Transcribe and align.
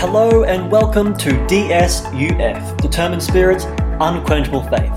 Hello 0.00 0.44
and 0.44 0.70
welcome 0.70 1.14
to 1.18 1.28
DSUF 1.46 2.80
Determined 2.80 3.22
Spirits, 3.22 3.66
Unquenchable 4.00 4.62
Faith. 4.62 4.90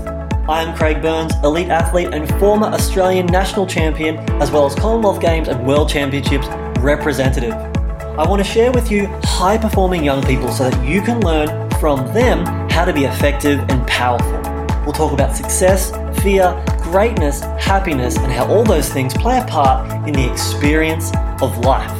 I 0.48 0.62
am 0.62 0.74
Craig 0.74 1.02
Burns, 1.02 1.34
elite 1.44 1.68
athlete 1.68 2.08
and 2.14 2.26
former 2.40 2.68
Australian 2.68 3.26
national 3.26 3.66
champion, 3.66 4.16
as 4.40 4.50
well 4.50 4.64
as 4.64 4.74
Commonwealth 4.74 5.20
Games 5.20 5.48
and 5.48 5.66
World 5.66 5.90
Championships 5.90 6.48
representative. 6.80 7.52
I 7.52 8.26
want 8.26 8.42
to 8.42 8.50
share 8.50 8.72
with 8.72 8.90
you 8.90 9.08
high 9.24 9.58
performing 9.58 10.02
young 10.02 10.22
people 10.22 10.50
so 10.50 10.70
that 10.70 10.88
you 10.88 11.02
can 11.02 11.20
learn 11.20 11.48
from 11.72 11.98
them 12.14 12.46
how 12.70 12.86
to 12.86 12.92
be 12.94 13.04
effective 13.04 13.60
and 13.68 13.86
powerful. 13.86 14.40
We'll 14.84 14.94
talk 14.94 15.12
about 15.12 15.36
success, 15.36 15.90
fear, 16.22 16.64
greatness, 16.80 17.40
happiness, 17.60 18.16
and 18.16 18.32
how 18.32 18.46
all 18.46 18.64
those 18.64 18.88
things 18.88 19.12
play 19.12 19.36
a 19.36 19.44
part 19.44 20.08
in 20.08 20.14
the 20.14 20.32
experience 20.32 21.12
of 21.42 21.58
life. 21.58 21.92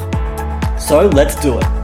So 0.80 1.06
let's 1.08 1.36
do 1.36 1.58
it. 1.58 1.83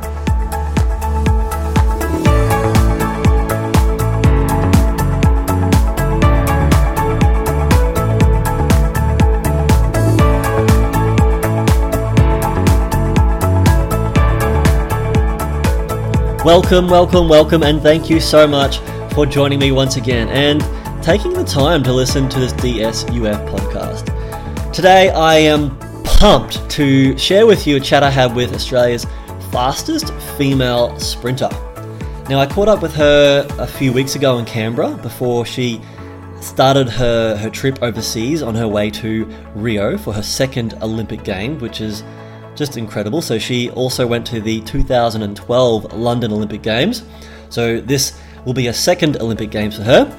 Welcome, 16.42 16.88
welcome, 16.88 17.28
welcome, 17.28 17.62
and 17.62 17.82
thank 17.82 18.08
you 18.08 18.18
so 18.18 18.46
much 18.48 18.78
for 19.12 19.26
joining 19.26 19.58
me 19.58 19.72
once 19.72 19.96
again 19.96 20.26
and 20.30 20.64
taking 21.04 21.34
the 21.34 21.44
time 21.44 21.82
to 21.82 21.92
listen 21.92 22.30
to 22.30 22.40
this 22.40 22.54
DSUF 22.54 23.46
podcast. 23.50 24.72
Today, 24.72 25.10
I 25.10 25.34
am 25.34 25.78
pumped 26.02 26.66
to 26.70 27.18
share 27.18 27.46
with 27.46 27.66
you 27.66 27.76
a 27.76 27.80
chat 27.80 28.02
I 28.02 28.08
had 28.08 28.34
with 28.34 28.54
Australia's 28.54 29.04
fastest 29.52 30.14
female 30.38 30.98
sprinter. 30.98 31.50
Now, 32.30 32.38
I 32.40 32.46
caught 32.46 32.68
up 32.68 32.80
with 32.80 32.94
her 32.94 33.46
a 33.58 33.66
few 33.66 33.92
weeks 33.92 34.14
ago 34.14 34.38
in 34.38 34.46
Canberra 34.46 34.96
before 34.96 35.44
she 35.44 35.78
started 36.40 36.88
her, 36.88 37.36
her 37.36 37.50
trip 37.50 37.82
overseas 37.82 38.42
on 38.42 38.54
her 38.54 38.66
way 38.66 38.88
to 38.92 39.26
Rio 39.54 39.98
for 39.98 40.14
her 40.14 40.22
second 40.22 40.72
Olympic 40.80 41.22
game, 41.22 41.58
which 41.58 41.82
is 41.82 42.02
just 42.60 42.76
incredible. 42.76 43.22
So 43.22 43.38
she 43.38 43.70
also 43.70 44.06
went 44.06 44.26
to 44.26 44.40
the 44.40 44.60
2012 44.60 45.92
London 45.94 46.32
Olympic 46.32 46.62
Games. 46.62 47.02
So 47.48 47.80
this 47.80 48.20
will 48.44 48.52
be 48.52 48.68
a 48.68 48.72
second 48.72 49.16
Olympic 49.16 49.50
Games 49.50 49.76
for 49.76 49.82
her. 49.82 50.16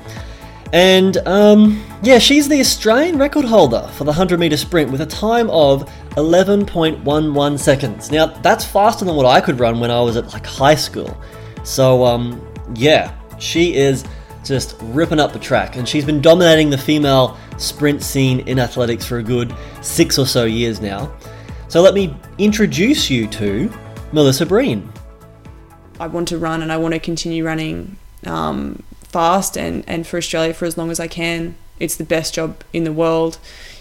And 0.74 1.18
um, 1.28 1.84
yeah, 2.02 2.18
she's 2.18 2.50
the 2.50 2.60
Australian 2.60 3.18
record 3.18 3.46
holder 3.46 3.88
for 3.94 4.06
the 4.06 4.12
100 4.12 4.40
meter 4.40 4.58
sprint 4.58 4.92
with 4.92 5.02
a 5.02 5.06
time 5.06 5.50
of 5.52 5.88
11.11 6.12 7.60
seconds. 7.60 8.10
Now, 8.10 8.26
that's 8.26 8.66
faster 8.66 9.06
than 9.06 9.16
what 9.16 9.26
I 9.26 9.40
could 9.40 9.60
run 9.60 9.80
when 9.80 9.92
I 9.92 10.02
was 10.02 10.18
at 10.18 10.34
like 10.34 10.46
high 10.46 10.76
school. 10.76 11.16
So 11.64 12.04
um, 12.04 12.42
yeah, 12.74 13.14
she 13.38 13.76
is 13.76 14.04
just 14.44 14.76
ripping 14.82 15.20
up 15.20 15.34
the 15.34 15.40
track, 15.40 15.76
and 15.76 15.88
she's 15.88 16.04
been 16.04 16.22
dominating 16.22 16.72
the 16.72 16.78
female 16.78 17.38
sprint 17.58 18.02
scene 18.02 18.40
in 18.48 18.58
athletics 18.58 19.06
for 19.06 19.20
a 19.20 19.24
good 19.24 19.56
six 19.82 20.18
or 20.18 20.26
so 20.26 20.46
years 20.46 20.82
now. 20.82 21.14
So 21.68 21.82
let 21.82 21.94
me 21.94 22.14
introduce 22.42 23.08
you 23.12 23.28
to 23.28 23.72
Melissa 24.12 24.48
Breen. 24.48 24.92
I 26.00 26.08
want 26.08 26.28
to 26.30 26.40
run 26.40 26.64
and 26.64 26.72
I 26.72 26.78
want 26.78 26.96
to 26.96 27.00
continue 27.00 27.46
running 27.46 27.98
um, 28.26 28.82
fast 29.04 29.56
and, 29.56 29.84
and 29.88 30.08
for 30.08 30.18
Australia 30.18 30.52
for 30.52 30.66
as 30.66 30.76
long 30.76 30.90
as 30.90 31.00
I 31.00 31.08
can. 31.08 31.54
It's 31.80 31.96
the 31.96 32.04
best 32.04 32.34
job 32.34 32.64
in 32.74 32.84
the 32.84 32.92
world. 32.92 33.38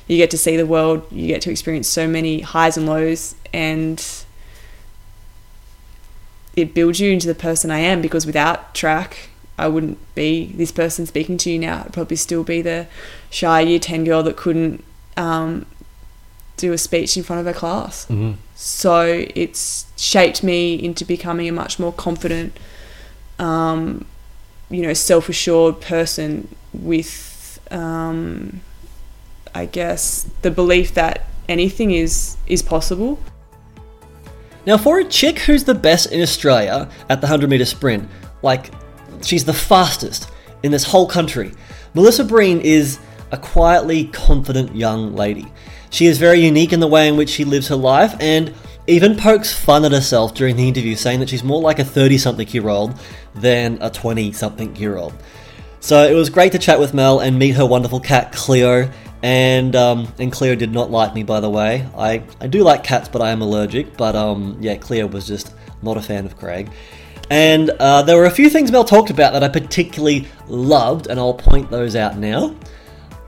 You 0.06 0.19
get 0.19 0.30
to 0.33 0.39
see 0.39 0.58
the 0.58 0.67
world, 0.67 1.06
you 1.11 1.27
get 1.27 1.41
to 1.42 1.50
experience 1.50 1.89
so 1.89 2.06
many 2.06 2.41
highs 2.41 2.77
and 2.77 2.86
lows, 2.86 3.34
and 3.50 4.05
it 6.55 6.74
builds 6.74 7.00
you 7.00 7.11
into 7.11 7.27
the 7.27 7.34
person 7.34 7.70
I 7.70 7.78
am 7.78 8.02
because 8.02 8.27
without 8.27 8.74
track, 8.74 9.30
I 9.56 9.69
wouldn't 9.69 9.98
be 10.14 10.52
this 10.55 10.72
person 10.72 11.06
speaking 11.06 11.39
to 11.39 11.50
you 11.50 11.58
now. 11.58 11.84
I'd 11.86 11.95
probably 11.95 12.17
still 12.17 12.45
be 12.45 12.61
the 12.61 12.89
shy 13.30 13.61
year 13.63 13.79
10 13.79 14.05
girl 14.05 14.23
that 14.24 14.36
couldn't 14.36 14.84
um, 15.17 15.64
do 16.60 16.72
a 16.72 16.78
speech 16.78 17.16
in 17.16 17.22
front 17.22 17.40
of 17.40 17.46
a 17.46 17.56
class. 17.56 18.04
Mm-hmm. 18.06 18.32
So 18.54 19.24
it's 19.34 19.86
shaped 19.96 20.42
me 20.42 20.74
into 20.74 21.04
becoming 21.04 21.48
a 21.48 21.52
much 21.52 21.78
more 21.78 21.92
confident, 21.92 22.58
um, 23.38 24.06
you 24.68 24.82
know, 24.82 24.92
self 24.92 25.28
assured 25.28 25.80
person 25.80 26.54
with, 26.72 27.60
um, 27.70 28.60
I 29.54 29.66
guess, 29.66 30.28
the 30.42 30.50
belief 30.50 30.94
that 30.94 31.26
anything 31.48 31.90
is 31.90 32.36
is 32.46 32.62
possible. 32.62 33.18
Now, 34.66 34.77
for 34.77 34.98
a 34.98 35.04
chick 35.04 35.38
who's 35.40 35.64
the 35.64 35.74
best 35.74 36.12
in 36.12 36.20
Australia 36.20 36.88
at 37.08 37.20
the 37.20 37.27
100 37.27 37.48
metre 37.48 37.64
sprint, 37.64 38.08
like 38.42 38.70
she's 39.22 39.44
the 39.44 39.54
fastest 39.54 40.30
in 40.62 40.70
this 40.70 40.84
whole 40.84 41.06
country, 41.06 41.52
Melissa 41.94 42.24
Breen 42.24 42.60
is 42.60 42.98
a 43.32 43.38
quietly 43.38 44.04
confident 44.06 44.77
young 44.77 45.14
lady. 45.14 45.46
She 45.90 46.06
is 46.06 46.18
very 46.18 46.40
unique 46.40 46.73
in 46.73 46.80
the 46.80 46.86
way 46.86 47.08
in 47.08 47.17
which 47.17 47.28
she 47.28 47.45
lives 47.45 47.68
her 47.68 47.77
life 47.77 48.14
and 48.20 48.55
even 48.86 49.17
pokes 49.17 49.52
fun 49.52 49.84
at 49.84 49.92
herself 49.92 50.34
during 50.34 50.56
the 50.56 50.67
interview, 50.67 50.96
saying 50.96 51.20
that 51.20 51.28
she's 51.28 51.45
more 51.45 51.61
like 51.61 51.78
a 51.78 51.84
30 51.84 52.18
something 52.18 52.48
year 52.48 52.68
old 52.68 52.98
than 53.34 53.78
a 53.80 53.90
20 53.90 54.33
something 54.33 54.74
year 54.77 54.96
old. 54.96 55.14
So 55.80 56.05
it 56.05 56.14
was 56.14 56.28
great 56.28 56.52
to 56.52 56.58
chat 56.58 56.78
with 56.78 56.92
Mel 56.92 57.20
and 57.20 57.39
meet 57.39 57.52
her 57.56 57.67
wonderful 57.67 58.01
cat 58.01 58.33
Cleo. 58.33 58.90
And 59.23 59.77
um, 59.77 60.12
and 60.18 60.33
Cleo 60.33 60.55
did 60.55 60.73
not 60.73 60.90
like 60.90 61.14
me, 61.14 61.23
by 61.23 61.40
the 61.40 61.51
way. 61.51 61.86
I, 61.96 62.22
I 62.40 62.46
do 62.46 62.62
like 62.62 62.83
cats, 62.83 63.08
but 63.08 63.20
I 63.20 63.30
am 63.30 63.42
allergic. 63.42 63.96
But 63.96 64.17
um, 64.17 64.57
yeah, 64.61 64.77
Cleo 64.77 65.07
was 65.07 65.27
just 65.27 65.55
not 65.83 65.96
a 65.96 66.02
fan 66.02 66.24
of 66.24 66.39
Craig. 66.39 66.70
And 67.30 67.70
uh, 67.70 68.02
there 68.02 68.17
were 68.17 68.24
a 68.24 68.30
few 68.30 68.48
things 68.51 68.72
Mel 68.72 68.84
talked 68.84 69.11
about 69.11 69.34
that 69.34 69.45
I 69.45 69.48
particularly 69.48 70.27
loved, 70.48 71.07
and 71.07 71.20
I'll 71.20 71.34
point 71.34 71.70
those 71.70 71.96
out 71.96 72.17
now. 72.17 72.57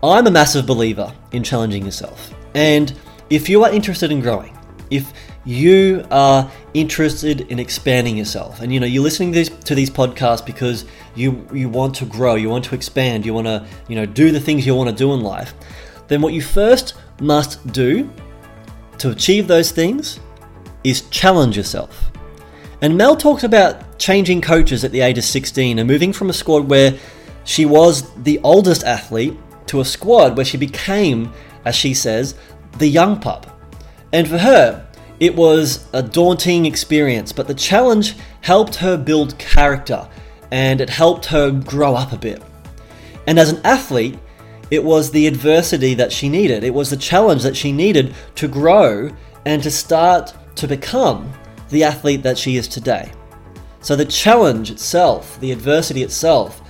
I'm 0.03 0.27
a 0.27 0.31
massive 0.31 0.67
believer 0.67 1.13
in 1.31 1.45
challenging 1.45 1.85
yourself. 1.85 2.35
And 2.55 2.93
if 3.31 3.49
you 3.49 3.65
are 3.65 3.71
interested 3.71 4.11
in 4.11 4.21
growing, 4.21 4.57
if 4.91 5.13
you 5.45 6.05
are 6.11 6.51
interested 6.75 7.41
in 7.43 7.59
expanding 7.59 8.17
yourself, 8.17 8.61
and 8.61 8.73
you 8.73 8.79
know 8.79 8.87
you're 8.87 9.03
listening 9.03 9.33
to 9.33 9.39
these, 9.39 9.49
to 9.49 9.75
these 9.75 9.91
podcasts 9.91 10.45
because 10.45 10.85
you 11.15 11.47
you 11.53 11.69
want 11.69 11.95
to 11.97 12.05
grow, 12.05 12.35
you 12.35 12.49
want 12.49 12.65
to 12.67 12.75
expand, 12.75 13.27
you 13.27 13.35
want 13.35 13.47
to 13.47 13.67
you 13.89 13.97
know 13.97 14.07
do 14.07 14.31
the 14.31 14.41
things 14.41 14.67
you 14.67 14.75
want 14.75 14.91
to 14.91 14.95
do 14.95 15.13
in 15.15 15.21
life, 15.21 15.55
then 16.09 16.21
what 16.21 16.35
you 16.35 16.43
first 16.43 16.95
must 17.21 17.67
do 17.73 18.11
to 18.99 19.11
achieve 19.11 19.49
those 19.49 19.73
things 19.73 20.21
is 20.85 21.03
challenge 21.11 21.57
yourself. 21.57 22.11
And 22.83 22.97
Mel 22.97 23.17
talked 23.17 23.45
about 23.45 23.99
changing 23.99 24.41
coaches 24.41 24.85
at 24.85 24.91
the 24.91 25.01
age 25.01 25.17
of 25.17 25.25
16 25.25 25.79
and 25.79 25.89
moving 25.89 26.13
from 26.13 26.31
a 26.31 26.33
squad 26.33 26.69
where 26.69 26.99
she 27.45 27.65
was 27.65 28.13
the 28.25 28.41
oldest 28.41 28.83
athlete 28.85 29.39
to 29.67 29.81
a 29.81 29.85
squad 29.85 30.37
where 30.37 30.45
she 30.45 30.57
became 30.57 31.33
as 31.65 31.75
she 31.75 31.95
says, 31.95 32.35
the 32.79 32.87
young 32.87 33.21
pup. 33.21 33.47
And 34.13 34.29
for 34.29 34.39
her, 34.39 34.87
it 35.21 35.37
was 35.37 35.87
a 35.93 36.03
daunting 36.03 36.67
experience, 36.67 37.33
but 37.33 37.47
the 37.47 37.55
challenge 37.55 38.17
helped 38.41 38.77
her 38.77 38.97
build 38.97 39.39
character 39.39 40.09
and 40.51 40.81
it 40.81 40.91
helped 40.91 41.27
her 41.27 41.51
grow 41.51 41.95
up 41.95 42.13
a 42.13 42.19
bit. 42.19 42.43
And 43.27 43.39
as 43.39 43.51
an 43.51 43.61
athlete, 43.65 44.19
it 44.71 44.83
was 44.83 45.11
the 45.11 45.27
adversity 45.27 45.95
that 45.95 46.13
she 46.13 46.29
needed. 46.29 46.65
It 46.65 46.75
was 46.75 46.91
the 46.91 46.97
challenge 46.97 47.43
that 47.43 47.57
she 47.57 47.73
needed 47.73 48.15
to 48.37 48.49
grow 48.49 49.11
and 49.47 49.63
to 49.63 49.71
start 49.71 50.35
to 50.57 50.67
become 50.67 51.33
the 51.71 51.85
athlete 51.85 52.23
that 52.23 52.37
she 52.39 52.57
is 52.57 52.69
today. 52.69 53.13
So 53.81 53.97
the 53.97 54.05
challenge 54.05 54.71
itself, 54.71 55.39
the 55.41 55.53
adversity 55.53 56.03
itself, 56.03 56.63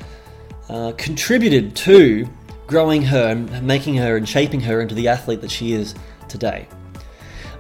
uh, 0.68 0.92
contributed 0.96 1.76
to 1.76 2.28
growing 2.72 3.02
her 3.02 3.28
and 3.28 3.62
making 3.62 3.94
her 3.96 4.16
and 4.16 4.26
shaping 4.26 4.62
her 4.62 4.80
into 4.80 4.94
the 4.94 5.06
athlete 5.06 5.42
that 5.42 5.50
she 5.50 5.74
is 5.74 5.94
today. 6.26 6.66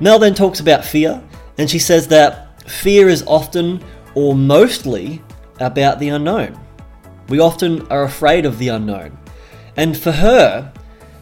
Mel 0.00 0.18
then 0.18 0.34
talks 0.34 0.58
about 0.58 0.86
fear, 0.86 1.22
and 1.58 1.68
she 1.68 1.78
says 1.78 2.08
that 2.08 2.62
fear 2.68 3.10
is 3.10 3.22
often 3.26 3.84
or 4.14 4.34
mostly 4.34 5.22
about 5.60 5.98
the 5.98 6.08
unknown. 6.08 6.58
We 7.28 7.40
often 7.40 7.86
are 7.88 8.04
afraid 8.04 8.46
of 8.46 8.58
the 8.58 8.68
unknown. 8.68 9.18
And 9.76 9.94
for 9.94 10.12
her, 10.12 10.72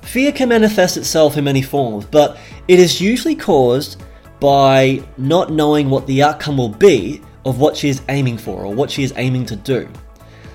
fear 0.03 0.31
can 0.31 0.51
manifest 0.51 0.97
itself 0.97 1.37
in 1.37 1.43
many 1.43 1.61
forms, 1.61 2.05
but 2.05 2.39
it 2.69 2.79
is 2.79 3.01
usually 3.01 3.35
caused 3.35 4.01
by 4.39 5.03
not 5.19 5.51
knowing 5.51 5.91
what 5.91 6.07
the 6.07 6.23
outcome 6.23 6.59
will 6.59 6.69
be 6.69 7.23
of 7.45 7.59
what 7.59 7.77
she 7.77 7.89
is 7.89 8.03
aiming 8.09 8.39
for 8.39 8.65
or 8.65 8.73
what 8.73 8.89
she 8.89 9.03
is 9.03 9.13
aiming 9.17 9.47
to 9.47 9.57
do. 9.57 9.89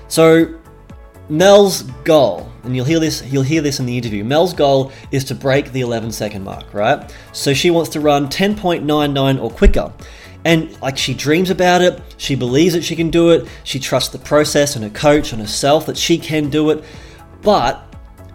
So, 0.08 0.58
Mel's 1.28 1.82
goal, 2.04 2.50
and 2.66 2.76
you'll 2.76 2.84
hear 2.84 3.00
this 3.00 3.24
you'll 3.32 3.42
hear 3.42 3.62
this 3.62 3.80
in 3.80 3.86
the 3.86 3.96
interview. 3.96 4.24
Mel's 4.24 4.52
goal 4.52 4.92
is 5.10 5.24
to 5.24 5.34
break 5.34 5.72
the 5.72 5.80
11 5.80 6.12
second 6.12 6.44
mark, 6.44 6.72
right? 6.74 7.14
So 7.32 7.54
she 7.54 7.70
wants 7.70 7.90
to 7.90 8.00
run 8.00 8.28
10.99 8.28 9.42
or 9.42 9.50
quicker. 9.50 9.92
And 10.44 10.80
like 10.80 10.96
she 10.96 11.14
dreams 11.14 11.50
about 11.50 11.82
it, 11.82 12.00
she 12.18 12.34
believes 12.34 12.74
that 12.74 12.84
she 12.84 12.94
can 12.94 13.10
do 13.10 13.30
it, 13.30 13.48
she 13.64 13.80
trusts 13.80 14.10
the 14.10 14.18
process 14.18 14.76
and 14.76 14.84
her 14.84 14.90
coach 14.90 15.32
and 15.32 15.40
herself 15.40 15.86
that 15.86 15.96
she 15.96 16.18
can 16.18 16.50
do 16.50 16.70
it. 16.70 16.84
But 17.42 17.82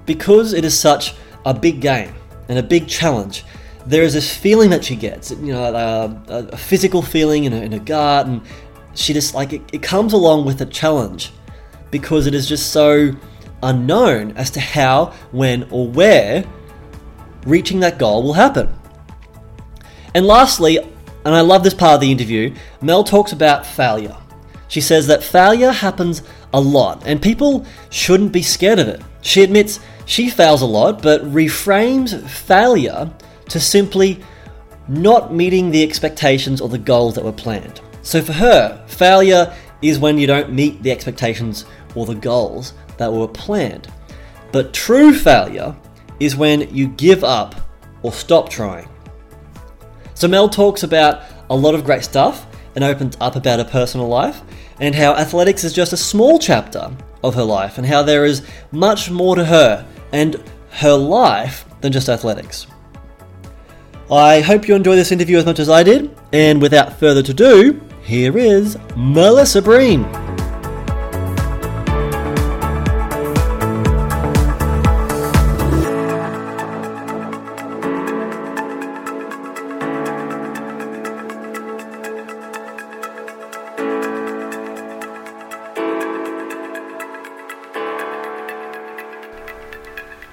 because 0.06 0.54
it 0.54 0.66
is 0.66 0.78
such 0.78 1.14
a 1.46 1.54
big 1.54 1.80
game 1.80 2.14
and 2.50 2.60
a 2.60 2.64
big 2.64 2.88
challenge, 2.88 3.46
there 3.86 4.04
is 4.04 4.14
this 4.14 4.36
feeling 4.36 4.70
that 4.72 4.84
she 4.84 4.96
gets, 4.96 5.32
you 5.32 5.54
know, 5.54 5.64
uh, 5.64 6.20
a, 6.28 6.38
a 6.48 6.58
physical 6.58 7.02
feeling 7.02 7.46
in 7.46 7.52
her, 7.52 7.64
in 7.64 7.72
her 7.72 7.80
gut, 7.80 8.28
and 8.28 8.42
she 8.94 9.14
just 9.14 9.34
like 9.34 9.54
it, 9.54 9.62
it 9.74 9.82
comes 9.82 10.14
along 10.14 10.46
with 10.46 10.62
a 10.62 10.66
challenge 10.66 11.32
because 11.92 12.28
it 12.28 12.34
is 12.34 12.48
just 12.48 12.72
so 12.72 13.12
unknown 13.64 14.32
as 14.32 14.50
to 14.52 14.60
how, 14.60 15.14
when, 15.32 15.68
or 15.72 15.88
where 15.88 16.46
reaching 17.46 17.80
that 17.82 18.00
goal 18.00 18.24
will 18.24 18.34
happen. 18.34 18.74
And 20.14 20.26
lastly, 20.26 20.78
and 20.78 21.36
I 21.36 21.42
love 21.42 21.64
this 21.64 21.74
part 21.74 21.96
of 21.96 22.02
the 22.02 22.12
interview, 22.12 22.54
Mel 22.82 23.04
talks 23.04 23.32
about 23.32 23.66
failure. 23.66 24.18
She 24.68 24.82
says 24.82 25.08
that 25.08 25.24
failure 25.24 25.72
happens 25.72 26.24
a 26.54 26.62
lot 26.62 27.04
and 27.06 27.22
people 27.22 27.66
shouldn't 27.90 28.32
be 28.32 28.42
scared 28.42 28.80
of 28.80 28.88
it. 28.88 29.02
She 29.22 29.44
admits 29.44 29.80
she 30.06 30.30
fails 30.30 30.62
a 30.62 30.66
lot, 30.66 31.02
but 31.02 31.22
reframes 31.32 32.28
failure 32.28 33.12
to 33.50 33.60
simply 33.60 34.24
not 34.88 35.34
meeting 35.34 35.72
the 35.72 35.84
expectations 35.84 36.60
or 36.60 36.70
the 36.70 36.78
goals 36.78 37.16
that 37.16 37.24
were 37.24 37.32
planned. 37.32 37.82
So 38.02 38.22
for 38.22 38.34
her, 38.34 38.84
failure 38.88 39.54
is 39.82 40.00
when 40.00 40.18
you 40.18 40.28
don't 40.28 40.52
meet 40.52 40.82
the 40.84 40.92
expectations 40.92 41.66
or 41.96 42.06
the 42.06 42.16
goals 42.16 42.74
that 43.02 43.12
were 43.12 43.28
planned. 43.28 43.92
But 44.52 44.74
true 44.74 45.14
failure 45.14 45.76
is 46.20 46.36
when 46.36 46.74
you 46.74 46.88
give 46.88 47.24
up 47.24 47.56
or 48.04 48.12
stop 48.12 48.48
trying. 48.48 48.88
So 50.14 50.28
Mel 50.28 50.48
talks 50.48 50.84
about 50.84 51.24
a 51.50 51.56
lot 51.56 51.74
of 51.74 51.84
great 51.84 52.04
stuff 52.04 52.46
and 52.76 52.84
opens 52.84 53.18
up 53.20 53.36
about 53.36 53.58
her 53.58 53.66
personal 53.66 54.08
life 54.08 54.42
and 54.80 54.94
how 54.94 55.16
athletics 55.16 55.64
is 55.64 55.74
just 55.74 55.94
a 55.94 55.98
small 55.98 56.38
chapter 56.38 56.92
of 57.24 57.34
her 57.34 57.44
life 57.44 57.80
and 57.80 57.88
how 57.88 58.04
there 58.04 58.24
is 58.24 58.44
much 58.72 59.10
more 59.10 59.36
to 59.36 59.46
her 59.46 59.88
and 60.12 60.42
her 60.70 60.94
life 60.94 61.66
than 61.82 61.92
just 61.92 62.08
athletics. 62.08 62.68
I 64.12 64.42
hope 64.42 64.68
you 64.68 64.76
enjoy 64.76 64.96
this 64.96 65.12
interview 65.12 65.38
as 65.38 65.46
much 65.46 65.60
as 65.60 65.70
I 65.70 65.84
did, 65.84 66.16
and 66.34 66.62
without 66.62 67.00
further 67.00 67.22
ado, 67.22 67.82
here 68.04 68.38
is 68.38 68.78
Melissa 68.96 69.62
Breen. 69.62 70.31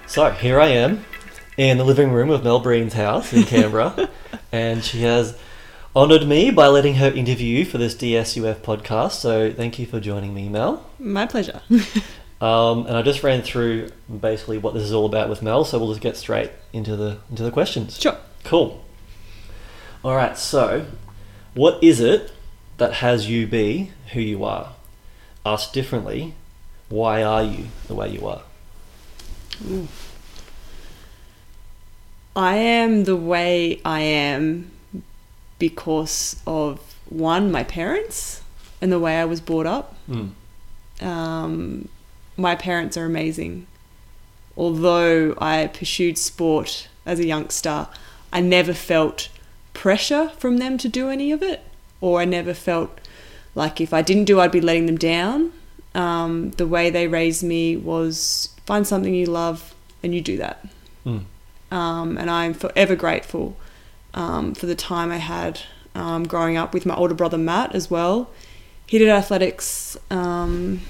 So 0.08 0.31
here 0.31 0.58
I 0.58 0.69
am 0.69 1.05
in 1.58 1.76
the 1.76 1.84
living 1.84 2.10
room 2.10 2.31
of 2.31 2.43
Mel 2.43 2.60
Breen's 2.60 2.94
house 2.94 3.34
in 3.34 3.43
Canberra, 3.44 4.08
and 4.50 4.82
she 4.82 5.02
has 5.02 5.38
honoured 5.94 6.26
me 6.26 6.50
by 6.50 6.66
letting 6.69 6.94
her 6.94 7.10
interview 7.10 7.66
for 7.66 7.76
this 7.76 7.94
DSUF 7.94 8.56
podcast. 8.56 9.12
So 9.12 9.52
thank 9.52 9.78
you 9.78 9.84
for 9.84 10.00
joining 10.00 10.32
me, 10.32 10.49
Mel. 10.49 10.84
My 10.99 11.26
pleasure. 11.26 11.60
Um, 12.40 12.87
and 12.87 12.96
I 12.96 13.02
just 13.02 13.25
ran 13.25 13.43
through 13.43 13.90
basically 14.08 14.58
what 14.58 14.72
this 14.72 14.84
is 14.84 14.93
all 14.93 15.06
about 15.06 15.28
with 15.28 15.43
Mel, 15.43 15.64
so 15.64 15.76
we'll 15.76 15.88
just 15.88 16.00
get 16.00 16.16
straight 16.16 16.52
into 16.72 16.94
the 16.94 17.19
into 17.31 17.43
the 17.43 17.50
questions. 17.50 17.99
sure. 18.00 18.16
Cool. 18.44 18.84
All 20.04 20.14
right. 20.14 20.38
So, 20.38 20.87
what 21.54 21.82
is 21.82 21.99
it 21.99 22.31
that 22.76 22.93
has 22.93 23.28
you 23.28 23.49
be 23.49 23.90
who 24.12 24.20
you 24.20 24.44
are? 24.44 24.75
Asked 25.44 25.72
differently, 25.72 26.34
why 26.88 27.25
are 27.25 27.43
you 27.43 27.66
the 27.88 27.96
way 27.96 28.08
you 28.11 28.25
are? 28.28 28.43
I 32.37 32.56
am 32.56 33.05
the 33.05 33.16
way 33.16 33.81
I 33.84 34.00
am 34.00 34.70
because 35.58 36.40
of 36.46 36.94
one, 37.08 37.50
my 37.50 37.64
parents 37.64 38.43
and 38.81 38.93
the 38.93 38.99
way 38.99 39.19
I 39.19 39.25
was 39.25 39.40
brought 39.40 39.66
up. 39.66 39.96
Mm. 40.08 40.31
Um, 41.00 41.88
my 42.37 42.55
parents 42.55 42.96
are 42.96 43.05
amazing. 43.05 43.66
Although 44.56 45.34
I 45.38 45.66
pursued 45.69 46.19
sport 46.19 46.88
as 47.04 47.19
a 47.19 47.26
youngster, 47.26 47.88
I 48.32 48.40
never 48.40 48.75
felt 48.75 49.28
pressure 49.72 50.31
from 50.38 50.58
them 50.58 50.78
to 50.78 50.88
do 50.88 51.08
any 51.08 51.32
of 51.32 51.43
it, 51.43 51.62
or 52.00 52.20
I 52.20 52.25
never 52.25 52.54
felt 52.54 53.00
like 53.54 53.81
if 53.81 53.93
I 53.93 54.02
didn't 54.02 54.25
do, 54.25 54.40
I'd 54.40 54.52
be 54.52 54.61
letting 54.61 54.87
them 54.87 54.99
down. 54.99 55.52
Um, 55.94 56.50
the 56.52 56.66
way 56.66 56.90
they 56.90 57.08
raised 57.08 57.43
me 57.43 57.76
was 57.76 58.54
find 58.69 58.87
something 58.87 59.15
you 59.15 59.25
love 59.25 59.75
and 60.03 60.15
you 60.15 60.20
do 60.20 60.37
that. 60.37 60.62
Mm. 61.06 61.25
Um, 61.73 62.19
and 62.19 62.31
I'm 62.31 62.53
forever 62.53 62.94
grateful 62.94 63.56
um, 64.12 64.55
for 64.55 64.67
the 64.67 64.75
time 64.75 65.11
I 65.11 65.17
had 65.17 65.62
um, 65.94 66.29
growing 66.29 66.59
up 66.59 66.75
with 66.75 66.85
my 66.85 66.94
older 66.94 67.15
brother 67.15 67.38
Matt 67.38 67.75
as 67.75 67.91
well. 67.91 68.31
He 68.87 68.99
did 68.99 69.09
athletics 69.09 69.97
um, 70.11 70.82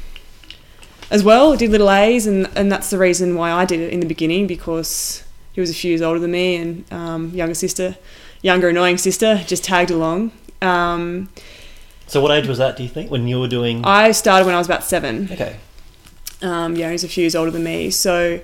as 1.09 1.23
well, 1.23 1.57
did 1.57 1.71
little 1.71 1.91
A's, 1.91 2.27
and, 2.27 2.51
and 2.57 2.71
that's 2.71 2.91
the 2.91 2.99
reason 2.99 3.37
why 3.37 3.53
I 3.53 3.65
did 3.65 3.79
it 3.79 3.93
in 3.93 4.01
the 4.01 4.07
beginning 4.07 4.49
because 4.49 5.23
he 5.53 5.61
was 5.61 5.71
a 5.71 5.75
few 5.75 5.91
years 5.91 6.03
older 6.03 6.19
than 6.19 6.33
me 6.33 6.57
and 6.57 6.93
um, 6.93 7.31
younger 7.31 7.55
sister, 7.55 7.97
younger 8.43 8.69
annoying 8.69 8.99
sister, 8.99 9.43
just 9.47 9.63
tagged 9.63 9.93
along. 9.93 10.33
Um, 10.61 11.29
So, 12.09 12.21
what 12.21 12.33
age 12.33 12.49
was 12.49 12.59
that? 12.59 12.77
Do 12.77 12.83
you 12.83 12.89
think 12.89 13.09
when 13.11 13.29
you 13.29 13.39
were 13.39 13.49
doing? 13.49 13.85
I 13.85 14.11
started 14.13 14.47
when 14.47 14.57
I 14.57 14.59
was 14.59 14.67
about 14.67 14.83
seven. 14.83 15.29
okay. 15.31 15.57
Um, 16.43 16.77
yeah, 16.77 16.91
he's 16.91 17.05
a 17.05 17.09
few 17.09 17.23
years 17.23 17.35
older 17.35 17.51
than 17.51 17.65
me. 17.65 17.91
So 17.91 18.41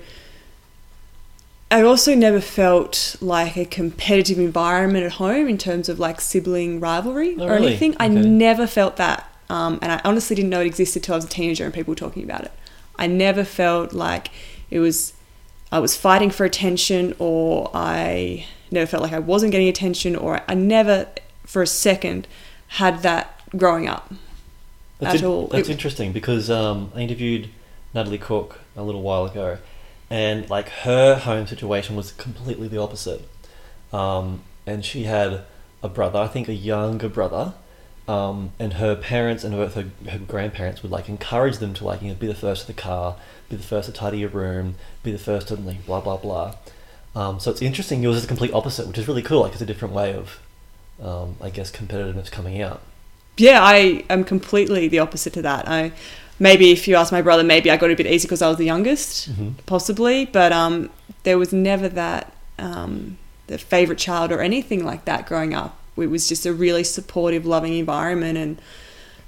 I 1.71 1.81
also 1.81 2.13
never 2.15 2.39
felt 2.41 3.15
like 3.21 3.57
a 3.57 3.65
competitive 3.65 4.37
environment 4.37 5.05
at 5.05 5.13
home 5.13 5.47
in 5.47 5.57
terms 5.57 5.89
of 5.89 5.99
like 5.99 6.21
sibling 6.21 6.79
rivalry 6.79 7.35
Oh, 7.39 7.45
or 7.47 7.51
really? 7.51 7.67
anything. 7.67 7.95
I 7.99 8.07
never 8.07 8.67
felt 8.67 8.97
that. 8.97 9.29
Um, 9.49 9.79
and 9.81 9.91
I 9.91 10.01
honestly 10.03 10.35
didn't 10.35 10.49
know 10.49 10.61
it 10.61 10.67
existed 10.67 11.03
till 11.03 11.15
I 11.15 11.17
was 11.17 11.25
a 11.25 11.29
teenager 11.29 11.65
and 11.65 11.73
people 11.73 11.91
were 11.91 11.95
talking 11.95 12.23
about 12.23 12.43
it. 12.43 12.51
I 12.97 13.07
never 13.07 13.43
felt 13.43 13.93
like 13.93 14.29
it 14.69 14.79
was, 14.79 15.13
I 15.71 15.79
was 15.79 15.95
fighting 15.97 16.29
for 16.31 16.45
attention 16.45 17.15
or 17.19 17.69
I 17.73 18.45
never 18.71 18.87
felt 18.87 19.03
like 19.03 19.13
I 19.13 19.19
wasn't 19.19 19.51
getting 19.51 19.67
attention 19.67 20.15
or 20.15 20.41
I 20.47 20.53
never 20.53 21.07
for 21.45 21.61
a 21.61 21.67
second 21.67 22.27
had 22.69 23.01
that 23.03 23.39
growing 23.57 23.87
up. 23.87 24.11
That's, 24.99 25.15
at 25.15 25.21
in- 25.21 25.25
all. 25.27 25.47
that's 25.47 25.67
It- 25.69 25.73
interesting 25.73 26.11
because 26.11 26.49
um, 26.49 26.91
I 26.95 27.01
interviewed 27.01 27.49
Natalie 27.95 28.19
Cook 28.19 28.59
a 28.75 28.83
little 28.83 29.01
while 29.01 29.25
ago, 29.25 29.57
and 30.09 30.47
like 30.49 30.69
her 30.69 31.15
home 31.15 31.47
situation 31.47 31.95
was 31.95 32.11
completely 32.11 32.67
the 32.67 32.79
opposite. 32.79 33.27
Um, 33.91 34.43
and 34.67 34.83
she 34.83 35.03
had 35.03 35.43
a 35.81 35.89
brother, 35.89 36.19
I 36.19 36.27
think 36.27 36.47
a 36.47 36.53
younger 36.53 37.07
brother, 37.07 37.53
um, 38.07 38.51
and 38.59 38.73
her 38.73 38.95
parents 38.95 39.43
and 39.43 39.53
her, 39.53 39.67
her, 39.67 39.85
her 40.09 40.19
grandparents 40.19 40.83
would 40.83 40.91
like 40.91 41.09
encourage 41.09 41.57
them 41.57 41.73
to 41.75 41.85
like 41.85 42.01
you 42.01 42.09
know, 42.09 42.15
be 42.15 42.27
the 42.27 42.35
first 42.35 42.61
to 42.61 42.67
the 42.67 42.73
car, 42.73 43.15
be 43.49 43.55
the 43.55 43.63
first 43.63 43.87
to 43.87 43.93
tidy 43.93 44.19
your 44.19 44.29
room, 44.29 44.75
be 45.01 45.11
the 45.11 45.17
first 45.17 45.47
to 45.47 45.55
like 45.55 45.85
blah 45.85 46.01
blah 46.01 46.17
blah. 46.17 46.55
Um, 47.15 47.39
so 47.39 47.49
it's 47.49 47.61
interesting. 47.61 48.03
Yours 48.03 48.17
is 48.17 48.21
the 48.23 48.27
complete 48.27 48.53
opposite, 48.53 48.87
which 48.87 48.97
is 48.97 49.07
really 49.07 49.21
cool. 49.21 49.41
Like 49.41 49.53
it's 49.53 49.61
a 49.61 49.65
different 49.65 49.93
way 49.93 50.13
of, 50.13 50.39
um, 51.01 51.37
I 51.41 51.49
guess, 51.49 51.71
competitiveness 51.71 52.29
coming 52.29 52.61
out. 52.61 52.81
yeah, 53.37 53.59
I 53.63 54.03
am 54.09 54.23
completely 54.25 54.87
the 54.89 54.99
opposite 54.99 55.31
to 55.33 55.41
that. 55.43 55.67
I 55.67 55.93
maybe 56.39 56.71
if 56.71 56.87
you 56.87 56.95
ask 56.95 57.11
my 57.11 57.21
brother, 57.21 57.43
maybe 57.43 57.69
I 57.71 57.77
got 57.77 57.89
it 57.89 57.93
a 57.93 57.95
bit 58.03 58.07
easy 58.07 58.27
because 58.27 58.41
I 58.41 58.47
was 58.49 58.57
the 58.57 58.65
youngest, 58.65 59.29
Mhm. 59.31 59.53
possibly. 59.65 60.25
But 60.25 60.51
um, 60.51 60.89
there 61.23 61.37
was 61.37 61.51
never 61.53 61.87
that 61.89 62.33
um, 62.59 63.17
the 63.47 63.57
favorite 63.57 63.99
child 63.99 64.31
or 64.31 64.41
anything 64.41 64.85
like 64.85 65.05
that 65.05 65.25
growing 65.27 65.53
up. 65.53 65.77
It 65.97 66.07
was 66.07 66.27
just 66.27 66.45
a 66.45 66.53
really 66.53 66.83
supportive, 66.83 67.45
loving 67.45 67.73
environment, 67.77 68.37
and 68.37 68.57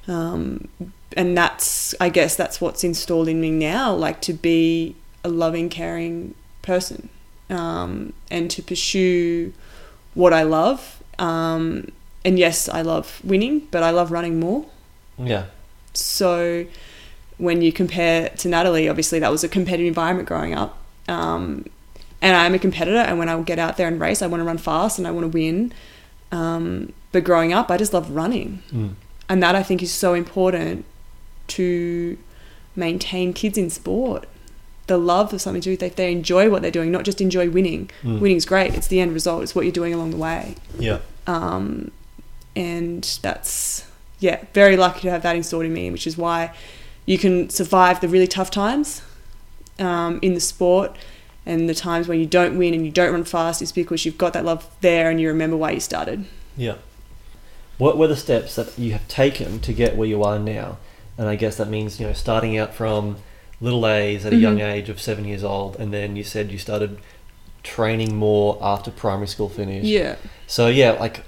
um, 0.08 0.68
and 1.16 1.38
that's 1.38 1.96
I 2.00 2.10
guess 2.10 2.36
that's 2.36 2.60
what's 2.62 2.84
installed 2.84 3.28
in 3.28 3.40
me 3.42 3.52
now, 3.52 3.94
like 3.94 4.22
to 4.22 4.34
be 4.34 4.96
a 5.24 5.30
loving, 5.30 5.70
caring 5.70 6.34
person, 6.62 7.10
um, 7.50 8.14
and 8.30 8.52
to 8.52 8.62
pursue 8.62 9.54
what 10.14 10.34
I 10.34 10.44
love. 10.44 11.02
Um, 11.20 11.88
and 12.26 12.38
yes, 12.38 12.68
I 12.70 12.82
love 12.82 13.22
winning, 13.24 13.68
but 13.72 13.82
I 13.84 13.92
love 13.92 14.12
running 14.12 14.40
more. 14.40 14.66
Yeah. 15.18 15.46
So 15.94 16.66
when 17.38 17.62
you 17.62 17.72
compare 17.72 18.30
to 18.30 18.48
Natalie, 18.48 18.90
obviously 18.90 19.20
that 19.20 19.32
was 19.32 19.44
a 19.44 19.50
competitive 19.50 19.88
environment 19.88 20.28
growing 20.28 20.54
up. 20.54 20.78
Um, 21.08 21.66
and 22.22 22.36
I'm 22.36 22.56
a 22.56 22.60
competitor, 22.60 22.98
and 22.98 23.20
when 23.20 23.30
I 23.30 23.40
get 23.42 23.60
out 23.60 23.78
there 23.78 23.88
and 23.88 24.00
race, 24.02 24.22
I 24.24 24.28
want 24.28 24.42
to 24.42 24.46
run 24.46 24.58
fast 24.58 24.98
and 24.98 25.08
I 25.08 25.12
want 25.12 25.24
to 25.32 25.38
win. 25.38 25.72
Um, 26.32 26.94
but 27.12 27.24
growing 27.24 27.54
up, 27.54 27.70
I 27.70 27.78
just 27.78 27.94
love 27.94 28.10
running. 28.12 28.64
Mm. 28.72 28.96
And 29.30 29.44
that 29.44 29.56
I 29.56 29.62
think 29.64 29.84
is 29.84 29.92
so 29.92 30.14
important 30.16 30.86
to 31.50 32.18
maintain 32.76 33.34
kids 33.34 33.58
in 33.58 33.70
sport. 33.70 34.26
The 34.88 34.98
love 34.98 35.34
of 35.34 35.42
something 35.42 35.62
to 35.62 35.70
do, 35.72 35.78
they, 35.78 35.90
they 35.90 36.12
enjoy 36.12 36.50
what 36.50 36.62
they're 36.62 36.72
doing, 36.72 36.92
not 36.92 37.04
just 37.04 37.22
enjoy 37.22 37.50
winning. 37.50 37.90
Mm. 38.04 38.20
Winning's 38.20 38.46
great, 38.46 38.74
it's 38.74 38.88
the 38.88 39.00
end 39.00 39.14
result, 39.14 39.44
it's 39.44 39.54
what 39.54 39.66
you're 39.66 39.72
doing 39.72 39.94
along 39.94 40.12
the 40.12 40.18
way 40.18 40.56
Yeah. 40.80 41.00
um, 41.28 41.92
and 42.56 43.04
that's 43.22 43.86
yeah 44.20 44.44
very 44.54 44.76
lucky 44.76 45.02
to 45.02 45.12
have 45.12 45.22
that 45.22 45.36
installed 45.36 45.64
in 45.66 45.72
me 45.72 45.92
which 45.92 46.08
is 46.08 46.18
why 46.18 46.52
you 47.08 47.18
can 47.18 47.50
survive 47.50 48.00
the 48.02 48.08
really 48.08 48.28
tough 48.28 48.52
times 48.52 49.02
um, 49.80 50.20
in 50.22 50.36
the 50.36 50.40
sport 50.40 50.96
and 51.46 51.68
the 51.70 51.74
times 51.74 52.08
when 52.08 52.20
you 52.20 52.26
don't 52.26 52.58
win 52.58 52.74
and 52.76 52.86
you 52.86 52.92
don't 52.92 53.12
run 53.14 53.24
fast 53.24 53.62
is 53.62 53.72
because 53.72 54.06
you've 54.06 54.18
got 54.18 54.34
that 54.34 54.46
love 54.46 54.70
there 54.82 55.10
and 55.10 55.20
you 55.20 55.28
remember 55.30 55.58
why 55.58 55.72
you 55.72 55.80
started 55.80 56.26
Yeah. 56.56 56.76
what 57.80 57.98
were 57.98 58.08
the 58.08 58.16
steps 58.18 58.56
that 58.56 58.78
you 58.78 58.92
have 58.92 59.08
taken 59.08 59.60
to 59.62 59.74
get 59.74 59.96
where 59.96 60.08
you 60.08 60.22
are 60.24 60.38
now? 60.38 60.78
And 61.18 61.28
I 61.28 61.36
guess 61.36 61.58
that 61.58 61.70
means 61.70 62.00
you 62.00 62.06
know 62.08 62.14
starting 62.14 62.58
out 62.58 62.74
from 62.76 63.18
little 63.62 63.88
A's 63.88 64.24
at 64.26 64.34
a 64.34 64.36
young 64.36 64.58
Mhm. 64.58 64.72
age 64.74 64.90
of 64.90 65.02
seven 65.02 65.26
years 65.26 65.44
old, 65.44 65.76
and 65.78 65.92
then 65.94 66.16
you 66.16 66.24
said 66.24 66.52
you 66.52 66.60
started 66.60 66.98
training 67.64 68.16
more 68.16 68.58
after 68.62 68.92
primary 68.92 69.28
school 69.28 69.50
finished. 69.50 69.86
Yeah. 69.86 70.16
So 70.46 70.68
yeah, 70.68 70.92
like 70.92 71.24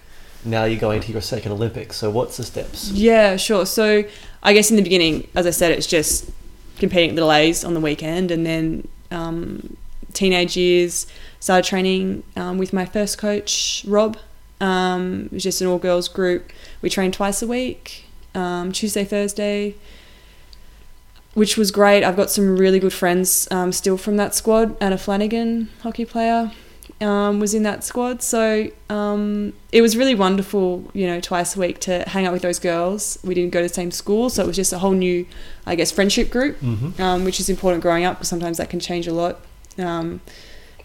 now 0.45 0.63
you're 0.65 0.79
going 0.79 1.01
to 1.01 1.11
your 1.11 1.21
second 1.21 1.51
Olympics. 1.53 1.97
So 1.97 2.09
what's 2.11 2.37
the 2.37 2.43
steps? 2.43 2.91
Yeah, 2.91 3.35
sure. 3.35 3.65
So 3.65 4.03
I 4.41 4.53
guess 4.53 4.69
in 4.69 4.77
the 4.77 4.83
beginning, 4.83 5.27
as 5.35 5.45
I 5.45 5.51
said, 5.51 5.71
it's 5.71 5.87
just 5.87 6.29
competing 6.77 7.09
at 7.09 7.15
little 7.15 7.31
A's 7.31 7.63
on 7.63 7.73
the 7.73 7.79
weekend, 7.79 8.31
and 8.31 8.45
then 8.45 8.87
um, 9.11 9.75
teenage 10.13 10.55
years 10.55 11.07
started 11.39 11.67
training 11.67 12.23
um, 12.35 12.57
with 12.57 12.73
my 12.73 12.85
first 12.85 13.17
coach, 13.17 13.83
Rob. 13.87 14.17
Um, 14.61 15.25
it 15.25 15.31
was 15.33 15.43
just 15.43 15.61
an 15.61 15.67
all 15.67 15.77
girls 15.77 16.07
group. 16.07 16.51
We 16.81 16.89
trained 16.89 17.13
twice 17.13 17.41
a 17.41 17.47
week, 17.47 18.05
um, 18.35 18.71
Tuesday, 18.71 19.05
Thursday, 19.05 19.75
which 21.33 21.57
was 21.57 21.71
great. 21.71 22.03
I've 22.03 22.17
got 22.17 22.29
some 22.29 22.57
really 22.57 22.79
good 22.79 22.93
friends 22.93 23.47
um, 23.51 23.71
still 23.71 23.97
from 23.97 24.17
that 24.17 24.35
squad. 24.35 24.75
Anna 24.81 24.97
Flanagan, 24.97 25.69
hockey 25.81 26.05
player, 26.05 26.51
um, 27.01 27.39
was 27.39 27.53
in 27.53 27.63
that 27.63 27.83
squad. 27.83 28.21
So 28.21 28.69
um, 28.89 29.53
it 29.71 29.81
was 29.81 29.95
really 29.95 30.15
wonderful, 30.15 30.89
you 30.93 31.07
know, 31.07 31.19
twice 31.21 31.55
a 31.55 31.59
week 31.59 31.79
to 31.81 32.03
hang 32.07 32.25
out 32.25 32.33
with 32.33 32.41
those 32.41 32.59
girls. 32.59 33.17
We 33.23 33.33
didn't 33.33 33.51
go 33.51 33.61
to 33.61 33.67
the 33.67 33.73
same 33.73 33.91
school, 33.91 34.29
so 34.29 34.43
it 34.43 34.47
was 34.47 34.55
just 34.55 34.73
a 34.73 34.79
whole 34.79 34.91
new, 34.91 35.25
I 35.65 35.75
guess, 35.75 35.91
friendship 35.91 36.29
group, 36.29 36.59
Mm-hmm. 36.59 37.01
um, 37.01 37.23
which 37.23 37.39
is 37.39 37.49
important 37.49 37.81
growing 37.81 38.03
up 38.03 38.17
because 38.17 38.27
sometimes 38.27 38.57
that 38.57 38.69
can 38.69 38.79
change 38.79 39.07
a 39.07 39.13
lot. 39.13 39.39
Um, 39.77 40.19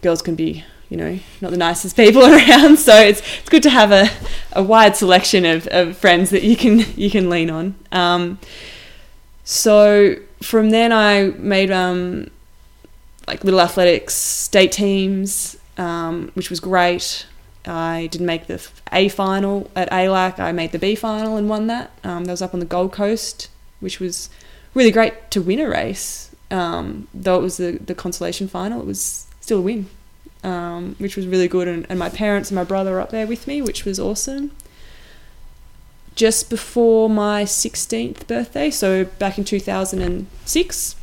girls 0.03 0.23
can 0.23 0.35
be, 0.37 0.65
you 0.89 0.97
know, 0.97 1.19
not 1.41 1.51
the 1.51 1.57
nicest 1.57 1.97
people 1.97 2.23
around, 2.33 2.79
so 2.79 2.95
it's 2.97 3.21
it's 3.41 3.49
good 3.49 3.63
to 3.65 3.71
have 3.71 3.91
a, 3.91 4.09
a 4.53 4.63
wide 4.63 4.95
selection 4.97 5.45
of, 5.45 5.67
of 5.69 5.97
friends 5.97 6.31
that 6.31 6.43
you 6.45 6.57
can 6.57 6.85
you 6.97 7.11
can 7.11 7.29
lean 7.29 7.51
on. 7.51 7.75
Um, 7.91 8.39
so 9.43 10.17
from 10.43 10.71
then 10.71 10.93
I 10.93 11.31
made 11.39 11.71
um, 11.71 12.31
like 13.27 13.43
little 13.45 13.61
athletics 13.61 14.15
state 14.15 14.73
teams, 14.73 15.57
um, 15.77 16.31
which 16.35 16.51
was 16.51 16.61
great. 16.61 17.27
I 17.67 18.09
did 18.11 18.21
make 18.21 18.47
the 18.47 18.67
A 18.93 19.09
final 19.09 19.71
at 19.75 19.91
ALAC. 19.91 20.39
I 20.39 20.53
made 20.53 20.73
the 20.73 20.79
B 20.79 20.95
final 20.95 21.37
and 21.37 21.49
won 21.49 21.67
that. 21.69 21.91
Um, 22.05 22.25
that 22.27 22.33
was 22.33 22.43
up 22.43 22.55
on 22.55 22.61
the 22.61 22.67
Gold 22.67 22.93
Coast, 22.93 23.49
which 23.81 24.01
was 24.01 24.29
really 24.75 24.91
great 24.91 25.31
to 25.31 25.41
win 25.41 25.61
a 25.61 25.69
race. 25.69 26.35
Um, 26.51 27.09
though 27.15 27.39
it 27.39 27.43
was 27.43 27.57
the, 27.57 27.73
the 27.73 27.95
consolation 27.95 28.49
final, 28.49 28.81
it 28.81 28.87
was 28.87 29.27
still 29.41 29.59
a 29.59 29.63
win, 29.63 29.89
um, 30.43 30.95
which 30.99 31.17
was 31.17 31.27
really 31.27 31.49
good. 31.49 31.67
And, 31.67 31.87
and 31.89 31.99
my 31.99 32.11
parents 32.11 32.51
and 32.51 32.57
my 32.57 32.65
brother 32.65 32.93
were 32.93 33.01
up 33.01 33.11
there 33.11 33.27
with 33.27 33.47
me, 33.47 33.63
which 33.63 33.85
was 33.85 33.99
awesome. 33.99 34.53
Just 36.15 36.49
before 36.49 37.11
my 37.11 37.45
16th 37.45 38.27
birthday, 38.29 38.71
so 38.71 39.05
back 39.05 39.37
in 39.37 39.45
2006, 39.45 40.97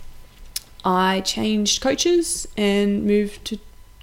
I 0.85 1.21
changed 1.21 1.81
coaches 1.81 2.47
and 2.55 3.03
moved 3.03 3.43
to 3.45 3.59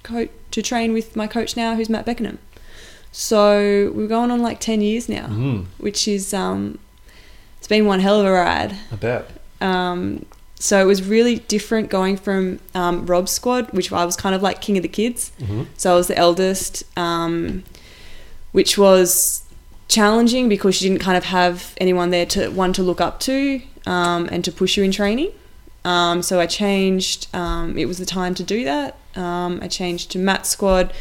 co- 0.09 0.27
to 0.51 0.61
train 0.61 0.93
with 0.93 1.15
my 1.15 1.27
coach 1.27 1.55
now, 1.55 1.75
who's 1.75 1.89
Matt 1.89 2.05
Beckenham. 2.05 2.39
So 3.11 3.91
we're 3.95 4.07
going 4.07 4.31
on 4.31 4.41
like 4.41 4.59
10 4.59 4.81
years 4.81 5.09
now, 5.09 5.27
Mm, 5.27 5.65
which 5.77 6.07
is 6.07 6.33
um, 6.33 6.77
it's 7.57 7.67
been 7.67 7.85
one 7.85 7.99
hell 7.99 8.19
of 8.19 8.25
a 8.25 8.31
ride. 8.31 8.75
I 8.91 8.95
bet. 8.95 9.29
Um, 9.61 10.25
so 10.55 10.79
it 10.81 10.85
was 10.85 11.01
really 11.03 11.37
different 11.39 11.89
going 11.89 12.17
from 12.17 12.59
um, 12.75 13.05
Rob's 13.05 13.31
squad, 13.31 13.71
which 13.71 13.91
I 13.91 14.05
was 14.05 14.15
kind 14.15 14.35
of 14.35 14.41
like 14.41 14.61
king 14.61 14.77
of 14.77 14.83
the 14.83 14.89
kids. 14.89 15.31
Mm-hmm. 15.39 15.63
So 15.77 15.93
I 15.93 15.95
was 15.95 16.07
the 16.07 16.17
eldest, 16.17 16.83
um, 16.97 17.63
which 18.51 18.77
was 18.77 19.43
challenging 19.87 20.47
because 20.49 20.81
you 20.81 20.89
didn't 20.89 21.01
kind 21.01 21.17
of 21.17 21.23
have 21.25 21.73
anyone 21.77 22.11
there 22.11 22.25
to 22.27 22.49
one 22.49 22.73
to 22.73 22.83
look 22.83 23.01
up 23.01 23.19
to 23.21 23.61
um, 23.87 24.27
and 24.31 24.43
to 24.45 24.51
push 24.51 24.77
you 24.77 24.83
in 24.83 24.91
training. 24.91 25.31
Um, 25.85 26.21
so 26.21 26.39
I 26.39 26.45
changed. 26.45 27.27
Um, 27.33 27.77
it 27.77 27.85
was 27.85 27.97
the 27.97 28.05
time 28.05 28.35
to 28.35 28.43
do 28.43 28.63
that. 28.65 28.97
Um, 29.15 29.59
I 29.61 29.67
changed 29.67 30.11
to 30.11 30.19
Matt's 30.19 30.49
squad, 30.49 30.93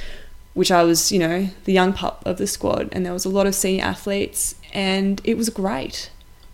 which 0.54 0.70
I 0.70 0.82
was, 0.82 1.12
you 1.12 1.18
know, 1.18 1.48
the 1.64 1.72
young 1.72 1.92
pup 1.92 2.22
of 2.26 2.38
the 2.38 2.46
squad, 2.46 2.88
and 2.92 3.04
there 3.06 3.12
was 3.12 3.24
a 3.24 3.28
lot 3.28 3.46
of 3.46 3.54
senior 3.54 3.84
athletes, 3.84 4.54
and 4.72 5.20
it 5.24 5.36
was 5.36 5.50
great. 5.50 6.10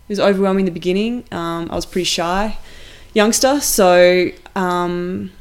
It 0.07 0.11
was 0.11 0.19
overwhelming 0.19 0.61
in 0.61 0.65
the 0.65 0.71
beginning. 0.79 1.23
Um, 1.31 1.67
I 1.71 1.75
was 1.75 1.85
pretty 1.85 2.05
shy 2.05 2.57
youngster, 3.13 3.59
so 3.61 4.29
um, 4.55 5.31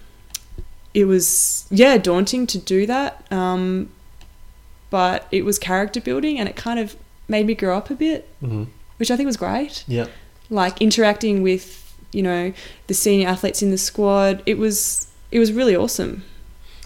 it 0.94 1.04
was 1.06 1.66
yeah 1.71 1.99
daunting 1.99 2.47
to 2.49 2.59
do 2.59 2.87
that. 2.87 3.30
Um, 3.33 3.90
but 4.90 5.26
it 5.33 5.44
was 5.44 5.59
character 5.59 6.00
building, 6.00 6.38
and 6.38 6.49
it 6.49 6.56
kind 6.56 6.78
of 6.78 6.97
made 7.28 7.47
me 7.47 7.54
grow 7.54 7.76
up 7.76 7.90
a 7.90 7.94
bit, 7.94 8.28
Mm-hmm. 8.42 8.64
which 8.99 9.11
I 9.11 9.16
think 9.16 9.26
was 9.26 9.37
great. 9.37 9.85
Yeah. 9.88 10.06
Like 10.50 10.80
interacting 10.80 11.42
with 11.42 11.80
you 12.12 12.23
know 12.23 12.52
the 12.87 12.94
senior 12.94 13.28
athletes 13.28 13.62
in 13.62 13.71
the 13.71 13.78
squad, 13.78 14.42
it 14.47 14.56
was 14.56 15.09
it 15.35 15.38
was 15.41 15.53
really 15.53 15.75
awesome. 15.76 16.23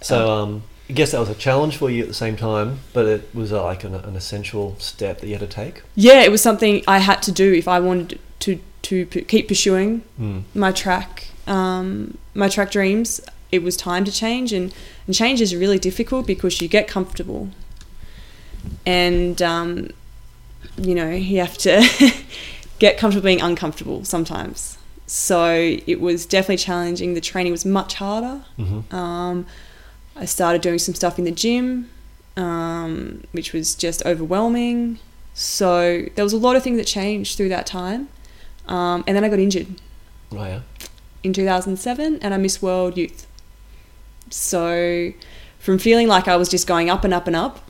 So 0.00 0.30
um, 0.30 0.62
I 0.88 0.94
guess 0.94 1.10
that 1.12 1.20
was 1.20 1.28
a 1.28 1.34
challenge 1.34 1.76
for 1.76 1.90
you 1.90 2.02
at 2.02 2.08
the 2.08 2.14
same 2.24 2.34
time, 2.36 2.80
but 2.94 3.04
it 3.04 3.28
was 3.34 3.52
uh, 3.52 3.62
like 3.62 3.84
an, 3.84 3.94
an 3.94 4.16
essential 4.16 4.74
step 4.78 5.20
that 5.20 5.26
you 5.26 5.34
had 5.38 5.40
to 5.48 5.54
take. 5.62 5.82
Yeah, 5.94 6.22
it 6.22 6.30
was 6.30 6.40
something 6.40 6.82
I 6.88 6.98
had 6.98 7.20
to 7.24 7.32
do 7.32 7.52
if 7.52 7.68
I 7.68 7.78
wanted 7.78 8.18
to 8.40 8.58
to 8.82 9.04
p- 9.06 9.22
keep 9.22 9.48
pursuing 9.48 10.02
Mm. 10.18 10.42
my 10.54 10.72
track 10.72 11.28
um, 11.46 12.16
my 12.34 12.48
track 12.48 12.70
dreams. 12.70 13.20
It 13.50 13.62
was 13.62 13.76
time 13.76 14.04
to 14.04 14.12
change, 14.12 14.52
and 14.58 14.72
and 15.06 15.14
change 15.14 15.40
is 15.42 15.54
really 15.54 15.78
difficult 15.78 16.26
because 16.26 16.62
you 16.62 16.68
get 16.68 16.88
comfortable, 16.88 17.48
and 18.86 19.40
um, 19.42 19.90
you 20.80 20.94
know 20.94 21.10
you 21.10 21.38
have 21.40 21.56
to 21.58 21.74
get 22.78 22.98
comfortable 22.98 23.24
being 23.26 23.42
uncomfortable 23.42 24.04
sometimes. 24.04 24.78
So 25.08 25.50
it 25.86 26.00
was 26.00 26.26
definitely 26.26 26.58
challenging. 26.58 27.14
The 27.14 27.20
training 27.22 27.50
was 27.50 27.64
much 27.64 27.94
harder. 27.94 28.42
Mm-hmm. 28.58 28.94
Um, 28.94 29.46
I 30.14 30.26
started 30.26 30.60
doing 30.60 30.78
some 30.78 30.94
stuff 30.94 31.18
in 31.18 31.24
the 31.24 31.30
gym, 31.30 31.88
um, 32.36 33.24
which 33.32 33.52
was 33.54 33.74
just 33.74 34.04
overwhelming. 34.04 34.98
So 35.32 36.04
there 36.14 36.24
was 36.24 36.34
a 36.34 36.36
lot 36.36 36.56
of 36.56 36.62
things 36.62 36.76
that 36.76 36.86
changed 36.86 37.36
through 37.38 37.48
that 37.48 37.64
time. 37.66 38.08
Um, 38.66 39.02
and 39.06 39.16
then 39.16 39.24
I 39.24 39.30
got 39.30 39.38
injured 39.38 39.80
Oh 40.30 40.44
yeah. 40.44 40.60
in 41.22 41.32
2007 41.32 42.18
and 42.20 42.34
I 42.34 42.36
missed 42.36 42.60
World 42.62 42.98
Youth. 42.98 43.26
So 44.30 45.12
from 45.58 45.78
feeling 45.78 46.06
like 46.06 46.28
I 46.28 46.36
was 46.36 46.50
just 46.50 46.66
going 46.66 46.90
up 46.90 47.02
and 47.04 47.14
up 47.14 47.26
and 47.26 47.34
up, 47.34 47.60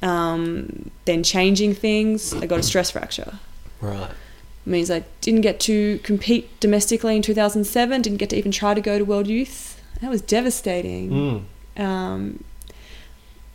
um, 0.00 0.90
then 1.06 1.24
changing 1.24 1.74
things, 1.74 2.32
I 2.34 2.46
got 2.46 2.60
a 2.60 2.62
stress 2.62 2.90
fracture. 2.92 3.38
Right. 3.80 4.10
Means 4.66 4.90
I 4.90 5.04
didn't 5.20 5.42
get 5.42 5.60
to 5.60 5.98
compete 5.98 6.58
domestically 6.60 7.16
in 7.16 7.22
2007, 7.22 8.02
didn't 8.02 8.18
get 8.18 8.30
to 8.30 8.36
even 8.36 8.52
try 8.52 8.74
to 8.74 8.80
go 8.80 8.98
to 8.98 9.04
World 9.04 9.26
Youth. 9.26 9.80
That 10.00 10.10
was 10.10 10.22
devastating. 10.22 11.46
Mm. 11.76 11.82
Um, 11.82 12.44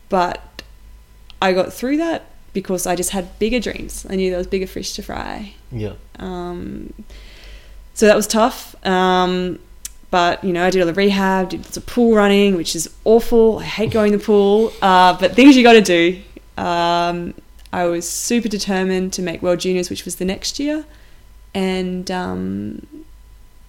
but 0.10 0.64
I 1.42 1.54
got 1.54 1.74
through 1.74 1.98
that 1.98 2.26
because 2.54 2.88
I 2.88 2.96
just 2.96 3.12
had 3.12 3.38
bigger 3.40 3.60
dreams. 3.60 4.06
I 4.10 4.16
knew 4.16 4.30
there 4.30 4.38
was 4.38 4.48
bigger 4.48 4.68
fish 4.68 4.94
to 4.94 5.04
fry. 5.04 5.54
Yeah. 5.72 5.94
Um, 6.18 6.94
so 7.94 8.06
that 8.08 8.16
was 8.16 8.28
tough. 8.28 8.76
Um, 8.86 9.60
but 10.12 10.44
you 10.44 10.54
know, 10.54 10.66
I 10.66 10.70
did 10.70 10.82
all 10.82 10.88
the 10.88 10.94
rehab, 10.94 11.50
did 11.50 11.62
lots 11.62 11.78
of 11.78 11.86
pool 11.86 12.16
running, 12.16 12.56
which 12.56 12.76
is 12.76 12.90
awful. 13.06 13.60
I 13.60 13.64
hate 13.64 13.92
going 13.92 14.12
to 14.12 14.18
the 14.18 14.24
pool, 14.24 14.74
uh, 14.82 15.18
but 15.20 15.36
things 15.36 15.56
you 15.56 15.64
got 15.64 15.74
to 15.74 15.82
do. 15.82 16.22
Um, 16.58 17.36
I 17.72 17.86
was 17.86 18.10
super 18.10 18.48
determined 18.48 19.14
to 19.14 19.22
make 19.22 19.42
World 19.42 19.60
Juniors, 19.60 19.90
which 19.90 20.06
was 20.06 20.16
the 20.16 20.26
next 20.26 20.60
year, 20.60 20.86
and 21.54 22.10
um, 22.12 22.86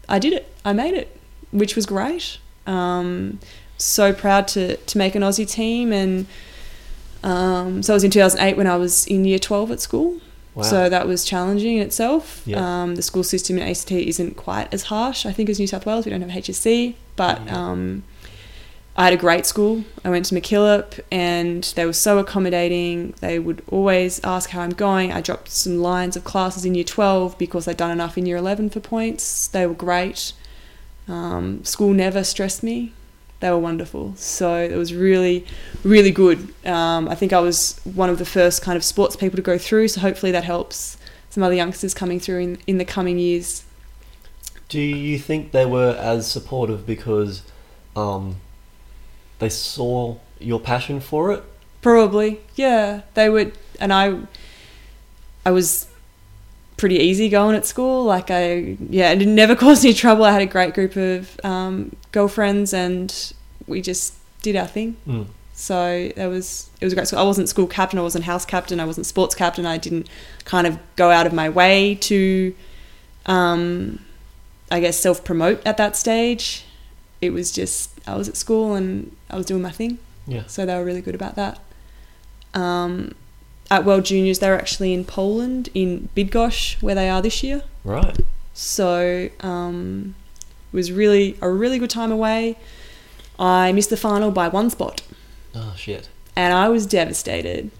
I 0.08 0.18
did 0.18 0.32
it. 0.32 0.54
I 0.64 0.72
made 0.72 0.94
it, 0.94 1.16
which 1.50 1.76
was 1.76 1.86
great. 1.86 2.38
Um, 2.66 3.38
so 3.78 4.12
proud 4.12 4.46
to 4.48 4.76
to 4.76 4.98
make 4.98 5.14
an 5.14 5.22
Aussie 5.22 5.48
team, 5.50 5.92
and 5.92 6.26
um, 7.22 7.82
so 7.82 7.92
it 7.92 7.96
was 7.96 8.04
in 8.04 8.10
2008 8.10 8.56
when 8.56 8.66
I 8.66 8.76
was 8.76 9.06
in 9.06 9.24
year 9.24 9.38
12 9.38 9.70
at 9.70 9.80
school. 9.80 10.20
Wow. 10.54 10.64
So 10.64 10.88
that 10.88 11.06
was 11.06 11.24
challenging 11.24 11.76
in 11.76 11.82
itself. 11.82 12.42
Yeah. 12.44 12.82
Um, 12.82 12.96
the 12.96 13.02
school 13.02 13.22
system 13.22 13.56
in 13.56 13.62
ACT 13.68 13.92
isn't 13.92 14.36
quite 14.36 14.72
as 14.74 14.84
harsh, 14.84 15.24
I 15.24 15.32
think, 15.32 15.48
as 15.48 15.60
New 15.60 15.66
South 15.68 15.86
Wales. 15.86 16.04
We 16.04 16.10
don't 16.10 16.22
have 16.22 16.30
HSC, 16.44 16.96
but 17.14 17.40
Yeah. 17.46 17.70
I 19.00 19.04
had 19.04 19.14
a 19.14 19.16
great 19.16 19.46
school. 19.46 19.82
I 20.04 20.10
went 20.10 20.26
to 20.26 20.34
MacKillop, 20.34 21.00
and 21.10 21.64
they 21.74 21.86
were 21.86 21.94
so 21.94 22.18
accommodating. 22.18 23.14
They 23.20 23.38
would 23.38 23.62
always 23.70 24.22
ask 24.22 24.50
how 24.50 24.60
I'm 24.60 24.74
going. 24.74 25.10
I 25.10 25.22
dropped 25.22 25.48
some 25.48 25.78
lines 25.78 26.16
of 26.16 26.24
classes 26.24 26.66
in 26.66 26.74
Year 26.74 26.84
12 26.84 27.38
because 27.38 27.66
I'd 27.66 27.78
done 27.78 27.90
enough 27.90 28.18
in 28.18 28.26
Year 28.26 28.36
11 28.36 28.68
for 28.68 28.80
points. 28.80 29.48
They 29.48 29.66
were 29.66 29.72
great. 29.72 30.34
Um, 31.08 31.64
school 31.64 31.94
never 31.94 32.22
stressed 32.22 32.62
me. 32.62 32.92
They 33.40 33.48
were 33.48 33.58
wonderful. 33.58 34.16
So 34.16 34.56
it 34.56 34.76
was 34.76 34.92
really, 34.92 35.46
really 35.82 36.10
good. 36.10 36.52
Um, 36.66 37.08
I 37.08 37.14
think 37.14 37.32
I 37.32 37.40
was 37.40 37.80
one 37.84 38.10
of 38.10 38.18
the 38.18 38.26
first 38.26 38.60
kind 38.60 38.76
of 38.76 38.84
sports 38.84 39.16
people 39.16 39.36
to 39.36 39.42
go 39.42 39.56
through, 39.56 39.88
so 39.88 40.02
hopefully 40.02 40.32
that 40.32 40.44
helps 40.44 40.98
some 41.30 41.42
other 41.42 41.54
youngsters 41.54 41.94
coming 41.94 42.20
through 42.20 42.40
in, 42.40 42.58
in 42.66 42.76
the 42.76 42.84
coming 42.84 43.18
years. 43.18 43.64
Do 44.68 44.78
you 44.78 45.18
think 45.18 45.52
they 45.52 45.64
were 45.64 45.96
as 45.98 46.30
supportive 46.30 46.84
because 46.84 47.44
um, 47.96 48.36
they 49.40 49.48
saw 49.48 50.16
your 50.38 50.60
passion 50.60 51.00
for 51.00 51.32
it? 51.32 51.42
Probably, 51.82 52.40
yeah. 52.54 53.02
They 53.14 53.28
would, 53.28 53.56
and 53.80 53.92
I, 53.92 54.18
I 55.44 55.50
was 55.50 55.88
pretty 56.76 56.96
easy 56.96 57.28
going 57.28 57.54
at 57.56 57.66
school. 57.66 58.04
Like 58.04 58.30
I, 58.30 58.76
yeah, 58.88 59.10
it 59.12 59.26
never 59.26 59.54
caused 59.64 59.84
any 59.84 59.94
trouble. 59.94 60.24
I 60.24 60.32
had 60.32 60.42
a 60.42 60.46
great 60.46 60.74
group 60.74 60.96
of 60.96 61.38
um, 61.44 61.96
girlfriends, 62.12 62.72
and 62.72 63.32
we 63.66 63.80
just 63.82 64.14
did 64.42 64.56
our 64.56 64.66
thing. 64.66 64.96
Mm. 65.06 65.26
So 65.52 66.10
it 66.16 66.26
was 66.26 66.70
it 66.80 66.86
was 66.86 66.94
a 66.94 66.96
great 66.96 67.08
school. 67.08 67.18
I 67.18 67.22
wasn't 67.22 67.48
school 67.48 67.66
captain. 67.66 67.98
I 67.98 68.02
wasn't 68.02 68.24
house 68.24 68.46
captain. 68.46 68.80
I 68.80 68.86
wasn't 68.86 69.06
sports 69.06 69.34
captain. 69.34 69.66
I 69.66 69.76
didn't 69.76 70.08
kind 70.44 70.66
of 70.66 70.78
go 70.96 71.10
out 71.10 71.26
of 71.26 71.34
my 71.34 71.50
way 71.50 71.96
to, 71.96 72.54
um, 73.26 74.00
I 74.70 74.80
guess, 74.80 74.98
self 74.98 75.22
promote 75.22 75.60
at 75.66 75.76
that 75.76 75.96
stage. 75.96 76.64
It 77.20 77.34
was 77.34 77.52
just 77.52 77.90
I 78.12 78.16
was 78.16 78.28
at 78.28 78.36
school 78.36 78.74
and 78.74 79.14
I 79.30 79.36
was 79.36 79.46
doing 79.46 79.62
my 79.62 79.70
thing. 79.70 79.98
Yeah. 80.26 80.42
So 80.46 80.64
they 80.66 80.74
were 80.74 80.84
really 80.84 81.00
good 81.00 81.14
about 81.14 81.34
that. 81.36 81.58
Um, 82.54 83.14
at 83.70 83.84
World 83.84 84.04
Juniors, 84.04 84.38
they 84.40 84.48
were 84.48 84.56
actually 84.58 84.92
in 84.92 85.04
Poland, 85.04 85.68
in 85.74 86.08
Bydgoszcz, 86.16 86.82
where 86.82 86.94
they 86.94 87.08
are 87.08 87.22
this 87.22 87.42
year. 87.42 87.62
Right. 87.84 88.16
So 88.52 89.28
um, 89.40 90.14
it 90.72 90.76
was 90.76 90.90
really 90.92 91.36
a 91.40 91.48
really 91.48 91.78
good 91.78 91.90
time 91.90 92.10
away. 92.12 92.56
I 93.38 93.72
missed 93.72 93.90
the 93.90 93.96
final 93.96 94.30
by 94.30 94.48
one 94.48 94.68
spot, 94.70 95.02
Oh 95.54 95.72
shit. 95.76 96.08
and 96.36 96.52
I 96.52 96.68
was 96.68 96.84
devastated. 96.86 97.70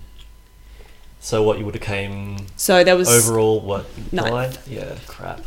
So 1.19 1.43
what 1.43 1.59
you 1.59 1.67
would 1.67 1.75
have 1.75 1.83
came 1.83 2.47
So 2.57 2.83
there 2.83 2.97
was 2.97 3.09
overall 3.09 3.61
what 3.61 3.85
Ninth. 4.11 4.31
ninth? 4.33 4.69
Yeah. 4.69 4.97
Crap. 5.07 5.43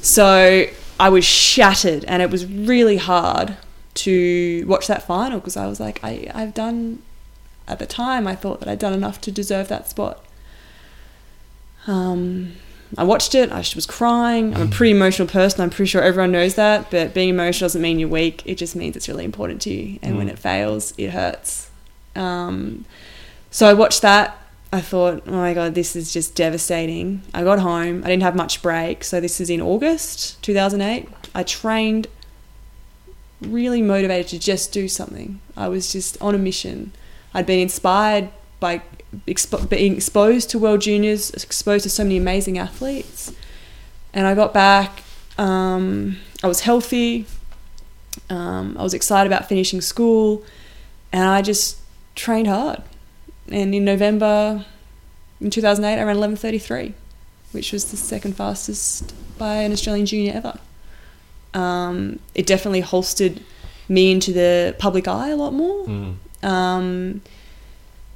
so 0.00 0.66
I 1.00 1.08
was 1.08 1.24
shattered, 1.24 2.04
and 2.04 2.22
it 2.22 2.30
was 2.30 2.46
really 2.46 2.98
hard 2.98 3.56
to 4.04 4.64
watch 4.66 4.86
that 4.86 5.02
final 5.06 5.38
because 5.38 5.56
I 5.56 5.66
was 5.66 5.78
like, 5.80 6.00
I, 6.02 6.30
I've 6.34 6.54
done. 6.54 7.02
At 7.66 7.78
the 7.78 7.86
time, 7.86 8.26
I 8.26 8.34
thought 8.34 8.60
that 8.60 8.68
I'd 8.68 8.78
done 8.78 8.94
enough 8.94 9.20
to 9.22 9.30
deserve 9.30 9.68
that 9.68 9.90
spot. 9.90 10.24
Um, 11.86 12.54
I 12.96 13.04
watched 13.04 13.34
it. 13.34 13.52
I 13.52 13.58
was 13.58 13.86
crying. 13.86 14.54
I'm 14.54 14.62
a 14.62 14.66
pretty 14.70 14.92
emotional 14.92 15.28
person. 15.28 15.60
I'm 15.60 15.70
pretty 15.70 15.88
sure 15.90 16.02
everyone 16.02 16.32
knows 16.32 16.54
that. 16.54 16.90
But 16.90 17.12
being 17.12 17.28
emotional 17.28 17.66
doesn't 17.66 17.82
mean 17.82 17.98
you're 17.98 18.08
weak. 18.08 18.42
It 18.46 18.54
just 18.56 18.74
means 18.74 18.96
it's 18.96 19.08
really 19.08 19.24
important 19.24 19.60
to 19.62 19.70
you. 19.70 19.98
And 20.02 20.16
when 20.16 20.28
Mm. 20.28 20.32
it 20.32 20.38
fails, 20.38 20.94
it 20.96 21.10
hurts. 21.10 21.68
Um, 22.16 22.84
so 23.50 23.68
I 23.68 23.74
watched 23.74 24.02
that. 24.02 24.38
I 24.72 24.80
thought, 24.82 25.22
oh 25.26 25.32
my 25.32 25.54
god, 25.54 25.74
this 25.74 25.96
is 25.96 26.12
just 26.12 26.34
devastating. 26.34 27.22
I 27.32 27.42
got 27.42 27.58
home. 27.58 28.02
I 28.04 28.08
didn't 28.08 28.22
have 28.22 28.34
much 28.36 28.62
break. 28.62 29.02
So 29.04 29.20
this 29.20 29.40
is 29.40 29.48
in 29.50 29.60
August 29.62 30.42
2008. 30.42 31.08
I 31.34 31.42
trained 31.42 32.06
really 33.40 33.82
motivated 33.82 34.28
to 34.28 34.38
just 34.38 34.72
do 34.72 34.88
something. 34.88 35.40
I 35.56 35.68
was 35.68 35.92
just 35.92 36.20
on 36.20 36.34
a 36.34 36.38
mission. 36.38 36.92
I'd 37.34 37.46
been 37.46 37.60
inspired 37.60 38.30
by 38.60 38.82
expo- 39.26 39.68
being 39.68 39.96
exposed 39.96 40.50
to 40.50 40.58
World 40.58 40.80
Juniors, 40.80 41.30
exposed 41.30 41.84
to 41.84 41.90
so 41.90 42.02
many 42.02 42.16
amazing 42.16 42.58
athletes. 42.58 43.32
And 44.12 44.26
I 44.26 44.34
got 44.34 44.52
back, 44.52 45.02
um, 45.36 46.18
I 46.42 46.48
was 46.48 46.60
healthy, 46.60 47.26
um, 48.30 48.76
I 48.78 48.82
was 48.82 48.94
excited 48.94 49.30
about 49.30 49.48
finishing 49.48 49.80
school, 49.80 50.44
and 51.12 51.24
I 51.24 51.42
just 51.42 51.78
trained 52.14 52.48
hard. 52.48 52.82
And 53.50 53.74
in 53.74 53.84
November 53.84 54.64
in 55.40 55.50
2008, 55.50 56.00
I 56.00 56.04
ran 56.04 56.16
11.33, 56.16 56.92
which 57.52 57.72
was 57.72 57.90
the 57.90 57.96
second 57.96 58.36
fastest 58.36 59.14
by 59.38 59.56
an 59.56 59.72
Australian 59.72 60.06
junior 60.06 60.32
ever. 60.34 60.58
Um, 61.58 62.18
it 62.34 62.46
definitely 62.46 62.80
holstered 62.80 63.40
me 63.88 64.12
into 64.12 64.32
the 64.32 64.74
public 64.78 65.08
eye 65.08 65.30
a 65.30 65.36
lot 65.36 65.52
more. 65.52 65.86
Mm. 65.86 66.16
Um, 66.42 67.22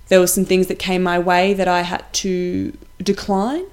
there 0.08 0.20
were 0.20 0.26
some 0.26 0.44
things 0.44 0.66
that 0.66 0.78
came 0.78 1.02
my 1.02 1.18
way 1.18 1.54
that 1.54 1.68
I 1.68 1.82
had 1.82 2.04
to 2.24 2.76
decline 3.02 3.64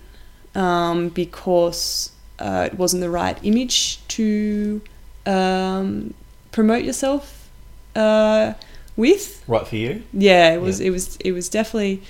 um, 0.55 1.09
because 1.09 2.11
uh, 2.39 2.69
it 2.71 2.77
wasn't 2.77 3.01
the 3.01 3.09
right 3.09 3.37
image 3.43 4.05
to 4.07 4.81
um, 5.25 6.13
promote 6.51 6.83
yourself 6.83 7.49
uh, 7.95 8.53
with. 8.95 9.43
Right 9.47 9.67
for 9.67 9.75
you. 9.75 10.03
Yeah, 10.13 10.53
it 10.53 10.61
was. 10.61 10.79
Yeah. 10.79 10.87
It 10.87 10.91
was. 10.91 11.17
It 11.17 11.31
was 11.31 11.49
definitely 11.49 12.01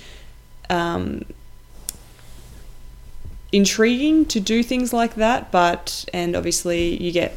um, 0.70 1.24
intriguing 3.52 4.24
to 4.26 4.40
do 4.40 4.62
things 4.62 4.92
like 4.92 5.14
that, 5.16 5.50
but 5.50 6.04
and 6.12 6.36
obviously 6.36 7.02
you 7.02 7.10
get 7.12 7.36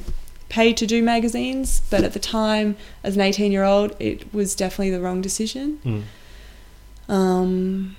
paid 0.49 0.77
to 0.77 0.85
do 0.85 1.01
magazines, 1.01 1.81
but 1.89 2.03
at 2.03 2.13
the 2.13 2.19
time, 2.19 2.75
as 3.03 3.15
an 3.15 3.21
eighteen-year-old, 3.21 3.95
it 3.99 4.33
was 4.33 4.53
definitely 4.55 4.91
the 4.91 5.01
wrong 5.01 5.21
decision. 5.21 5.79
Mm. 5.83 6.03
Um, 7.13 7.95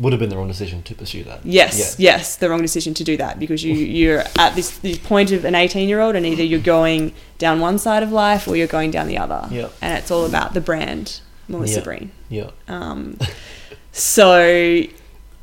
Would 0.00 0.12
have 0.12 0.20
been 0.20 0.30
the 0.30 0.36
wrong 0.36 0.48
decision 0.48 0.82
to 0.84 0.94
pursue 0.94 1.24
that. 1.24 1.44
yes, 1.44 1.96
yes, 1.98 2.36
the 2.36 2.48
wrong 2.50 2.62
decision 2.62 2.94
to 2.94 3.04
do 3.04 3.16
that 3.18 3.38
because 3.38 3.62
you 3.62 3.74
you're 3.74 4.24
at 4.38 4.54
this, 4.54 4.78
this 4.78 4.98
point 4.98 5.32
of 5.32 5.44
an 5.44 5.54
eighteen-year-old, 5.54 6.16
and 6.16 6.24
either 6.26 6.42
you're 6.42 6.60
going 6.60 7.12
down 7.38 7.60
one 7.60 7.78
side 7.78 8.02
of 8.02 8.10
life 8.12 8.48
or 8.48 8.56
you're 8.56 8.66
going 8.66 8.90
down 8.90 9.06
the 9.06 9.18
other, 9.18 9.46
Yeah. 9.50 9.68
and 9.82 9.96
it's 9.98 10.10
all 10.10 10.24
about 10.24 10.54
the 10.54 10.60
brand, 10.62 11.20
Melissa 11.48 11.78
Yeah. 11.80 11.84
Breen. 11.84 12.10
Yeah. 12.30 12.50
Um, 12.68 13.18
so 13.92 14.82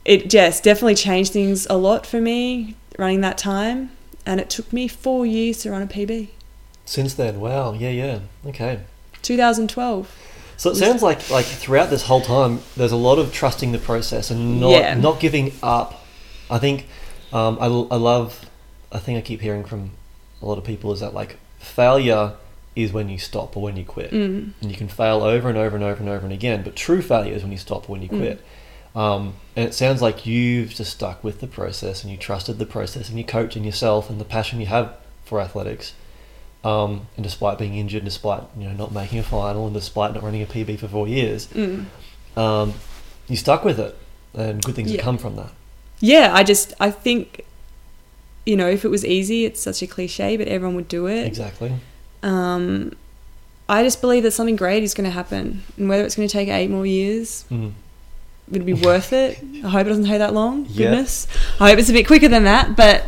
it 0.06 0.30
just 0.30 0.64
definitely 0.64 0.96
changed 0.96 1.32
things 1.34 1.66
a 1.70 1.78
lot 1.78 2.06
for 2.06 2.20
me 2.20 2.76
running 2.98 3.22
that 3.22 3.38
time, 3.38 3.92
and 4.26 4.40
it 4.40 4.50
took 4.50 4.72
me 4.74 4.88
four 4.88 5.26
years 5.26 5.60
to 5.60 5.72
run 5.72 5.82
a 5.82 5.88
PB. 5.88 6.30
Since 6.86 7.14
then, 7.16 7.40
wow. 7.40 7.74
Yeah. 7.74 7.90
Yeah. 7.90 8.20
Okay. 8.48 8.80
2012. 9.22 10.12
So 10.58 10.70
it 10.70 10.76
sounds 10.76 11.02
like 11.02 11.30
like 11.30 11.46
throughout 11.46 11.90
this 11.90 12.04
whole 12.04 12.22
time, 12.22 12.60
there's 12.78 12.92
a 12.92 12.96
lot 12.98 13.18
of 13.18 13.34
trusting 13.34 13.72
the 13.72 13.80
process 13.80 14.30
and 14.32 14.60
not 14.62 14.70
Yeah. 14.72 14.94
not 14.96 15.20
giving 15.20 15.52
up. 15.64 16.06
I 16.50 16.60
think 16.60 16.88
um, 17.34 17.58
I, 17.60 17.66
I 17.66 17.98
love. 17.98 18.50
I 18.92 19.00
think 19.00 19.18
I 19.18 19.22
keep 19.22 19.42
hearing 19.42 19.66
from 19.66 19.92
a 20.42 20.46
lot 20.46 20.58
of 20.60 20.64
people 20.64 20.92
is 20.94 21.00
that 21.00 21.14
like 21.14 21.38
failure 21.58 22.34
is 22.76 22.94
when 22.94 23.10
you 23.10 23.18
stop 23.18 23.58
or 23.58 23.64
when 23.64 23.76
you 23.78 23.84
quit, 23.84 24.12
Mm. 24.12 24.52
and 24.62 24.72
you 24.72 24.78
can 24.78 24.88
fail 24.88 25.24
over 25.24 25.50
and 25.50 25.58
over 25.58 25.76
and 25.76 25.84
over 25.84 26.00
and 26.00 26.10
over 26.10 26.24
and 26.26 26.34
again. 26.34 26.62
But 26.64 26.76
true 26.76 27.02
failure 27.02 27.34
is 27.34 27.42
when 27.42 27.52
you 27.52 27.58
stop 27.58 27.90
or 27.90 27.94
when 27.94 28.02
you 28.04 28.10
Mm. 28.10 28.20
Um, 28.96 29.36
and 29.56 29.68
it 29.68 29.74
sounds 29.74 30.02
like 30.02 30.26
you've 30.26 30.74
just 30.76 30.92
stuck 30.94 31.24
with 31.24 31.40
the 31.40 31.48
process 31.48 32.04
and 32.04 32.12
you 32.12 32.18
trusted 32.18 32.60
the 32.60 32.66
process 32.66 33.10
and 33.10 33.18
you 33.18 33.24
coach 33.24 33.58
in 33.58 33.64
yourself 33.64 34.10
and 34.10 34.20
the 34.22 34.26
passion 34.26 34.60
you 34.60 34.68
have 34.68 34.96
for 35.26 35.42
athletics. 35.42 35.94
Um, 36.64 37.08
and 37.18 37.24
despite 37.24 37.58
being 37.58 37.76
injured, 37.76 38.06
despite 38.06 38.44
you 38.58 38.66
know 38.70 38.74
not 38.74 38.94
making 38.94 39.20
a 39.20 39.24
final, 39.24 39.66
and 39.66 39.74
despite 39.74 40.14
not 40.14 40.24
running 40.24 40.42
a 40.42 40.46
PB 40.46 40.80
for 40.80 40.88
four 40.88 41.08
years, 41.08 41.48
Mm. 41.48 41.86
um, 42.38 42.74
you 43.28 43.36
stuck 43.36 43.66
with 43.66 43.80
it, 43.80 43.98
and 44.34 44.64
good 44.64 44.74
things 44.76 44.90
Yeah. 44.92 44.98
have 44.98 45.04
come 45.04 45.18
from 45.18 45.36
that. 45.36 45.52
Yeah, 46.00 46.32
I 46.34 46.44
just 46.44 46.74
I 46.80 46.90
think 46.90 47.44
you 48.46 48.56
know 48.56 48.70
if 48.70 48.86
it 48.86 48.90
was 48.90 49.04
easy, 49.04 49.44
it's 49.44 49.60
such 49.62 49.82
a 49.82 49.88
cliche, 49.88 50.38
but 50.38 50.48
everyone 50.48 50.76
would 50.76 50.88
do 50.88 51.08
it. 51.08 51.26
Exactly. 51.28 51.74
Um, 52.22 52.94
I 53.68 53.84
just 53.84 54.00
believe 54.02 54.24
that 54.24 54.32
something 54.32 54.56
great 54.56 54.84
is 54.84 54.94
going 54.94 55.06
to 55.06 55.12
happen, 55.12 55.64
and 55.78 55.90
whether 55.90 56.06
it's 56.06 56.16
going 56.16 56.28
to 56.28 56.32
take 56.32 56.48
eight 56.48 56.70
more 56.70 56.86
years, 56.86 57.44
Mm. 57.52 57.72
It'll 58.52 58.66
be 58.66 58.74
worth 58.74 59.14
it. 59.14 59.40
I 59.64 59.70
hope 59.70 59.86
it 59.86 59.90
doesn't 59.90 60.06
take 60.06 60.20
that 60.20 60.34
long. 60.34 60.66
Goodness, 60.66 61.28
I 61.60 61.70
hope 61.70 61.80
it's 61.80 61.90
a 61.90 61.94
bit 61.94 62.08
quicker 62.08 62.28
than 62.28 62.44
that. 62.44 62.76
But 62.76 63.06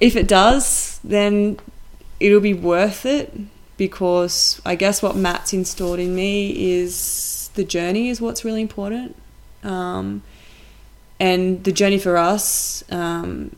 if 0.00 0.16
it 0.16 0.28
does, 0.28 1.00
then 1.02 1.58
it'll 2.20 2.40
be 2.40 2.54
worth 2.54 3.06
it 3.06 3.32
because 3.76 4.60
I 4.64 4.74
guess 4.74 5.02
what 5.02 5.16
Matt's 5.16 5.52
installed 5.52 5.98
in 5.98 6.14
me 6.14 6.72
is 6.80 7.50
the 7.54 7.64
journey 7.64 8.08
is 8.08 8.20
what's 8.20 8.44
really 8.44 8.62
important. 8.62 9.16
Um, 9.62 10.22
and 11.18 11.64
the 11.64 11.72
journey 11.72 11.98
for 11.98 12.16
us, 12.16 12.84
um, 12.90 13.56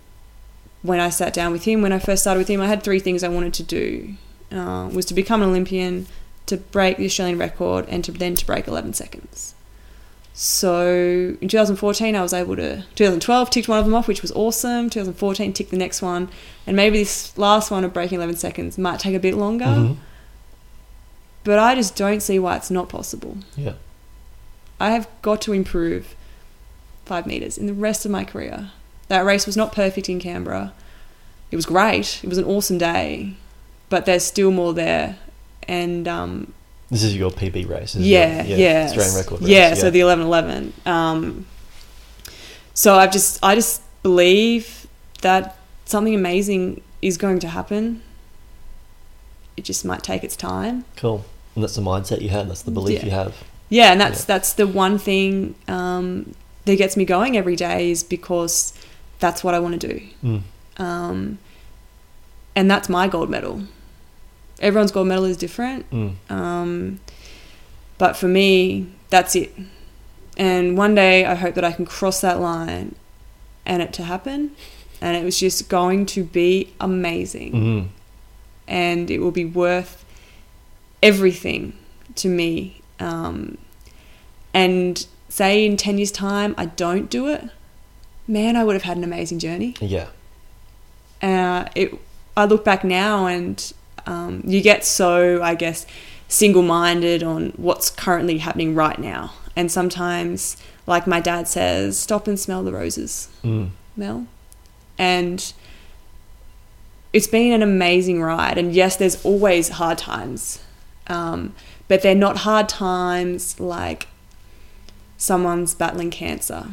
when 0.83 1.01
I 1.01 1.11
sat 1.11 1.35
down 1.35 1.53
with 1.53 1.65
him, 1.65 1.83
when 1.83 1.93
I 1.93 1.99
first 1.99 2.23
started 2.23 2.39
with 2.39 2.49
him, 2.49 2.61
I 2.61 2.67
had 2.67 2.83
three 2.83 3.01
things 3.01 3.23
I 3.23 3.29
wanted 3.29 3.55
to 3.55 3.63
do. 3.63 4.15
Uh, 4.51 4.89
was 4.93 5.05
to 5.07 5.15
become 5.15 5.43
an 5.43 5.51
Olympian, 5.51 6.07
to 6.47 6.57
break 6.57 6.97
the 6.97 7.05
Australian 7.05 7.39
record, 7.39 7.85
and 7.89 8.03
to 8.05 8.13
then 8.13 8.35
to 8.35 8.47
break 8.47 8.67
11 8.67 8.95
seconds. 8.95 9.55
So 10.41 11.37
in 11.41 11.49
2014, 11.49 12.15
I 12.15 12.23
was 12.23 12.33
able 12.33 12.55
to. 12.55 12.85
2012 12.95 13.51
ticked 13.51 13.67
one 13.67 13.81
of 13.81 13.85
them 13.85 13.93
off, 13.93 14.07
which 14.07 14.23
was 14.23 14.31
awesome. 14.31 14.89
2014 14.89 15.53
ticked 15.53 15.73
the 15.73 15.77
next 15.77 16.01
one, 16.01 16.29
and 16.65 16.77
maybe 16.77 16.99
this 16.99 17.37
last 17.37 17.73
one 17.73 17.83
of 17.83 17.93
breaking 17.93 18.19
11 18.19 18.37
seconds 18.37 18.79
might 18.79 19.01
take 19.01 19.17
a 19.17 19.19
bit 19.19 19.35
longer. 19.35 19.65
Mhm. 19.65 19.97
But 21.43 21.59
I 21.59 21.75
just 21.75 21.97
don't 21.97 22.23
see 22.23 22.39
why 22.39 22.55
it's 22.55 22.71
not 22.71 22.89
possible. 22.89 23.39
Yeah. 23.57 23.73
I 24.79 24.91
have 24.91 25.09
got 25.23 25.43
to 25.43 25.53
improve 25.53 26.15
five 27.05 27.27
meters 27.27 27.59
in 27.59 27.67
the 27.67 27.75
rest 27.75 28.05
of 28.05 28.13
my 28.13 28.23
career. 28.23 28.71
That 29.09 29.25
race 29.25 29.45
was 29.45 29.57
not 29.57 29.73
perfect 29.73 30.09
in 30.09 30.21
Canberra. 30.21 30.73
It 31.51 31.57
was 31.57 31.67
great. 31.67 32.21
It 32.23 32.29
was 32.29 32.39
an 32.39 32.45
awesome 32.45 32.79
day, 32.79 33.35
but 33.89 34.07
there's 34.07 34.23
still 34.25 34.53
more 34.53 34.73
there. 34.73 35.17
And 35.67 36.07
um, 36.07 36.53
This 36.91 37.03
is 37.03 37.15
your 37.17 37.31
PB 37.31 37.69
race. 37.69 37.95
Yeah, 37.95 38.43
your, 38.45 38.59
yeah, 38.59 38.85
Australian 38.87 39.15
record 39.17 39.41
race. 39.41 39.51
Yeah, 39.51 39.75
so 39.75 39.91
the 39.91 40.01
eleven 40.01 40.25
eleven. 40.27 40.73
Um, 40.87 41.47
so 42.75 42.95
I've 42.95 43.13
just 43.13 43.39
I 43.43 43.55
just 43.55 43.83
believe 44.03 44.87
that 45.21 45.57
something 45.85 46.15
amazing 46.15 46.83
is 47.03 47.17
going 47.19 47.41
to 47.41 47.49
happen. 47.49 48.03
It 49.57 49.65
just 49.65 49.85
might 49.85 50.03
take 50.03 50.23
its 50.25 50.37
time. 50.37 50.85
cool. 50.97 51.25
And 51.55 51.65
that's 51.65 51.75
the 51.75 51.83
mindset 51.83 52.21
you 52.23 52.29
have. 52.29 52.47
That's 52.47 52.63
the 52.63 52.71
belief 52.71 53.01
Yeah. 53.01 53.05
you 53.07 53.11
have. 53.11 53.35
Yeah, 53.69 53.91
and 53.93 54.01
that's 54.01 54.21
Yeah. 54.21 54.25
that's 54.29 54.53
the 54.53 54.67
one 54.67 54.97
thing 54.99 55.57
um, 55.67 56.35
that 56.65 56.77
gets 56.77 56.97
me 56.97 57.05
going 57.05 57.37
every 57.37 57.57
day 57.57 57.91
is 57.91 58.05
because 58.05 58.73
that's 59.19 59.43
what 59.43 59.55
I 59.55 59.59
want 59.59 59.81
to 59.81 59.89
do. 59.89 60.03
Mm. 60.25 60.43
Um, 60.81 61.39
and 62.55 62.71
that's 62.71 62.89
my 62.89 63.09
gold 63.09 63.29
medal. 63.29 63.63
Everyone's 64.61 64.93
gold 64.93 65.07
medal 65.07 65.25
is 65.25 65.37
different. 65.37 65.89
Mm. 65.91 66.15
Um, 66.31 67.01
but 67.97 68.17
for 68.17 68.29
me, 68.29 68.89
that's 69.11 69.37
it. 69.37 69.55
And 70.37 70.77
one 70.79 70.95
day 70.95 71.25
I 71.25 71.35
hope 71.35 71.55
that 71.57 71.65
I 71.65 71.73
can 71.73 71.85
cross 71.85 72.21
that 72.21 72.41
line 72.41 72.95
and 73.67 73.83
it 73.83 73.93
to 73.95 74.05
happen. 74.05 74.55
And 75.01 75.17
it 75.17 75.25
was 75.25 75.39
just 75.39 75.69
going 75.69 76.07
to 76.07 76.25
be 76.25 76.73
amazing. 76.81 77.53
Mm. 77.53 77.89
And 78.67 79.11
it 79.11 79.19
will 79.21 79.31
be 79.31 79.45
worth 79.45 80.05
everything 81.03 81.77
to 82.17 82.29
me. 82.29 82.83
Um, 82.99 83.59
and 84.53 85.07
say 85.29 85.65
in 85.65 85.77
10 85.77 85.99
years' 85.99 86.11
time 86.11 86.55
I 86.59 86.67
don't 86.67 87.11
do 87.11 87.29
it, 87.29 87.45
man, 88.27 88.57
I 88.57 88.65
would 88.65 88.75
have 88.75 88.83
had 88.83 88.97
an 88.97 89.05
amazing 89.05 89.39
journey. 89.39 89.75
Yeah. 89.81 90.09
Uh, 91.23 91.69
it, 91.75 91.95
I 92.37 92.45
look 92.45 92.65
back 92.65 92.85
now 92.85 93.27
and 93.27 93.73
um, 94.09 94.43
you 94.45 94.61
get 94.63 94.85
so, 94.85 95.43
I 95.43 95.55
guess, 95.55 95.87
single 96.29 96.63
minded 96.63 97.23
on 97.23 97.53
what's 97.57 97.91
currently 97.91 98.39
happening 98.39 98.75
right 98.75 98.99
now. 98.99 99.33
And 99.55 99.71
sometimes, 99.71 100.57
like 100.87 101.07
my 101.07 101.21
dad 101.21 101.47
says, 101.49 101.99
stop 101.99 102.27
and 102.27 102.39
smell 102.39 102.63
the 102.65 102.73
roses, 102.73 103.29
Mm. 103.45 103.71
Mel. 103.97 104.27
And 104.99 105.53
it's 107.13 107.27
been 107.27 107.53
an 107.53 107.63
amazing 107.63 108.23
ride. 108.23 108.57
And 108.59 108.73
yes, 108.73 108.97
there's 108.97 109.25
always 109.25 109.69
hard 109.71 109.99
times, 109.99 110.61
um, 111.09 111.55
but 111.89 112.03
they're 112.03 112.15
not 112.15 112.39
hard 112.39 112.69
times 112.69 113.59
like 113.61 114.07
someone's 115.17 115.75
battling 115.75 116.11
cancer, 116.11 116.69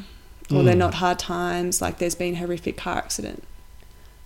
or 0.51 0.63
they're 0.63 0.75
Mm. 0.75 0.85
not 0.87 0.93
hard 0.95 1.19
times 1.19 1.81
like 1.81 1.97
there's 1.97 2.15
been 2.15 2.35
a 2.35 2.37
horrific 2.37 2.77
car 2.77 2.97
accident. 2.97 3.43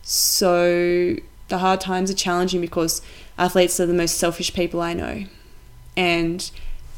So 0.03 1.15
the 1.49 1.59
hard 1.59 1.81
times 1.81 2.09
are 2.09 2.15
challenging 2.15 2.61
because 2.61 3.01
athletes 3.37 3.79
are 3.79 3.85
the 3.85 3.93
most 3.93 4.17
selfish 4.17 4.53
people 4.53 4.81
I 4.81 4.93
know. 4.93 5.25
And 5.97 6.49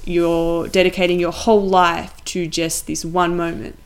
you're 0.05 0.67
dedicating 0.67 1.19
your 1.19 1.31
whole 1.31 1.61
life 1.61 2.23
to 2.25 2.47
just 2.47 2.87
this 2.87 3.05
one 3.05 3.35
moment. 3.37 3.77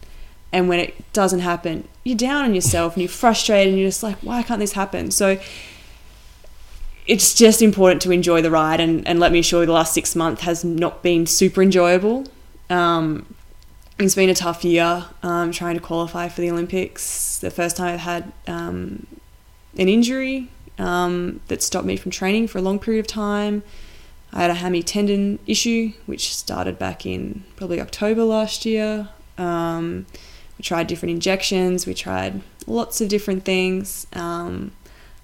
And 0.51 0.69
when 0.69 0.80
it 0.80 1.12
doesn't 1.13 1.39
happen, 1.39 1.88
you're 2.04 2.17
down 2.17 2.45
on 2.45 2.56
yourself 2.56 2.93
and 2.93 3.04
you're 3.04 3.10
frustrated 3.10 3.73
and 3.73 3.80
you're 3.80 3.89
just 3.89 4.04
like, 4.04 4.17
why 4.17 4.41
can't 4.43 4.60
this 4.60 4.73
happen? 4.73 5.12
So 5.12 5.38
it's 7.08 7.34
just 7.34 7.62
important 7.62 8.01
to 8.04 8.12
enjoy 8.12 8.41
the 8.41 8.51
ride. 8.51 8.80
And, 8.80 9.06
and 9.08 9.19
let 9.19 9.32
me 9.32 9.39
assure 9.39 9.62
you, 9.62 9.65
the 9.65 9.73
last 9.73 9.93
six 9.93 10.15
months 10.15 10.43
has 10.43 10.63
not 10.63 11.04
been 11.04 11.25
super 11.25 11.62
enjoyable. 11.62 12.25
Um, 12.69 13.25
it's 13.99 14.15
been 14.15 14.30
a 14.30 14.36
tough 14.36 14.63
year 14.63 15.06
um, 15.23 15.51
trying 15.51 15.75
to 15.75 15.82
qualify 15.82 16.30
for 16.30 16.41
the 16.41 16.51
Olympics. 16.51 17.38
The 17.39 17.51
first 17.51 17.78
time 17.78 17.93
I've 17.93 17.99
had 18.01 18.32
um, 18.47 19.08
an 19.77 19.89
injury 19.89 20.49
um, 20.77 21.41
that 21.47 21.61
stopped 21.63 21.85
me 21.85 21.97
from 21.97 22.11
training 22.11 22.47
for 22.47 22.57
a 22.57 22.61
long 22.61 22.79
period 22.79 22.99
of 23.01 23.07
time. 23.07 23.63
I 24.33 24.41
had 24.41 24.49
a 24.51 24.55
hammy 24.55 24.83
tendon 24.83 25.39
issue, 25.47 25.93
which 26.05 26.35
started 26.35 26.77
back 26.77 27.05
in 27.05 27.43
probably 27.55 27.79
October 27.79 28.23
last 28.23 28.65
year. 28.65 29.09
Um, 29.38 30.05
we 30.57 30.63
tried 30.63 30.88
different 30.88 31.11
injections, 31.11 31.85
we 31.85 31.93
tried 31.93 32.41
lots 32.67 32.99
of 33.01 33.07
different 33.09 33.45
things. 33.45 34.07
Um, 34.13 34.71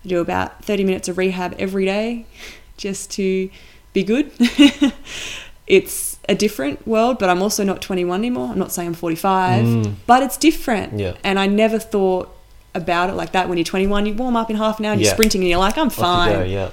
I 0.06 0.08
do 0.08 0.20
about 0.22 0.64
30 0.64 0.84
minutes 0.86 1.08
of 1.10 1.18
rehab 1.18 1.56
every 1.60 1.86
day 1.86 2.26
just 2.78 3.12
to 3.12 3.50
be 3.94 4.04
good. 4.04 4.32
it's 5.68 6.20
a 6.30 6.36
different 6.36 6.86
world, 6.88 7.20
but 7.20 7.30
I'm 7.30 7.42
also 7.42 7.64
not 7.64 7.82
21 7.82 8.20
anymore. 8.20 8.50
I'm 8.52 8.60
not 8.60 8.72
saying 8.72 8.90
I'm 8.90 8.94
45, 8.94 9.66
Mm. 9.66 9.94
but 10.08 10.24
it's 10.24 10.38
different. 10.38 10.98
Yeah. 11.00 11.14
And 11.24 11.38
I 11.40 11.48
never 11.48 11.80
thought 11.80 12.36
about 12.74 13.10
it 13.10 13.14
like 13.14 13.32
that. 13.34 13.50
When 13.50 13.58
you're 13.58 13.66
21, 13.66 14.06
you 14.06 14.14
warm 14.14 14.36
up 14.36 14.50
in 14.50 14.56
half 14.56 14.80
an 14.80 14.86
hour 14.86 14.92
and 14.94 15.02
Yeah. 15.02 15.08
you're 15.08 15.14
sprinting 15.16 15.42
and 15.42 15.50
you're 15.50 15.60
like, 15.60 15.78
I'm 15.78 15.90
fine. 15.90 16.34
go, 16.34 16.44
yeah. 16.44 16.72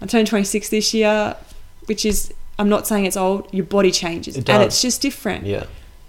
I 0.00 0.06
turned 0.06 0.26
26 0.26 0.68
this 0.68 0.92
year, 0.92 1.36
which 1.86 2.04
is, 2.04 2.32
I'm 2.58 2.68
not 2.68 2.86
saying 2.86 3.04
it's 3.06 3.16
old, 3.16 3.48
your 3.52 3.64
body 3.64 3.90
changes. 3.90 4.36
It 4.36 4.48
and 4.48 4.62
it's 4.62 4.82
just 4.82 5.00
different. 5.00 5.46
Yeah. 5.46 5.64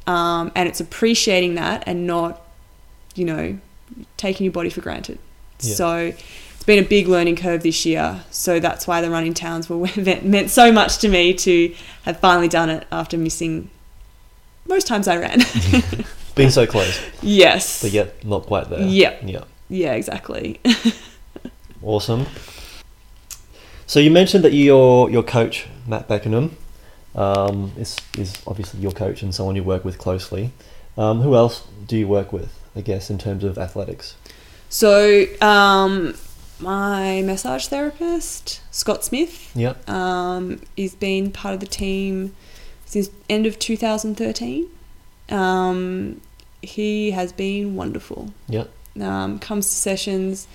Um, 0.07 0.51
and 0.55 0.67
it's 0.67 0.79
appreciating 0.79 1.55
that 1.55 1.83
and 1.85 2.07
not, 2.07 2.41
you 3.15 3.25
know, 3.25 3.57
taking 4.17 4.45
your 4.45 4.53
body 4.53 4.69
for 4.69 4.81
granted. 4.81 5.19
Yeah. 5.61 5.75
So 5.75 5.95
it's 5.97 6.63
been 6.65 6.83
a 6.83 6.87
big 6.87 7.07
learning 7.07 7.35
curve 7.35 7.63
this 7.63 7.85
year. 7.85 8.21
So 8.31 8.59
that's 8.59 8.87
why 8.87 9.01
the 9.01 9.09
running 9.09 9.33
towns 9.33 9.69
were 9.69 9.77
meant, 9.97 10.25
meant 10.25 10.49
so 10.49 10.71
much 10.71 10.97
to 10.99 11.09
me 11.09 11.33
to 11.35 11.73
have 12.03 12.19
finally 12.19 12.47
done 12.47 12.69
it 12.69 12.87
after 12.91 13.17
missing 13.17 13.69
most 14.67 14.87
times 14.87 15.07
I 15.07 15.17
ran. 15.17 15.39
Being 16.35 16.49
so 16.51 16.67
close, 16.67 16.99
yes. 17.21 17.81
but 17.81 17.91
yet 17.91 18.23
not 18.23 18.43
quite 18.45 18.69
there. 18.69 18.81
Yeah. 18.81 19.15
Yeah. 19.25 19.43
Yeah, 19.69 19.93
exactly. 19.93 20.59
Awesome. 21.83 22.25
So 23.85 23.99
you 23.99 24.09
mentioned 24.11 24.43
that 24.43 24.51
your 24.53 25.09
your 25.09 25.23
coach 25.23 25.67
Matt 25.87 26.07
Beckenham 26.07 26.57
um, 27.15 27.71
is 27.77 27.95
is 28.17 28.35
obviously 28.47 28.79
your 28.79 28.91
coach 28.91 29.21
and 29.21 29.33
someone 29.33 29.55
you 29.55 29.63
work 29.63 29.85
with 29.85 29.97
closely. 29.97 30.51
Um, 30.97 31.21
who 31.21 31.35
else 31.35 31.65
do 31.85 31.95
you 31.95 32.07
work 32.07 32.33
with? 32.33 32.51
I 32.75 32.81
guess 32.81 33.09
in 33.09 33.17
terms 33.17 33.43
of 33.43 33.57
athletics. 33.57 34.15
So, 34.69 35.25
um, 35.39 36.15
my 36.59 37.21
massage 37.21 37.67
therapist, 37.67 38.61
Scott 38.71 39.05
Smith, 39.05 39.51
Yeah. 39.55 39.75
um, 39.87 40.59
he's 40.75 40.95
been 40.95 41.31
part 41.31 41.53
of 41.53 41.59
the 41.61 41.67
team 41.67 42.35
since 42.87 43.11
end 43.29 43.45
of 43.45 43.59
2013. 43.59 44.67
Um, 45.29 46.21
he 46.63 47.11
has 47.11 47.31
been 47.31 47.75
wonderful. 47.75 48.33
Yeah. 48.47 48.63
Um, 48.99 49.37
comes 49.37 49.69
to 49.69 49.75
sessions, 49.75 50.47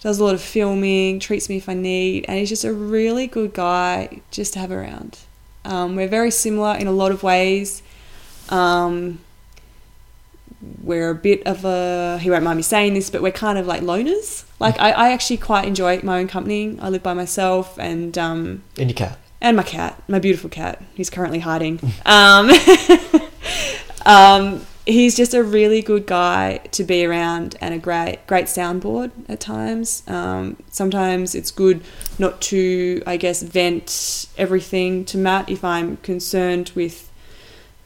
does 0.00 0.20
a 0.20 0.24
lot 0.24 0.34
of 0.34 0.40
filming, 0.40 1.18
treats 1.18 1.48
me 1.48 1.56
if 1.56 1.68
I 1.68 1.74
need, 1.74 2.26
and 2.28 2.38
he's 2.38 2.48
just 2.50 2.64
a 2.64 2.72
really 2.72 3.26
good 3.26 3.52
guy 3.52 4.20
just 4.30 4.52
to 4.52 4.60
have 4.60 4.70
around. 4.70 5.18
Um, 5.64 5.96
we're 5.96 6.06
very 6.06 6.30
similar 6.30 6.76
in 6.76 6.86
a 6.86 6.92
lot 6.92 7.10
of 7.10 7.22
ways. 7.24 7.82
Um, 8.48 9.20
we're 10.82 11.10
a 11.10 11.14
bit 11.14 11.44
of 11.46 11.64
a 11.64 12.18
he 12.18 12.30
won't 12.30 12.44
mind 12.44 12.58
me 12.58 12.62
saying 12.62 12.92
this 12.92 13.08
but 13.08 13.22
we're 13.22 13.32
kind 13.32 13.56
of 13.56 13.66
like 13.66 13.80
loners 13.80 14.44
like 14.58 14.78
i, 14.78 14.90
I 14.90 15.12
actually 15.12 15.38
quite 15.38 15.64
enjoy 15.66 15.98
my 16.02 16.18
own 16.18 16.28
company 16.28 16.76
i 16.82 16.90
live 16.90 17.02
by 17.02 17.14
myself 17.14 17.78
and 17.78 18.18
um 18.18 18.62
And 18.78 18.90
your 18.90 18.94
cat. 18.94 19.18
And 19.40 19.56
my 19.56 19.62
cat 19.62 20.02
my 20.08 20.18
beautiful 20.18 20.50
cat. 20.50 20.82
He's 20.94 21.10
currently 21.10 21.40
hiding. 21.40 21.80
Um 22.06 22.50
um 24.06 24.66
he's 24.86 25.14
just 25.14 25.34
a 25.34 25.42
really 25.42 25.82
good 25.82 26.06
guy 26.06 26.58
to 26.72 26.82
be 26.82 27.04
around 27.04 27.56
and 27.60 27.74
a 27.74 27.78
great 27.78 28.26
great 28.26 28.46
soundboard 28.46 29.10
at 29.28 29.40
times. 29.40 30.02
Um 30.08 30.56
sometimes 30.70 31.34
it's 31.34 31.50
good 31.50 31.82
not 32.18 32.40
to 32.42 33.02
i 33.06 33.16
guess 33.16 33.42
vent 33.42 34.26
everything 34.36 35.04
to 35.06 35.18
matt 35.18 35.48
if 35.48 35.64
i'm 35.64 35.96
concerned 35.98 36.70
with 36.74 37.10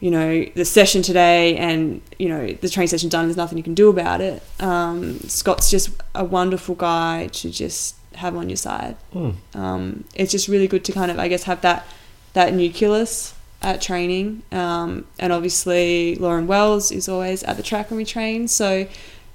you 0.05 0.11
know 0.11 0.45
the 0.55 0.67
session 0.67 1.01
today 1.01 1.57
and 1.57 2.03
you 2.19 2.29
know 2.29 2.53
the 2.53 2.69
training 2.69 2.89
session 2.89 3.09
done 3.09 3.25
there's 3.25 3.39
nothing 3.39 3.57
you 3.57 3.65
can 3.65 3.73
do 3.73 3.89
about 3.89 4.21
it. 4.21 4.43
Um, 4.61 5.19
scott's 5.21 5.71
just 5.71 5.91
a 6.15 6.23
wonderful 6.23 6.75
guy 6.75 7.29
to 7.33 7.51
just 7.51 7.97
have 8.17 8.37
on 8.37 8.49
your 8.49 8.57
side 8.57 8.97
Mm. 9.15 9.35
um, 9.55 10.05
it's 10.15 10.33
just 10.33 10.49
really 10.49 10.69
good 10.69 10.85
to 10.85 10.93
kind 10.93 11.11
of 11.11 11.19
i 11.19 11.29
guess 11.29 11.45
have 11.45 11.61
that 11.63 11.87
that 12.33 12.53
nucleus 12.55 13.35
at 13.63 13.81
training 13.81 14.43
um, 14.53 15.07
and 15.19 15.33
obviously 15.33 16.15
lauren 16.17 16.47
wells 16.47 16.91
is 16.93 17.09
always 17.09 17.43
at 17.45 17.57
the 17.57 17.63
track 17.63 17.91
when 17.91 17.97
we 17.99 18.05
train 18.05 18.47
so 18.49 18.87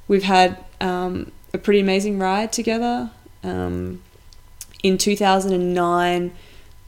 we've 0.07 0.23
had 0.23 0.57
um, 0.81 1.31
a 1.53 1.57
pretty 1.57 1.79
amazing 1.79 2.19
ride 2.19 2.51
together 2.53 3.09
um, 3.43 4.01
in 4.83 4.97
2009 4.97 6.31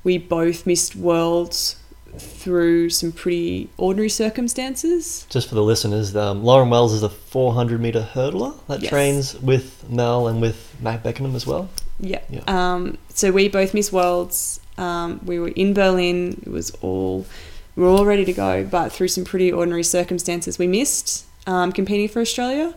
we 0.04 0.18
both 0.18 0.66
missed 0.66 0.96
worlds 0.96 1.78
through 2.18 2.90
some 2.90 3.12
pretty 3.12 3.70
ordinary 3.78 4.10
circumstances. 4.10 5.26
Just 5.30 5.48
for 5.48 5.56
the 5.56 5.64
listeners, 5.64 6.14
um, 6.16 6.44
Lauren 6.44 6.70
Wells 6.70 6.92
is 6.92 7.04
a 7.04 7.10
400 7.10 7.80
meter 7.80 8.06
hurdler 8.14 8.54
that 8.68 8.82
Yes. 8.82 8.90
trains 8.90 9.36
with 9.40 9.88
Mel 9.90 10.28
and 10.28 10.42
with 10.42 10.76
Matt 10.82 11.04
Beckenham 11.04 11.36
as 11.36 11.48
well. 11.48 11.70
Yeah. 12.02 12.22
Yeah. 12.30 12.42
Um, 12.48 12.98
so 13.10 13.32
we 13.32 13.48
both 13.48 13.74
missed 13.74 13.94
worlds. 13.94 14.60
Um, 14.78 15.22
we 15.24 15.40
were 15.40 15.50
in 15.50 15.74
Berlin. 15.74 16.42
It 16.46 16.50
was 16.50 16.72
all 16.82 17.26
we 17.76 17.84
were 17.84 17.90
all 17.90 18.06
ready 18.06 18.26
to 18.26 18.34
go, 18.34 18.66
but 18.66 18.92
through 18.92 19.08
some 19.08 19.24
pretty 19.24 19.52
ordinary 19.52 19.84
circumstances, 19.84 20.60
we 20.60 20.68
missed 20.68 21.26
um, 21.48 21.72
competing 21.72 22.10
for 22.10 22.20
Australia. 22.20 22.74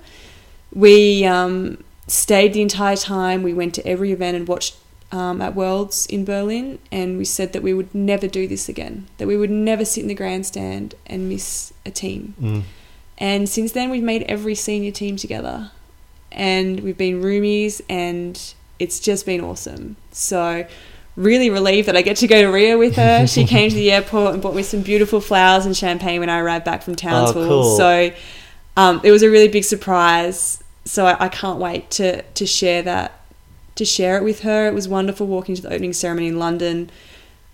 We 0.73 1.25
um, 1.25 1.83
stayed 2.07 2.53
the 2.53 2.63
entire 2.63 2.97
time. 2.97 3.43
We 3.43 3.53
went 3.53 3.75
to 3.75 3.87
every 3.87 4.13
event 4.13 4.37
and 4.37 4.47
watched 4.47 4.77
um, 5.11 5.41
at 5.41 5.55
Worlds 5.55 6.07
in 6.07 6.25
Berlin, 6.25 6.79
and 6.93 7.19
we 7.19 7.25
said 7.25 7.53
that 7.53 7.63
we 7.63 7.75
would 7.75 7.95
never 7.95 8.29
do 8.29 8.47
this 8.47 8.69
again. 8.69 9.07
That 9.19 9.27
we 9.27 9.37
would 9.37 9.51
never 9.51 9.85
sit 9.85 10.03
in 10.03 10.09
the 10.09 10.15
grandstand 10.15 10.95
and 11.07 11.29
miss 11.29 11.73
a 11.85 11.91
team. 11.91 12.35
Mm. 12.41 12.63
And 13.19 13.49
since 13.49 13.73
then, 13.73 13.91
we've 13.91 14.03
made 14.03 14.23
every 14.25 14.55
senior 14.55 14.91
team 14.91 15.17
together, 15.17 15.71
and 16.33 16.81
we've 16.81 16.99
been 16.99 17.23
roomies, 17.23 17.81
and 17.89 18.55
it's 18.79 19.01
just 19.01 19.27
been 19.27 19.41
awesome. 19.41 19.97
So, 20.11 20.67
really 21.17 21.51
relieved 21.51 21.89
that 21.89 21.97
I 21.97 22.03
get 22.03 22.17
to 22.19 22.27
go 22.27 22.43
to 22.43 22.49
Rio 22.49 22.79
with 22.79 22.97
her. 22.97 23.27
she 23.27 23.45
came 23.47 23.71
to 23.71 23.77
the 23.77 23.93
airport 23.93 24.35
and 24.35 24.43
bought 24.43 24.55
me 24.55 24.63
some 24.63 24.83
beautiful 24.83 25.21
flowers 25.21 25.67
and 25.67 25.77
champagne 25.77 26.21
when 26.21 26.29
I 26.29 26.41
arrived 26.41 26.65
back 26.65 26.83
from 26.83 26.95
Townsville. 26.95 27.47
cool. 27.49 27.77
So 27.77 28.13
um, 28.77 29.01
it 29.05 29.11
was 29.11 29.23
a 29.23 29.31
really 29.31 29.49
big 29.49 29.65
surprise. 29.65 30.63
So 30.85 31.07
I, 31.07 31.25
I 31.25 31.29
can't 31.29 31.59
wait 31.59 31.91
to 31.93 32.23
to 32.23 32.47
share 32.47 32.83
that 32.83 33.21
to 33.77 33.85
share 33.85 34.17
it 34.17 34.25
with 34.25 34.41
her. 34.41 34.69
It 34.69 34.75
was 34.75 34.89
wonderful 34.89 35.27
walking 35.27 35.55
to 35.55 35.63
the 35.63 35.69
opening 35.73 35.93
ceremony 35.93 36.29
in 36.29 36.39
London. 36.39 36.91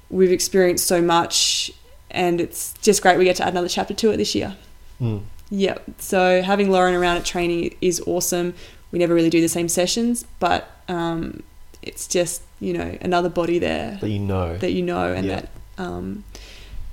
We've 0.08 0.32
experienced 0.32 0.86
so 0.86 1.00
much, 1.00 1.70
and 2.10 2.40
it's 2.40 2.74
just 2.82 3.02
great 3.02 3.18
we 3.18 3.24
get 3.24 3.36
to 3.36 3.44
add 3.44 3.52
another 3.52 3.68
chapter 3.68 3.94
to 3.94 4.10
it 4.10 4.16
this 4.16 4.34
year. 4.34 4.56
Mm. 5.00 5.22
Yep. 5.50 5.84
So 5.98 6.42
having 6.42 6.70
Lauren 6.70 6.94
around 6.94 7.16
at 7.18 7.24
training 7.24 7.76
is 7.80 8.00
awesome. 8.06 8.54
We 8.92 8.98
never 8.98 9.14
really 9.14 9.30
do 9.30 9.40
the 9.40 9.48
same 9.48 9.68
sessions, 9.68 10.24
but 10.40 10.68
um, 10.88 11.42
it's 11.82 12.06
just 12.08 12.42
you 12.60 12.72
know 12.72 12.98
another 13.00 13.28
body 13.28 13.58
there 13.58 13.98
That 14.00 14.10
you 14.10 14.18
know. 14.18 14.56
that 14.58 14.72
you 14.72 14.82
know 14.82 15.12
and 15.12 15.26
Yeah. 15.26 15.34
that 15.40 15.48
um, 15.78 16.24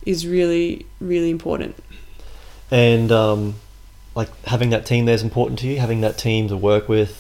is 0.05 0.25
really 0.27 0.85
really 0.99 1.29
important. 1.29 1.75
and 2.71 3.11
um, 3.11 3.55
like 4.15 4.29
having 4.45 4.69
that 4.71 4.85
team 4.85 5.05
there 5.05 5.15
is 5.15 5.23
important 5.23 5.59
to 5.59 5.67
you. 5.67 5.79
Having 5.79 6.01
that 6.01 6.17
team 6.17 6.47
to 6.49 6.57
work 6.57 6.87
with 6.89 7.11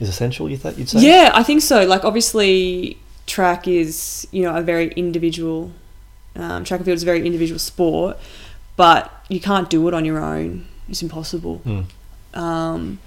is 0.00 0.08
essential. 0.08 0.48
You 0.50 0.56
th- 0.56 0.76
you'd 0.78 0.88
say. 0.88 1.00
Yeah, 1.00 1.30
I 1.34 1.42
think 1.42 1.62
so. 1.62 1.84
Like 1.84 2.04
obviously, 2.04 2.98
track 3.26 3.66
is 3.68 4.26
you 4.30 4.42
know 4.42 4.54
a 4.56 4.62
very 4.62 4.88
individual. 4.92 5.72
Um, 6.34 6.64
track 6.64 6.78
and 6.80 6.86
field 6.86 6.96
is 6.96 7.02
a 7.02 7.06
very 7.06 7.26
individual 7.26 7.58
sport, 7.58 8.16
but 8.76 9.10
you 9.28 9.38
can't 9.40 9.68
do 9.68 9.86
it 9.88 9.92
on 9.94 10.04
your 10.04 10.18
own. 10.18 10.66
It's 10.88 11.02
impossible. 11.02 11.60
Mm. 11.66 11.84
um, 12.34 12.98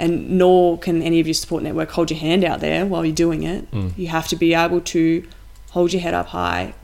and 0.00 0.30
nor 0.30 0.78
can 0.78 1.02
any 1.02 1.20
of 1.20 1.26
your 1.26 1.34
support 1.34 1.62
network 1.62 1.90
hold 1.90 2.10
your 2.10 2.18
hand 2.18 2.42
out 2.42 2.60
there 2.60 2.86
while 2.86 3.04
you're 3.04 3.14
doing 3.14 3.42
it. 3.42 3.70
Mm. 3.70 3.96
You 3.96 4.08
have 4.08 4.26
to 4.28 4.36
be 4.36 4.54
able 4.54 4.80
to 4.80 5.24
hold 5.70 5.92
your 5.92 6.00
head 6.02 6.14
up 6.14 6.28
high 6.28 6.74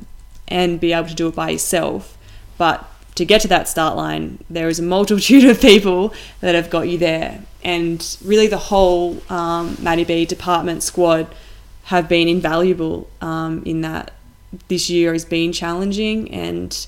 and 0.47 0.79
be 0.79 0.93
able 0.93 1.09
to 1.09 1.15
do 1.15 1.27
it 1.29 1.35
by 1.35 1.51
yourself. 1.51 2.17
But 2.59 2.89
to 3.17 3.25
get 3.25 3.41
to 3.41 3.49
that 3.49 3.69
start 3.69 3.97
line, 3.97 4.45
there 4.51 4.69
is 4.69 4.79
a 4.79 4.83
multitude 4.83 5.45
of 5.45 5.61
people 5.61 6.13
that 6.41 6.55
have 6.55 6.69
got 6.69 6.89
you 6.89 6.99
there, 6.99 7.41
and 7.65 8.17
really 8.23 8.47
the 8.47 8.59
whole 8.59 9.23
um, 9.31 9.77
Maddie 9.81 10.05
B 10.05 10.27
department 10.27 10.83
squad 10.83 11.27
have 11.85 12.09
been 12.09 12.29
invaluable 12.29 13.09
um, 13.21 13.63
in 13.65 13.81
that. 13.81 14.13
This 14.69 14.89
year 14.89 15.13
has 15.13 15.25
been 15.25 15.53
challenging, 15.53 16.31
and 16.31 16.87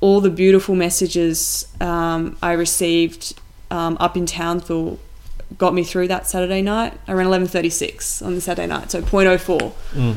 all 0.00 0.20
the 0.20 0.30
beautiful 0.30 0.74
messages 0.74 1.66
um, 1.80 2.36
I 2.42 2.52
received 2.52 3.38
um, 3.70 3.96
up 4.00 4.16
in 4.16 4.26
Townsville 4.26 4.98
got 5.58 5.74
me 5.74 5.82
through 5.84 6.08
that 6.08 6.26
Saturday 6.26 6.62
night 6.62 6.94
I 7.08 7.12
ran 7.12 7.26
11:36 7.26 8.22
on 8.24 8.34
the 8.34 8.40
Saturday 8.40 8.66
night, 8.68 8.90
so 8.90 9.02
0.04 9.02 9.72
Mm. 9.94 10.16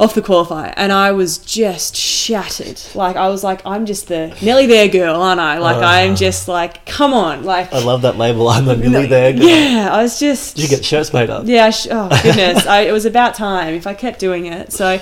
off 0.00 0.14
the 0.14 0.22
qualifier, 0.22 0.72
and 0.76 0.90
I 0.92 1.12
was 1.12 1.38
just 1.38 1.94
shattered. 1.96 2.80
Like 2.94 3.14
I 3.16 3.28
was 3.28 3.44
like, 3.44 3.64
I'm 3.64 3.86
just 3.86 4.08
the 4.08 4.34
nearly 4.42 4.66
there 4.66 4.88
girl, 4.88 5.22
aren't 5.22 5.40
I? 5.40 5.58
Like 5.58 5.76
I'm 5.82 6.16
just 6.16 6.48
like, 6.48 6.84
come 6.86 7.12
on, 7.14 7.44
like 7.44 7.72
I 7.72 7.78
love 7.80 8.02
that 8.02 8.16
label. 8.18 8.48
I'm 8.48 8.64
the 8.64 8.76
nearly 8.76 9.06
there. 9.06 9.32
Girl. 9.32 9.42
yeah. 9.48 9.88
I 9.92 10.02
was 10.02 10.18
just 10.18 10.56
Did 10.56 10.62
you 10.64 10.68
get 10.76 10.84
shirts 10.84 11.12
made 11.12 11.30
up? 11.30 11.44
yeah, 11.46 11.70
sh- 11.70 11.88
oh 11.90 12.08
goodness, 12.22 12.66
I, 12.66 12.80
it 12.82 12.92
was 12.92 13.04
about 13.06 13.34
time 13.34 13.74
if 13.74 13.86
I 13.86 13.94
kept 13.94 14.18
doing 14.18 14.46
it. 14.46 14.72
So, 14.72 15.00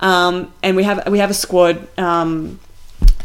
um, 0.00 0.52
and 0.62 0.76
we 0.76 0.82
have 0.82 1.08
we 1.08 1.18
have 1.20 1.30
a 1.30 1.34
squad 1.34 1.86
um, 1.98 2.58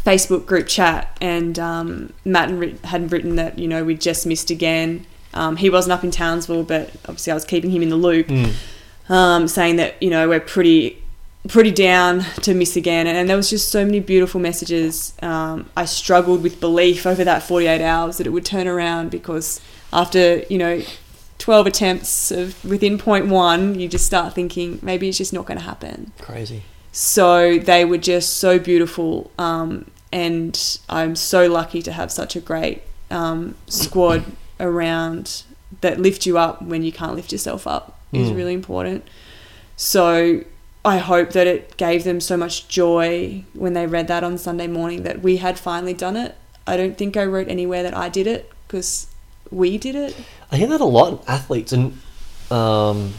Facebook 0.04 0.46
group 0.46 0.66
chat, 0.68 1.16
and 1.20 1.58
um, 1.58 2.12
Matt 2.24 2.50
had 2.50 2.78
had 2.84 3.12
written 3.12 3.34
that 3.36 3.58
you 3.58 3.66
know 3.66 3.82
we 3.84 3.94
just 3.96 4.26
missed 4.26 4.50
again. 4.50 5.06
Um, 5.34 5.56
he 5.56 5.70
wasn't 5.70 5.92
up 5.92 6.02
in 6.04 6.10
Townsville, 6.10 6.64
but 6.64 6.90
obviously 7.06 7.30
I 7.30 7.34
was 7.34 7.44
keeping 7.44 7.70
him 7.70 7.82
in 7.82 7.88
the 7.88 7.96
loop, 7.96 8.26
Mm. 8.28 8.52
um, 9.08 9.48
saying 9.48 9.76
that 9.76 10.02
you 10.02 10.10
know 10.10 10.28
we're 10.28 10.40
pretty 10.40 10.96
pretty 11.48 11.70
down 11.70 12.20
to 12.42 12.52
miss 12.54 12.76
again, 12.76 13.06
and, 13.06 13.16
and 13.16 13.28
there 13.28 13.36
was 13.36 13.48
just 13.48 13.70
so 13.70 13.84
many 13.84 13.98
beautiful 14.00 14.40
messages. 14.40 15.14
Um, 15.22 15.70
I 15.76 15.84
struggled 15.86 16.42
with 16.42 16.60
belief 16.60 17.06
over 17.06 17.24
that 17.24 17.42
48 17.42 17.80
hours 17.80 18.18
that 18.18 18.26
it 18.26 18.30
would 18.30 18.44
turn 18.44 18.68
around 18.68 19.10
because 19.10 19.60
after 19.92 20.42
you 20.50 20.58
know 20.58 20.82
12 21.38 21.66
attempts 21.66 22.30
of 22.30 22.62
within 22.64 22.98
point 22.98 23.26
one, 23.28 23.78
you 23.80 23.88
just 23.88 24.04
start 24.04 24.34
thinking 24.34 24.78
maybe 24.82 25.08
it's 25.08 25.16
just 25.18 25.32
not 25.32 25.46
going 25.46 25.58
to 25.58 25.64
happen. 25.64 26.12
Crazy. 26.20 26.62
So 26.92 27.56
they 27.58 27.84
were 27.86 27.98
just 27.98 28.36
so 28.38 28.58
beautiful, 28.58 29.30
um, 29.38 29.90
and 30.12 30.78
I'm 30.88 31.14
so 31.16 31.46
lucky 31.48 31.80
to 31.82 31.92
have 31.92 32.10
such 32.12 32.34
a 32.36 32.40
great 32.40 32.82
um, 33.10 33.54
squad 33.68 34.24
around 34.60 35.42
that 35.80 36.00
lift 36.00 36.26
you 36.26 36.36
up 36.38 36.62
when 36.62 36.82
you 36.82 36.92
can't 36.92 37.14
lift 37.14 37.32
yourself 37.32 37.66
up 37.66 37.98
is 38.12 38.28
Mm. 38.30 38.36
really 38.36 38.54
important. 38.54 39.04
So 39.76 40.42
I 40.84 40.98
hope 40.98 41.30
that 41.32 41.46
it 41.46 41.76
gave 41.76 42.04
them 42.04 42.20
so 42.20 42.36
much 42.36 42.68
joy 42.68 43.44
when 43.54 43.72
they 43.74 43.86
read 43.86 44.08
that 44.08 44.24
on 44.24 44.38
Sunday 44.38 44.66
morning 44.66 45.02
that 45.04 45.22
we 45.22 45.38
had 45.38 45.58
finally 45.58 45.94
done 45.94 46.16
it. 46.16 46.34
I 46.66 46.76
don't 46.76 46.96
think 46.96 47.16
I 47.16 47.24
wrote 47.24 47.48
anywhere 47.48 47.82
that 47.82 47.96
I 47.96 48.08
did 48.08 48.26
it 48.26 48.50
because 48.66 49.06
we 49.50 49.78
did 49.78 49.94
it. 49.94 50.16
I 50.52 50.56
hear 50.56 50.68
that 50.68 50.80
a 50.80 50.84
lot 50.84 51.12
in 51.12 51.18
athletes, 51.26 51.72
and 51.72 51.98
um, 52.50 53.14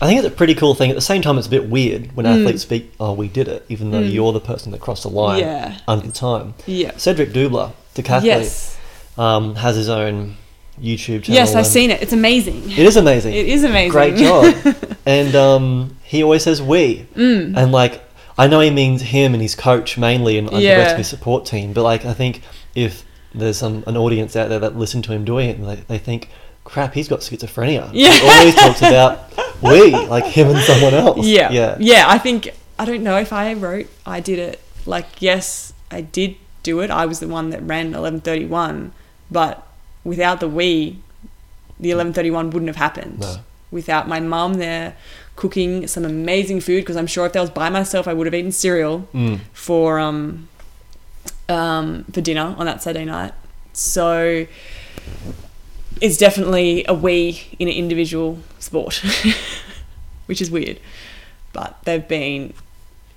I 0.00 0.06
think 0.06 0.18
it's 0.18 0.26
a 0.26 0.30
pretty 0.30 0.54
cool 0.54 0.74
thing. 0.74 0.90
At 0.90 0.96
the 0.96 1.00
same 1.02 1.22
time, 1.22 1.38
it's 1.38 1.46
a 1.46 1.50
bit 1.50 1.68
weird 1.68 2.14
when 2.16 2.26
Mm. 2.26 2.40
athletes 2.40 2.62
speak, 2.62 2.92
"Oh, 2.98 3.12
we 3.12 3.28
did 3.28 3.48
it," 3.48 3.64
even 3.68 3.90
though 3.90 4.00
Mm. 4.02 4.12
you're 4.12 4.32
the 4.32 4.40
person 4.40 4.72
that 4.72 4.80
crossed 4.80 5.02
the 5.04 5.10
line 5.10 5.40
Yeah. 5.40 5.74
under 5.86 6.06
the 6.06 6.12
time. 6.12 6.54
Yeah. 6.66 6.92
Cedric 6.96 7.32
Dubler, 7.32 7.72
decathlete, 7.94 8.24
Yes. 8.24 8.76
um, 9.18 9.54
has 9.56 9.76
his 9.76 9.88
own 9.88 10.36
YouTube 10.80 11.24
channel. 11.24 11.34
Yes, 11.40 11.54
I've 11.54 11.66
seen 11.66 11.90
it. 11.90 12.02
It's 12.02 12.12
amazing. 12.12 12.70
It 12.70 12.78
is 12.78 12.96
amazing. 12.96 13.34
It 13.34 13.46
is 13.48 13.64
amazing. 13.64 13.90
Great 13.92 14.16
job. 14.16 14.54
and 15.06 15.34
um, 15.34 15.96
he 16.02 16.22
always 16.22 16.42
says 16.42 16.62
"we," 16.62 17.06
Mm. 17.14 17.56
and 17.56 17.72
like 17.72 18.02
I 18.38 18.46
know 18.46 18.60
he 18.60 18.70
means 18.70 19.02
him 19.02 19.34
and 19.34 19.42
his 19.42 19.54
coach 19.54 19.98
mainly, 19.98 20.38
and, 20.38 20.48
and 20.48 20.62
the 20.62 20.68
rest 20.68 20.92
of 20.92 20.98
his 20.98 21.08
support 21.08 21.44
team. 21.46 21.72
But 21.72 21.82
like 21.82 22.04
I 22.04 22.14
think 22.14 22.42
if 22.74 23.04
there's 23.34 23.58
some 23.58 23.84
an 23.86 23.96
audience 23.96 24.36
out 24.36 24.48
there 24.48 24.58
that 24.60 24.76
listen 24.76 25.02
to 25.02 25.12
him 25.12 25.24
doing 25.24 25.50
it, 25.50 25.58
and 25.58 25.68
they, 25.68 25.76
they 25.76 25.98
think, 25.98 26.30
"Crap, 26.64 26.94
he's 26.94 27.08
got 27.08 27.20
schizophrenia." 27.20 27.90
Yeah. 27.92 28.12
He 28.18 28.28
always 28.28 28.54
talks 28.54 28.78
about 28.80 29.32
we, 29.62 29.90
like 29.92 30.24
him 30.24 30.48
and 30.48 30.58
someone 30.60 30.94
else. 30.94 31.26
Yeah. 31.26 31.50
yeah, 31.52 31.76
Yeah, 31.78 32.04
I 32.08 32.18
think 32.18 32.50
I 32.78 32.84
don't 32.84 33.02
know 33.02 33.18
if 33.18 33.32
I 33.32 33.52
wrote 33.54 33.86
I 34.06 34.20
did 34.20 34.38
it. 34.38 34.60
Like 34.86 35.20
yes, 35.20 35.72
I 35.90 36.00
did 36.00 36.36
do 36.62 36.80
it. 36.80 36.90
I 36.90 37.06
was 37.06 37.20
the 37.20 37.28
one 37.28 37.50
that 37.50 37.62
ran 37.62 37.92
11:31, 37.92 38.90
but 39.30 39.66
without 40.04 40.40
the 40.40 40.48
we, 40.48 40.98
the 41.80 41.90
11:31 41.90 42.50
wouldn't 42.52 42.68
have 42.68 42.76
happened. 42.76 43.20
No. 43.20 43.36
Without 43.70 44.06
my 44.08 44.20
mum 44.20 44.54
there 44.54 44.94
cooking 45.34 45.86
some 45.86 46.04
amazing 46.04 46.60
food 46.60 46.80
because 46.82 46.96
I'm 46.96 47.06
sure 47.06 47.24
if 47.26 47.34
I 47.34 47.40
was 47.40 47.48
by 47.50 47.70
myself 47.70 48.06
I 48.06 48.12
would 48.12 48.26
have 48.26 48.34
eaten 48.34 48.52
cereal 48.52 49.08
Mm. 49.14 49.40
for 49.54 49.98
um 49.98 50.48
um 51.48 52.04
for 52.12 52.20
dinner 52.20 52.54
on 52.58 52.66
that 52.66 52.82
Saturday 52.82 53.04
night. 53.06 53.32
So 53.72 54.46
it's 56.00 56.16
definitely 56.18 56.84
a 56.88 56.94
we 56.94 57.42
in 57.58 57.68
an 57.68 57.74
individual 57.74 58.38
sport, 58.58 59.02
which 60.26 60.40
is 60.42 60.50
weird. 60.50 60.78
But 61.52 61.78
they've 61.84 62.06
been 62.06 62.52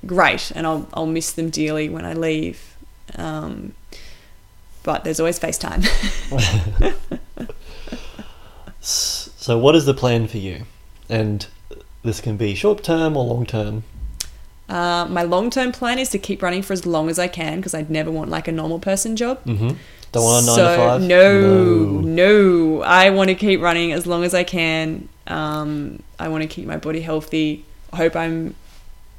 great, 0.06 0.52
and 0.56 0.66
I'll 0.68 0.88
I'll 0.94 1.06
miss 1.06 1.32
them 1.32 1.50
dearly 1.50 1.90
when 1.90 2.06
I 2.06 2.14
leave. 2.14 2.76
Um, 3.18 3.74
but 4.86 5.04
there's 5.04 5.20
always 5.20 5.40
FaceTime. 5.40 5.84
So, 9.46 9.58
what 9.60 9.76
is 9.76 9.86
the 9.86 9.94
plan 9.94 10.28
for 10.28 10.38
you? 10.38 10.66
And 11.10 11.46
this 12.04 12.20
can 12.22 12.38
be 12.38 12.56
short 12.56 12.84
term 12.84 13.16
or 13.18 13.24
long 13.24 13.46
term. 13.46 13.84
uh, 14.70 15.06
my 15.08 15.22
long 15.24 15.50
term 15.52 15.72
plan 15.72 16.00
is 16.00 16.10
to 16.10 16.20
keep 16.20 16.42
running 16.42 16.62
for 16.64 16.74
as 16.74 16.86
long 16.86 17.10
as 17.10 17.20
I 17.20 17.28
can 17.28 17.58
because 17.58 17.74
I'd 17.76 17.90
never 17.90 18.10
want 18.12 18.30
like 18.30 18.48
a 18.48 18.52
normal 18.52 18.80
person 18.80 19.16
job. 19.16 19.44
Mm-hmm. 19.46 19.70
Don't 20.12 20.24
want 20.24 20.44
a 20.44 20.48
nine 20.48 20.56
so, 20.56 20.70
to 20.70 20.78
five. 20.78 21.02
No, 21.02 22.02
no, 22.02 22.82
I 22.82 23.10
want 23.12 23.30
to 23.30 23.36
keep 23.36 23.60
running 23.62 23.92
as 23.92 24.08
long 24.08 24.24
as 24.24 24.34
I 24.34 24.44
can. 24.44 25.10
Um, 25.28 26.02
I 26.20 26.28
want 26.28 26.42
to 26.44 26.48
keep 26.48 26.66
my 26.68 26.78
body 26.78 27.02
healthy. 27.02 27.66
I 27.94 27.98
hope 27.98 28.16
I'm. 28.16 28.56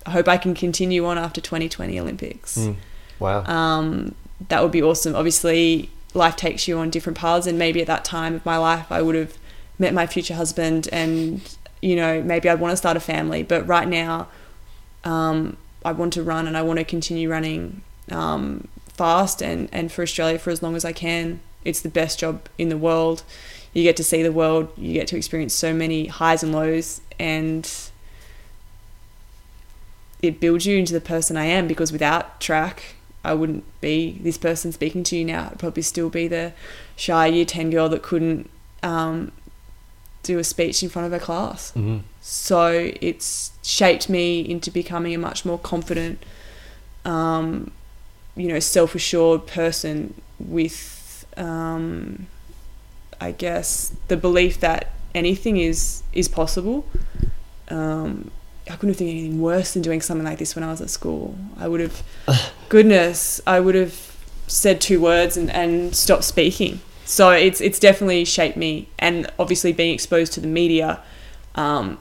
I 0.07 0.11
hope 0.11 0.29
I 0.29 0.37
can 0.37 0.55
continue 0.55 1.05
on 1.07 1.19
after 1.19 1.41
2020 1.41 1.99
Olympics. 1.99 2.57
Mm. 2.59 2.77
Wow. 3.19 3.45
Um, 3.45 4.15
that 4.49 4.63
would 4.63 4.73
be 4.73 4.83
awesome. 4.83 5.15
Obviously, 5.15 5.91
life 6.15 6.37
takes 6.37 6.67
you 6.67 6.79
on 6.79 6.91
different 6.91 7.19
paths, 7.19 7.47
and 7.47 7.59
maybe 7.59 7.81
at 7.81 7.87
that 7.87 8.05
time 8.05 8.35
of 8.35 8.45
my 8.45 8.57
life, 8.57 8.91
I 8.91 9.03
would 9.03 9.15
have 9.15 9.37
met 9.79 9.95
my 9.95 10.07
future 10.07 10.35
husband, 10.35 10.89
and 10.93 11.57
you 11.83 11.97
know, 11.97 12.23
maybe 12.23 12.49
I'd 12.49 12.61
want 12.61 12.73
to 12.73 12.77
start 12.77 12.97
a 12.97 13.01
family. 13.01 13.43
But 13.43 13.67
right 13.67 13.89
now, 13.89 14.29
um, 15.05 15.57
I 15.85 15.93
want 15.93 16.13
to 16.15 16.23
run, 16.23 16.47
and 16.47 16.57
I 16.57 16.63
want 16.63 16.79
to 16.79 16.85
continue 16.85 17.31
running 17.31 17.83
um, 18.11 18.69
fast 18.89 19.43
and 19.43 19.69
and 19.73 19.93
for 19.93 20.03
Australia 20.03 20.39
for 20.39 20.51
as 20.51 20.63
long 20.63 20.75
as 20.77 20.85
I 20.85 20.93
can. 20.93 21.41
It's 21.65 21.81
the 21.81 21.89
best 21.89 22.21
job 22.21 22.49
in 22.59 22.69
the 22.69 22.79
world. 22.79 23.23
You 23.73 23.83
get 23.83 23.97
to 23.97 24.05
see 24.05 24.23
the 24.23 24.33
world. 24.33 24.73
You 24.77 24.93
get 24.95 25.09
to 25.09 25.17
experience 25.17 25.53
so 25.53 25.75
many 25.75 26.07
highs 26.07 26.43
and 26.43 26.53
lows, 26.53 27.01
and 27.19 27.71
it 30.23 30.41
builds 30.41 30.67
you 30.67 30.79
into 30.79 30.93
the 30.93 31.01
person 31.01 31.37
I 31.37 31.45
am. 31.45 31.67
Because 31.67 31.93
without 31.93 32.41
track, 32.41 32.97
I 33.27 33.35
wouldn't 33.35 33.65
be 33.81 34.19
this 34.23 34.39
person 34.39 34.73
speaking 34.73 35.03
to 35.05 35.17
you 35.17 35.25
now. 35.25 35.49
I'd 35.51 35.59
probably 35.59 35.83
still 35.83 36.09
be 36.11 36.29
the 36.29 36.53
shy 36.97 37.27
year 37.27 37.45
10 37.45 37.71
girl 37.71 37.89
that 37.89 38.03
couldn't 38.03 38.49
um, 38.83 39.33
do 40.23 40.39
a 40.39 40.45
speech 40.45 40.83
in 40.83 40.89
front 40.89 41.07
of 41.07 41.13
a 41.13 41.19
class. 41.19 41.73
Mhm. 41.77 42.03
So 42.21 42.93
it's 43.01 43.53
shaped 43.63 44.09
me 44.09 44.41
into 44.41 44.71
becoming 44.71 45.15
a 45.15 45.19
much 45.19 45.45
more 45.45 45.59
confident, 45.59 46.23
um, 47.05 47.71
you 48.37 48.49
know, 48.49 48.59
self 48.61 48.95
assured 48.95 49.47
person 49.47 50.15
with, 50.39 51.27
um, 51.37 52.27
I 53.21 53.33
guess, 53.33 53.93
the 54.09 54.17
belief 54.17 54.61
that 54.61 54.93
anything 55.15 55.57
is 55.57 56.03
is 56.13 56.29
possible. 56.29 56.85
Um, 57.69 58.31
I 58.69 58.75
couldn't 58.77 58.97
think 58.97 59.11
of 59.11 59.17
anything 59.17 59.41
worse 59.41 59.73
than 59.75 59.83
doing 59.83 60.01
something 60.03 60.25
like 60.27 60.39
this 60.39 60.55
when 60.57 60.65
I 60.65 60.71
was 60.71 60.81
at 60.81 60.91
school. 60.91 61.37
I 61.57 61.69
would 61.69 61.81
have, 61.81 62.03
goodness, 62.69 63.41
I 63.47 63.61
would 63.61 63.75
have 63.75 64.17
said 64.47 64.81
two 64.81 65.01
words 65.01 65.37
and, 65.37 65.51
and 65.51 65.95
stopped 65.95 66.25
speaking. 66.25 66.81
So 67.05 67.31
it's 67.31 67.61
it's 67.61 67.79
definitely 67.79 68.25
shaped 68.25 68.57
me, 68.57 68.89
and 68.99 69.31
obviously 69.39 69.73
being 69.73 69.95
exposed 69.95 70.33
to 70.35 70.41
the 70.41 70.49
media, 70.49 71.01
um, 71.55 71.99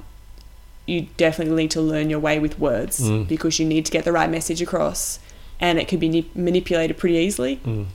you 0.88 1.08
definitely 1.18 1.56
need 1.64 1.72
to 1.72 1.82
learn 1.82 2.10
your 2.10 2.20
way 2.20 2.40
with 2.40 2.58
words 2.60 3.00
Mm. 3.00 3.28
because 3.28 3.60
you 3.60 3.66
need 3.66 3.86
to 3.86 3.92
get 3.92 4.04
the 4.06 4.12
right 4.12 4.30
message 4.30 4.62
across, 4.62 5.20
and 5.60 5.78
it 5.80 5.88
can 5.88 6.00
be 6.00 6.10
ni- 6.10 6.30
manipulated 6.36 6.98
pretty 6.98 7.16
easily, 7.18 7.58
Mm. 7.66 7.86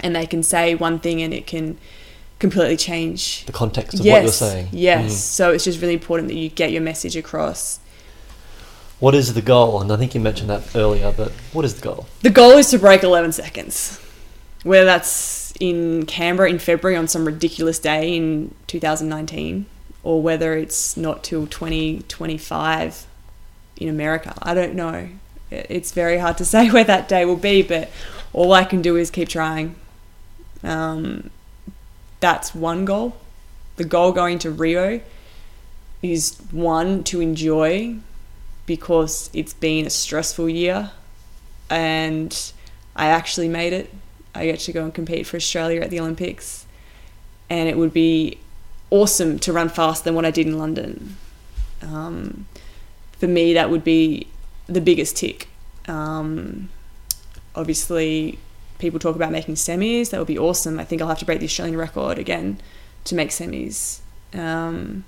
and 0.00 0.14
they 0.16 0.26
can 0.26 0.42
say 0.42 0.74
one 0.74 0.98
thing 0.98 1.22
and 1.22 1.32
it 1.32 1.46
can 1.46 1.78
completely 2.38 2.76
change 2.76 3.44
The 3.46 3.52
context 3.52 4.00
of 4.00 4.04
yes, 4.06 4.14
what 4.14 4.22
you're 4.22 4.32
saying. 4.32 4.68
Yes. 4.72 5.12
Mm. 5.12 5.16
So 5.16 5.52
it's 5.52 5.64
just 5.64 5.80
really 5.80 5.94
important 5.94 6.28
that 6.28 6.36
you 6.36 6.48
get 6.50 6.72
your 6.72 6.80
message 6.82 7.16
across. 7.16 7.78
What 9.00 9.14
is 9.14 9.32
the 9.32 9.42
goal? 9.42 9.80
And 9.80 9.90
I 9.90 9.96
think 9.96 10.14
you 10.14 10.20
mentioned 10.20 10.50
that 10.50 10.76
earlier, 10.76 11.12
but 11.16 11.32
what 11.54 11.64
is 11.64 11.74
the 11.74 11.80
goal? 11.80 12.06
The 12.20 12.30
goal 12.30 12.52
is 12.52 12.68
to 12.70 12.78
break 12.78 13.02
11 13.02 13.32
seconds. 13.32 13.98
Whether 14.62 14.84
that's 14.84 15.52
in 15.58 16.04
Canberra 16.04 16.50
in 16.50 16.58
February 16.58 16.98
on 16.98 17.08
some 17.08 17.24
ridiculous 17.24 17.78
day 17.78 18.14
in 18.14 18.54
2019, 18.66 19.64
or 20.02 20.22
whether 20.22 20.54
it's 20.54 20.98
not 20.98 21.24
till 21.24 21.46
2025 21.46 23.06
in 23.78 23.88
America. 23.88 24.34
I 24.42 24.52
don't 24.52 24.74
know. 24.74 25.08
It's 25.50 25.92
very 25.92 26.18
hard 26.18 26.36
to 26.38 26.44
say 26.54 26.70
where 26.70 26.84
that 26.84 27.08
day 27.08 27.24
will 27.24 27.36
be, 27.36 27.62
but 27.62 27.90
all 28.34 28.52
I 28.52 28.64
can 28.64 28.82
do 28.82 28.96
is 28.96 29.10
keep 29.10 29.30
trying. 29.30 29.76
Um, 30.62 31.30
that's 32.20 32.54
one 32.54 32.84
goal. 32.84 33.16
The 33.76 33.84
goal 33.84 34.12
going 34.12 34.38
to 34.40 34.50
Rio 34.50 35.00
is 36.02 36.36
one 36.50 37.02
to 37.04 37.22
enjoy 37.22 37.96
because 38.66 39.30
it's 39.32 39.54
been 39.54 39.86
a 39.86 39.90
stressful 39.90 40.48
year 40.48 40.90
and 41.70 42.52
I 42.96 43.06
actually 43.06 43.48
made 43.48 43.72
it. 43.72 43.92
I 44.34 44.44
get 44.46 44.60
to 44.60 44.72
go 44.72 44.84
and 44.84 44.92
compete 44.92 45.26
for 45.26 45.36
Australia 45.36 45.80
at 45.80 45.90
the 45.90 46.00
Olympics, 46.00 46.66
and 47.48 47.68
it 47.68 47.76
would 47.76 47.92
be 47.92 48.38
awesome 48.90 49.38
to 49.40 49.52
run 49.52 49.68
faster 49.68 50.04
than 50.04 50.14
what 50.14 50.24
I 50.24 50.30
did 50.30 50.46
in 50.46 50.58
London. 50.58 51.16
Um, 51.82 52.46
for 53.12 53.26
me, 53.26 53.54
that 53.54 53.70
would 53.70 53.84
be 53.84 54.26
the 54.66 54.80
biggest 54.80 55.16
tick. 55.16 55.48
Um, 55.86 56.68
obviously, 57.54 58.38
people 58.78 58.98
talk 58.98 59.16
about 59.16 59.32
making 59.32 59.54
semis. 59.54 60.10
That 60.10 60.18
would 60.18 60.26
be 60.26 60.38
awesome. 60.38 60.78
I 60.78 60.84
think 60.84 61.00
I'll 61.00 61.08
have 61.08 61.18
to 61.18 61.24
break 61.24 61.40
the 61.40 61.46
Australian 61.46 61.76
record 61.76 62.18
again 62.18 62.60
to 63.04 63.14
make 63.14 63.30
semis, 63.30 64.00
um, 64.34 65.04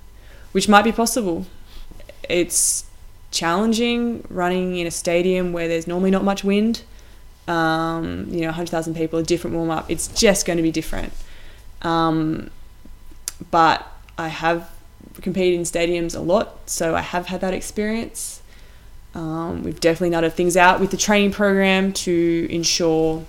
which 0.52 0.68
might 0.68 0.82
be 0.82 0.92
possible. 0.92 1.46
It's 2.28 2.84
challenging 3.32 4.24
running 4.30 4.76
in 4.76 4.86
a 4.86 4.90
stadium 4.90 5.52
where 5.52 5.66
there's 5.66 5.88
normally 5.88 6.10
not 6.10 6.22
much 6.22 6.44
wind. 6.44 6.82
Um, 7.48 8.28
you 8.30 8.42
know, 8.42 8.48
100,000 8.48 8.94
people, 8.94 9.18
a 9.18 9.22
different 9.24 9.56
warm 9.56 9.70
up. 9.70 9.90
It's 9.90 10.06
just 10.08 10.46
going 10.46 10.58
to 10.58 10.62
be 10.62 10.70
different. 10.70 11.12
Um, 11.82 12.50
but 13.50 13.84
I 14.16 14.28
have 14.28 14.70
competed 15.20 15.58
in 15.58 15.64
stadiums 15.64 16.14
a 16.14 16.20
lot, 16.20 16.70
so 16.70 16.94
I 16.94 17.00
have 17.00 17.26
had 17.26 17.40
that 17.40 17.52
experience. 17.52 18.42
Um, 19.14 19.64
we've 19.64 19.80
definitely 19.80 20.16
nutted 20.16 20.32
things 20.34 20.56
out 20.56 20.78
with 20.78 20.90
the 20.90 20.96
training 20.96 21.32
program 21.32 21.92
to 21.92 22.46
ensure 22.48 23.24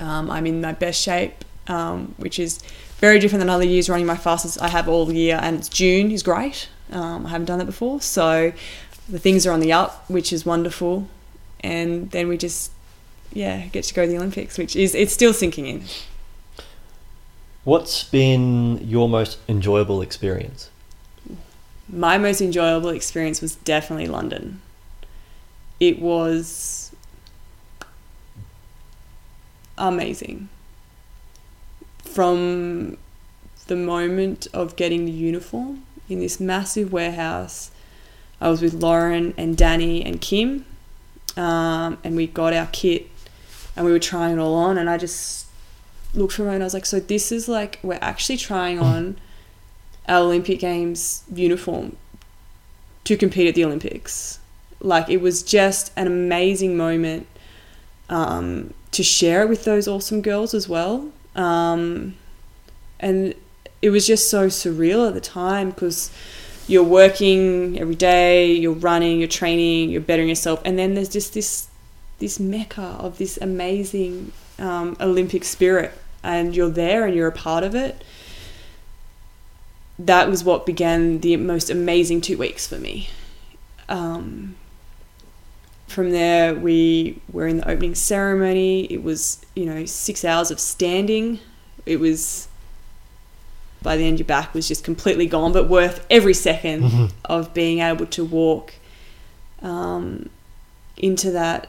um, 0.00 0.30
I'm 0.30 0.46
in 0.46 0.60
my 0.60 0.72
best 0.72 1.00
shape, 1.00 1.44
um, 1.68 2.14
which 2.18 2.38
is 2.38 2.58
very 2.98 3.18
different 3.18 3.40
than 3.40 3.48
other 3.48 3.64
years 3.64 3.88
running 3.88 4.06
my 4.06 4.16
fastest 4.16 4.60
I 4.60 4.68
have 4.68 4.88
all 4.88 5.10
year. 5.12 5.38
And 5.40 5.68
June 5.70 6.10
is 6.10 6.22
great. 6.22 6.68
Um, 6.90 7.26
I 7.26 7.30
haven't 7.30 7.46
done 7.46 7.58
that 7.58 7.66
before, 7.66 8.00
so 8.00 8.52
the 9.08 9.18
things 9.18 9.46
are 9.46 9.52
on 9.52 9.60
the 9.60 9.72
up, 9.72 10.08
which 10.08 10.32
is 10.32 10.46
wonderful. 10.46 11.08
And 11.60 12.10
then 12.10 12.28
we 12.28 12.36
just, 12.36 12.72
yeah, 13.32 13.66
get 13.66 13.84
to 13.84 13.94
go 13.94 14.04
to 14.04 14.08
the 14.10 14.16
Olympics, 14.16 14.58
which 14.58 14.76
is 14.76 14.94
it's 14.94 15.12
still 15.12 15.32
sinking 15.32 15.66
in. 15.66 15.84
What's 17.64 18.04
been 18.04 18.78
your 18.88 19.08
most 19.08 19.38
enjoyable 19.48 20.00
experience? 20.00 20.70
my 21.88 22.18
most 22.18 22.40
enjoyable 22.40 22.90
experience 22.90 23.40
was 23.40 23.54
definitely 23.56 24.06
London. 24.06 24.60
It 25.80 26.00
was 26.00 26.94
amazing. 29.76 30.48
From 32.04 32.98
the 33.66 33.76
moment 33.76 34.48
of 34.52 34.76
getting 34.76 35.04
the 35.04 35.12
uniform 35.12 35.84
in 36.08 36.20
this 36.20 36.40
massive 36.40 36.92
warehouse, 36.92 37.70
I 38.40 38.48
was 38.48 38.62
with 38.62 38.74
Lauren 38.74 39.34
and 39.36 39.56
Danny 39.56 40.04
and 40.04 40.20
Kim, 40.20 40.64
um, 41.36 41.98
and 42.04 42.16
we 42.16 42.26
got 42.26 42.52
our 42.52 42.68
kit 42.72 43.08
and 43.76 43.84
we 43.86 43.92
were 43.92 43.98
trying 43.98 44.38
it 44.38 44.40
all 44.40 44.54
on, 44.54 44.76
and 44.76 44.90
I 44.90 44.98
just 44.98 45.46
looked 46.14 46.32
for 46.32 46.42
moment 46.42 46.56
and 46.56 46.64
I 46.64 46.66
was 46.66 46.74
like, 46.74 46.86
so 46.86 46.98
this 47.00 47.30
is 47.30 47.48
like, 47.48 47.78
we're 47.82 47.98
actually 48.00 48.36
trying 48.36 48.78
on 48.78 49.18
our 50.08 50.22
Olympic 50.22 50.58
Games 50.58 51.22
uniform 51.32 51.96
to 53.04 53.16
compete 53.16 53.46
at 53.46 53.54
the 53.54 53.64
Olympics. 53.64 54.40
Like 54.80 55.08
it 55.08 55.20
was 55.20 55.42
just 55.42 55.92
an 55.96 56.06
amazing 56.06 56.76
moment 56.76 57.26
um, 58.08 58.72
to 58.92 59.02
share 59.02 59.42
it 59.42 59.48
with 59.48 59.64
those 59.64 59.86
awesome 59.86 60.22
girls 60.22 60.54
as 60.54 60.68
well. 60.68 61.10
Um, 61.34 62.16
and 62.98 63.34
it 63.80 63.90
was 63.90 64.06
just 64.06 64.30
so 64.30 64.48
surreal 64.48 65.06
at 65.08 65.14
the 65.14 65.20
time 65.20 65.70
because 65.70 66.10
you're 66.66 66.82
working 66.84 67.78
every 67.78 67.94
day, 67.94 68.52
you're 68.52 68.72
running, 68.72 69.18
you're 69.18 69.28
training, 69.28 69.90
you're 69.90 70.00
bettering 70.00 70.28
yourself, 70.28 70.60
and 70.64 70.78
then 70.78 70.94
there's 70.94 71.08
just 71.08 71.34
this 71.34 71.68
this 72.18 72.40
mecca 72.40 72.96
of 72.98 73.18
this 73.18 73.38
amazing 73.40 74.32
um, 74.58 74.96
Olympic 75.00 75.44
spirit, 75.44 75.92
and 76.22 76.56
you're 76.56 76.70
there 76.70 77.06
and 77.06 77.14
you're 77.14 77.28
a 77.28 77.32
part 77.32 77.62
of 77.62 77.74
it 77.74 78.02
that 79.98 80.28
was 80.28 80.44
what 80.44 80.64
began 80.64 81.18
the 81.20 81.36
most 81.36 81.70
amazing 81.70 82.20
two 82.20 82.38
weeks 82.38 82.66
for 82.66 82.76
me. 82.76 83.08
Um, 83.88 84.56
from 85.88 86.10
there, 86.10 86.54
we 86.54 87.20
were 87.32 87.48
in 87.48 87.58
the 87.58 87.68
opening 87.68 87.94
ceremony. 87.94 88.84
It 88.84 89.02
was, 89.02 89.44
you 89.56 89.66
know, 89.66 89.86
six 89.86 90.24
hours 90.24 90.50
of 90.50 90.60
standing. 90.60 91.40
It 91.84 91.98
was, 91.98 92.47
by 93.82 93.96
the 93.96 94.04
end, 94.04 94.18
your 94.18 94.26
back 94.26 94.54
was 94.54 94.66
just 94.66 94.84
completely 94.84 95.26
gone, 95.26 95.52
but 95.52 95.68
worth 95.68 96.04
every 96.10 96.32
2nd 96.32 97.12
of 97.24 97.54
being 97.54 97.80
able 97.80 98.06
to 98.06 98.24
walk 98.24 98.74
um, 99.62 100.30
into 100.96 101.30
that 101.30 101.68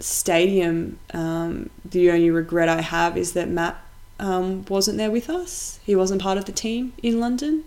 stadium. 0.00 0.98
Um, 1.12 1.70
the 1.84 2.10
only 2.10 2.30
regret 2.30 2.68
I 2.68 2.80
have 2.80 3.16
is 3.16 3.32
that 3.32 3.48
Matt 3.48 3.76
um, 4.18 4.64
wasn't 4.68 4.98
there 4.98 5.10
with 5.10 5.28
us. 5.28 5.78
He 5.84 5.94
wasn't 5.94 6.22
part 6.22 6.38
of 6.38 6.44
the 6.44 6.52
team 6.52 6.92
in 7.02 7.20
London. 7.20 7.64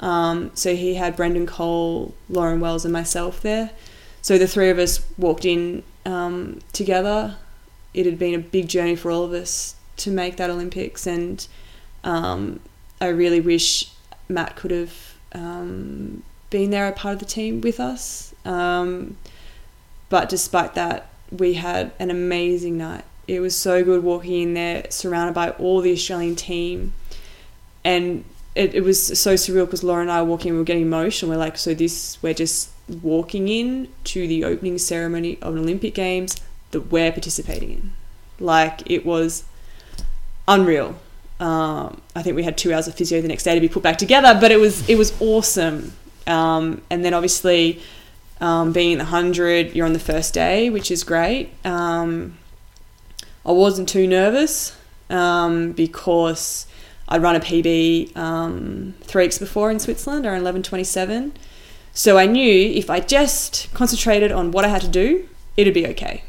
Um, 0.00 0.50
so 0.54 0.74
he 0.74 0.94
had 0.94 1.16
Brendan 1.16 1.46
Cole, 1.46 2.14
Lauren 2.28 2.60
Wells, 2.60 2.84
and 2.84 2.92
myself 2.92 3.40
there. 3.40 3.70
So 4.20 4.36
the 4.36 4.48
three 4.48 4.68
of 4.68 4.78
us 4.78 5.04
walked 5.16 5.44
in 5.44 5.82
um, 6.04 6.60
together. 6.72 7.36
It 7.94 8.06
had 8.06 8.18
been 8.18 8.34
a 8.34 8.38
big 8.38 8.68
journey 8.68 8.96
for 8.96 9.10
all 9.10 9.24
of 9.24 9.32
us 9.32 9.76
to 9.98 10.10
make 10.10 10.36
that 10.36 10.50
Olympics, 10.50 11.06
and 11.06 11.46
um, 12.02 12.60
I 13.02 13.08
really 13.08 13.40
wish 13.40 13.90
Matt 14.28 14.54
could 14.54 14.70
have 14.70 15.14
um, 15.32 16.22
been 16.50 16.70
there, 16.70 16.86
a 16.86 16.92
part 16.92 17.14
of 17.14 17.18
the 17.18 17.26
team 17.26 17.60
with 17.60 17.80
us. 17.80 18.32
Um, 18.44 19.16
but 20.08 20.28
despite 20.28 20.74
that, 20.74 21.08
we 21.36 21.54
had 21.54 21.90
an 21.98 22.10
amazing 22.10 22.78
night. 22.78 23.04
It 23.26 23.40
was 23.40 23.56
so 23.56 23.82
good 23.82 24.04
walking 24.04 24.40
in 24.40 24.54
there 24.54 24.86
surrounded 24.90 25.34
by 25.34 25.50
all 25.50 25.80
the 25.80 25.90
Australian 25.92 26.36
team. 26.36 26.92
And 27.84 28.24
it, 28.54 28.72
it 28.72 28.82
was 28.82 29.18
so 29.18 29.34
surreal 29.34 29.64
because 29.64 29.82
Laura 29.82 30.02
and 30.02 30.10
I 30.10 30.22
were 30.22 30.28
walking 30.28 30.52
we 30.52 30.58
were 30.58 30.64
getting 30.64 30.82
emotional. 30.82 31.32
We're 31.32 31.38
like 31.38 31.58
so 31.58 31.74
this 31.74 32.18
we're 32.22 32.34
just 32.34 32.70
walking 33.02 33.48
in 33.48 33.88
to 34.04 34.28
the 34.28 34.44
opening 34.44 34.78
ceremony 34.78 35.38
of 35.42 35.54
an 35.54 35.60
Olympic 35.60 35.94
Games 35.94 36.36
that 36.70 36.92
we're 36.92 37.10
participating 37.10 37.70
in. 37.72 37.92
Like 38.38 38.88
it 38.88 39.04
was 39.04 39.44
unreal 40.46 41.00
um, 41.40 42.00
I 42.14 42.22
think 42.22 42.36
we 42.36 42.42
had 42.42 42.56
two 42.56 42.72
hours 42.72 42.86
of 42.86 42.94
physio 42.94 43.20
the 43.20 43.28
next 43.28 43.44
day 43.44 43.54
to 43.54 43.60
be 43.60 43.68
put 43.68 43.82
back 43.82 43.98
together 43.98 44.36
but 44.40 44.50
it 44.50 44.58
was 44.58 44.88
it 44.88 44.96
was 44.96 45.12
awesome 45.20 45.92
um, 46.26 46.82
and 46.90 47.04
then 47.04 47.14
obviously 47.14 47.80
um, 48.40 48.72
being 48.72 48.92
in 48.92 48.98
the 48.98 49.04
100 49.04 49.74
you're 49.74 49.86
on 49.86 49.92
the 49.92 49.98
first 49.98 50.34
day 50.34 50.70
which 50.70 50.90
is 50.90 51.04
great 51.04 51.50
um, 51.64 52.36
I 53.44 53.52
wasn't 53.52 53.88
too 53.88 54.06
nervous 54.06 54.76
um, 55.10 55.72
because 55.72 56.66
I'd 57.08 57.22
run 57.22 57.36
a 57.36 57.40
PB 57.40 58.16
um, 58.16 58.94
three 59.02 59.24
weeks 59.24 59.38
before 59.38 59.70
in 59.70 59.78
Switzerland, 59.78 60.24
around 60.24 60.42
11:27. 60.42 61.32
So 61.92 62.16
I 62.16 62.26
knew 62.26 62.72
if 62.74 62.88
I 62.88 63.00
just 63.00 63.68
concentrated 63.74 64.32
on 64.32 64.50
what 64.50 64.64
I 64.64 64.68
had 64.68 64.80
to 64.82 64.88
do, 64.88 65.28
it'd 65.56 65.74
be 65.74 65.86
okay. 65.88 66.24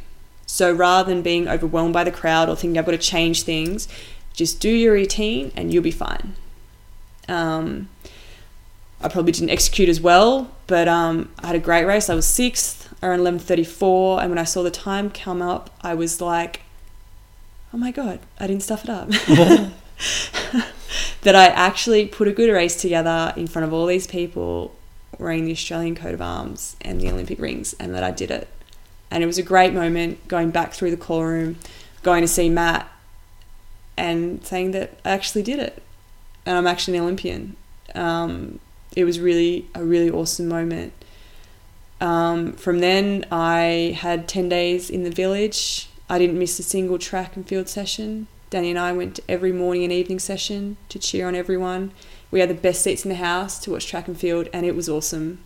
So 0.46 0.74
rather 0.74 1.10
than 1.10 1.22
being 1.22 1.48
overwhelmed 1.48 1.94
by 1.94 2.04
the 2.04 2.12
crowd 2.12 2.50
or 2.50 2.56
thinking 2.56 2.78
I've 2.78 2.86
got 2.86 2.92
to 2.92 2.98
change 2.98 3.44
things, 3.44 3.88
just 4.34 4.60
do 4.60 4.70
your 4.70 4.94
routine 4.94 5.52
and 5.56 5.74
you'll 5.74 5.84
be 5.84 5.92
fine. 5.92 6.36
Um, 7.28 7.90
I 9.02 9.10
probably 9.10 9.32
didn't 9.32 9.50
execute 9.50 9.90
as 9.90 10.00
well, 10.00 10.52
but 10.68 10.88
um, 10.88 11.30
I 11.40 11.48
had 11.48 11.56
a 11.56 11.60
great 11.60 11.86
race. 11.86 12.10
I 12.10 12.16
was 12.16 12.26
sixth 12.26 12.94
around 13.04 13.20
11:34, 13.20 14.22
and 14.22 14.30
when 14.30 14.40
I 14.40 14.46
saw 14.46 14.64
the 14.64 14.72
time 14.72 15.10
come 15.10 15.42
up, 15.42 15.70
I 15.82 15.94
was 15.94 16.22
like, 16.22 16.62
"Oh 17.74 17.78
my 17.78 17.92
god, 17.92 18.20
I 18.40 18.48
didn't 18.48 18.64
stuff 18.64 18.86
it 18.86 18.90
up." 18.90 19.10
that 21.22 21.36
I 21.36 21.48
actually 21.48 22.08
put 22.08 22.30
a 22.30 22.32
good 22.32 22.52
race 22.52 22.80
together 22.80 23.34
in 23.36 23.48
front 23.48 23.66
of 23.68 23.74
all 23.74 23.86
these 23.86 24.08
people 24.08 24.74
wearing 25.20 25.46
the 25.46 25.52
Australian 25.52 25.96
coat 25.96 26.14
of 26.14 26.22
arms 26.22 26.76
and 26.82 27.00
the 27.02 27.10
Olympic 27.10 27.40
rings, 27.40 27.74
and 27.80 27.94
that 27.94 28.04
I 28.04 28.12
did 28.12 28.32
it. 28.32 28.48
And 29.12 29.22
it 29.22 29.28
was 29.28 29.38
a 29.38 29.44
great 29.44 29.74
moment 29.74 30.28
going 30.30 30.50
back 30.50 30.74
through 30.74 30.92
the 30.92 30.98
call 30.98 31.24
room, 31.24 31.58
going 32.04 32.22
to 32.22 32.28
see 32.28 32.50
Matt, 32.50 32.90
and 33.98 34.46
saying 34.46 34.72
that 34.72 34.98
I 35.06 35.12
actually 35.12 35.44
did 35.44 35.60
it, 35.60 35.82
and 36.46 36.58
I'm 36.58 36.68
actually 36.68 36.98
an 36.98 37.04
Olympian. 37.04 37.56
Um, 37.96 38.60
it 38.96 39.06
was 39.06 39.20
really 39.20 39.68
a 39.76 39.84
really 39.84 40.10
awesome 40.10 40.48
moment. 40.48 40.94
Um, 42.02 42.54
from 42.54 42.80
then, 42.80 43.26
I 43.32 43.98
had 44.00 44.28
10 44.28 44.50
days 44.50 44.90
in 44.90 45.04
the 45.04 45.10
village. 45.10 45.90
I 46.10 46.20
didn't 46.20 46.38
miss 46.38 46.60
a 46.60 46.64
single 46.64 47.00
track 47.00 47.36
and 47.36 47.48
field 47.48 47.70
session. 47.70 48.28
Danny 48.50 48.70
and 48.70 48.80
I 48.80 48.92
went 48.92 49.16
to 49.16 49.24
every 49.30 49.52
morning 49.52 49.84
and 49.84 49.94
evening 49.94 50.20
session 50.20 50.78
to 50.90 51.00
cheer 51.00 51.28
on 51.28 51.34
everyone. 51.34 51.92
We 52.30 52.40
had 52.40 52.50
the 52.50 52.56
best 52.56 52.82
seats 52.82 53.06
in 53.06 53.10
the 53.10 53.16
house 53.16 53.58
to 53.60 53.72
watch 53.72 53.88
track 53.88 54.08
and 54.08 54.20
field, 54.20 54.50
and 54.54 54.66
it 54.66 54.76
was 54.76 54.90
awesome. 54.90 55.40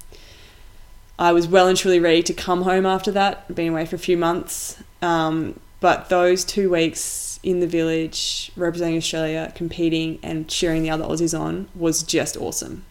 I 1.20 1.32
was 1.32 1.48
well 1.48 1.68
and 1.68 1.78
truly 1.78 2.00
ready 2.00 2.24
to 2.24 2.34
come 2.34 2.64
home 2.64 2.86
after 2.86 3.12
that. 3.12 3.46
I'd 3.50 3.56
been 3.56 3.70
away 3.70 3.86
for 3.86 3.96
a 3.96 4.00
few 4.00 4.18
months. 4.18 4.82
Um, 5.02 5.60
but 5.80 6.10
those 6.10 6.44
two 6.44 6.70
weeks 6.72 7.27
in 7.48 7.60
the 7.62 7.68
village, 7.68 8.52
representing 8.56 8.98
Australia, 8.98 9.52
competing 9.56 10.20
and 10.22 10.48
cheering 10.48 10.84
the 10.84 10.90
other 10.90 11.06
Aussies 11.06 11.38
on 11.38 11.70
was 11.74 12.04
just 12.04 12.36
awesome 12.36 12.84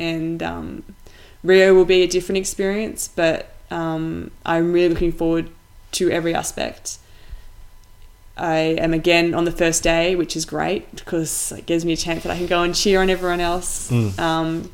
and 0.00 0.42
um, 0.42 0.82
Rio 1.44 1.74
will 1.74 1.84
be 1.84 2.02
a 2.02 2.08
different 2.08 2.38
experience, 2.38 3.08
but 3.14 3.54
um, 3.70 4.32
I'm 4.44 4.72
really 4.72 4.88
looking 4.88 5.12
forward 5.12 5.50
to 5.92 6.10
every 6.10 6.34
aspect. 6.34 6.98
I 8.36 8.56
am 8.56 8.94
again 8.94 9.34
on 9.34 9.44
the 9.44 9.52
first 9.52 9.82
day, 9.82 10.16
which 10.16 10.34
is 10.34 10.46
great 10.46 10.96
because 10.96 11.52
it 11.52 11.66
gives 11.66 11.84
me 11.84 11.92
a 11.92 11.96
chance 11.96 12.22
that 12.22 12.32
I 12.32 12.38
can 12.38 12.46
go 12.46 12.62
and 12.62 12.74
cheer 12.74 13.02
on 13.02 13.10
everyone 13.10 13.40
else. 13.40 13.90
Mm. 13.90 14.18
Um, 14.18 14.72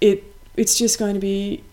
it 0.00 0.24
it's 0.56 0.76
just 0.78 0.98
going 0.98 1.14
to 1.14 1.20
be 1.20 1.64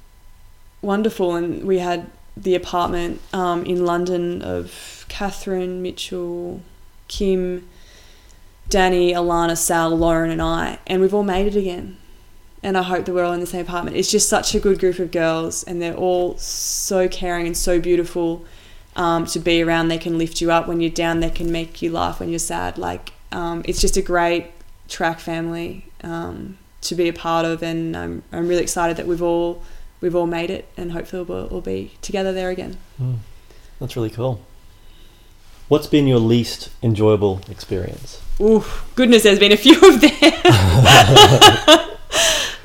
wonderful, 0.81 1.35
and 1.35 1.65
we 1.65 1.79
had 1.79 2.09
the 2.35 2.55
apartment 2.55 3.21
um, 3.33 3.65
in 3.65 3.85
London 3.85 4.41
of 4.41 5.05
Kathryn 5.09 5.81
Mitchell, 5.81 6.61
Kim, 7.07 7.67
Danny, 8.69 9.11
Alana, 9.11 9.57
Sal, 9.57 9.95
Lauren, 9.95 10.31
and 10.31 10.41
I, 10.41 10.79
and 10.87 11.01
we've 11.01 11.13
all 11.13 11.23
made 11.23 11.47
it 11.47 11.55
again. 11.55 11.97
And 12.63 12.77
I 12.77 12.83
hope 12.83 13.05
that 13.05 13.13
we're 13.13 13.23
all 13.23 13.33
in 13.33 13.39
the 13.39 13.47
same 13.47 13.65
apartment. 13.65 13.97
It's 13.97 14.11
just 14.11 14.29
such 14.29 14.53
a 14.53 14.59
good 14.59 14.79
group 14.79 14.99
of 14.99 15.11
girls, 15.11 15.63
and 15.63 15.81
they're 15.81 15.95
all 15.95 16.37
so 16.37 17.07
caring 17.07 17.47
and 17.47 17.57
so 17.57 17.79
beautiful 17.79 18.45
um, 18.95 19.25
to 19.27 19.39
be 19.39 19.61
around. 19.61 19.87
They 19.87 19.97
can 19.97 20.17
lift 20.17 20.41
you 20.41 20.51
up 20.51 20.67
when 20.67 20.79
you're 20.79 20.91
down. 20.91 21.19
They 21.19 21.29
can 21.29 21.51
make 21.51 21.81
you 21.81 21.91
laugh 21.91 22.19
when 22.19 22.29
you're 22.29 22.39
sad. 22.39 22.77
Like 22.77 23.13
um, 23.31 23.63
it's 23.65 23.81
just 23.81 23.97
a 23.97 24.01
great 24.01 24.51
track 24.87 25.19
family 25.19 25.85
um, 26.03 26.57
to 26.81 26.95
be 26.95 27.09
a 27.09 27.13
part 27.13 27.45
of, 27.45 27.63
and 27.63 27.97
I'm 27.97 28.23
I'm 28.31 28.47
really 28.47 28.63
excited 28.63 28.95
that 28.97 29.07
we've 29.07 29.23
all 29.23 29.63
we've 30.01 30.15
all 30.15 30.27
made 30.27 30.49
it, 30.49 30.67
and 30.75 30.91
hopefully 30.91 31.23
we'll, 31.23 31.47
we'll 31.47 31.61
be 31.61 31.93
together 32.01 32.33
there 32.33 32.49
again. 32.49 32.77
Mm. 33.01 33.17
That's 33.79 33.95
really 33.95 34.09
cool. 34.09 34.41
What's 35.69 35.87
been 35.87 36.05
your 36.05 36.19
least 36.19 36.69
enjoyable 36.83 37.41
experience? 37.49 38.21
Ooh, 38.41 38.65
goodness, 38.95 39.23
there's 39.23 39.39
been 39.39 39.53
a 39.53 39.57
few 39.57 39.75
of 39.75 40.01
them. 40.01 41.87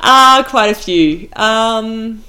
Ah, 0.08 0.38
uh, 0.38 0.44
quite 0.44 0.70
a 0.70 0.74
few. 0.74 1.28
Um, 1.34 2.22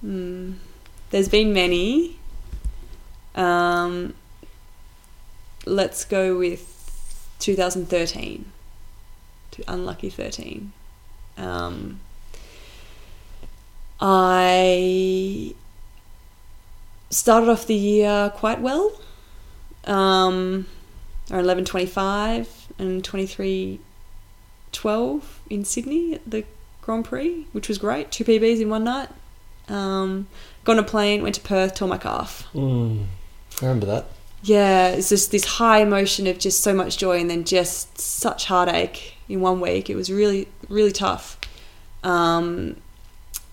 hmm, 0.00 0.54
there's 1.10 1.28
been 1.28 1.52
many. 1.52 2.16
Um, 3.36 4.14
let's 5.64 6.04
go 6.04 6.36
with 6.36 6.73
2013. 7.44 8.50
To 9.50 9.62
unlucky 9.68 10.08
13. 10.08 10.72
Um, 11.36 12.00
I 14.00 15.54
started 17.10 17.50
off 17.50 17.66
the 17.66 17.74
year 17.74 18.32
quite 18.34 18.62
well. 18.62 18.98
Um, 19.84 20.66
around 21.30 21.44
11.25 21.44 22.46
and 22.78 23.04
23.12 23.04 25.22
in 25.50 25.66
Sydney 25.66 26.14
at 26.14 26.22
the 26.28 26.44
Grand 26.80 27.04
Prix, 27.04 27.46
which 27.52 27.68
was 27.68 27.76
great. 27.76 28.10
Two 28.10 28.24
PBs 28.24 28.62
in 28.62 28.70
one 28.70 28.84
night. 28.84 29.10
Um, 29.68 30.28
got 30.64 30.78
on 30.78 30.84
a 30.84 30.86
plane, 30.86 31.22
went 31.22 31.34
to 31.34 31.42
Perth, 31.42 31.74
tore 31.74 31.88
my 31.88 31.98
calf. 31.98 32.48
Mm, 32.54 33.04
I 33.60 33.66
remember 33.66 33.84
that. 33.86 34.06
Yeah, 34.46 34.88
it's 34.88 35.08
just 35.08 35.30
this 35.30 35.46
high 35.46 35.78
emotion 35.78 36.26
of 36.26 36.38
just 36.38 36.62
so 36.62 36.74
much 36.74 36.98
joy 36.98 37.18
and 37.18 37.30
then 37.30 37.44
just 37.44 37.98
such 37.98 38.44
heartache 38.44 39.14
in 39.26 39.40
one 39.40 39.58
week. 39.58 39.88
It 39.88 39.94
was 39.94 40.12
really, 40.12 40.48
really 40.68 40.92
tough. 40.92 41.38
Um, 42.02 42.76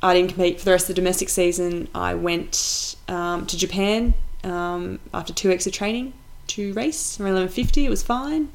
I 0.04 0.14
didn't 0.14 0.34
compete 0.34 0.60
for 0.60 0.66
the 0.66 0.72
rest 0.72 0.90
of 0.90 0.96
the 0.96 1.02
domestic 1.02 1.30
season. 1.30 1.88
I 1.96 2.14
went 2.14 2.98
um, 3.08 3.46
to 3.46 3.58
Japan 3.58 4.16
um, 4.44 5.00
after 5.14 5.32
two 5.32 5.48
weeks 5.48 5.66
of 5.66 5.72
training 5.72 6.12
to 6.48 6.74
race 6.74 7.22
around 7.22 7.36
11.50. 7.36 7.86
It 7.86 7.90
was 7.90 8.04
fine. 8.04 8.50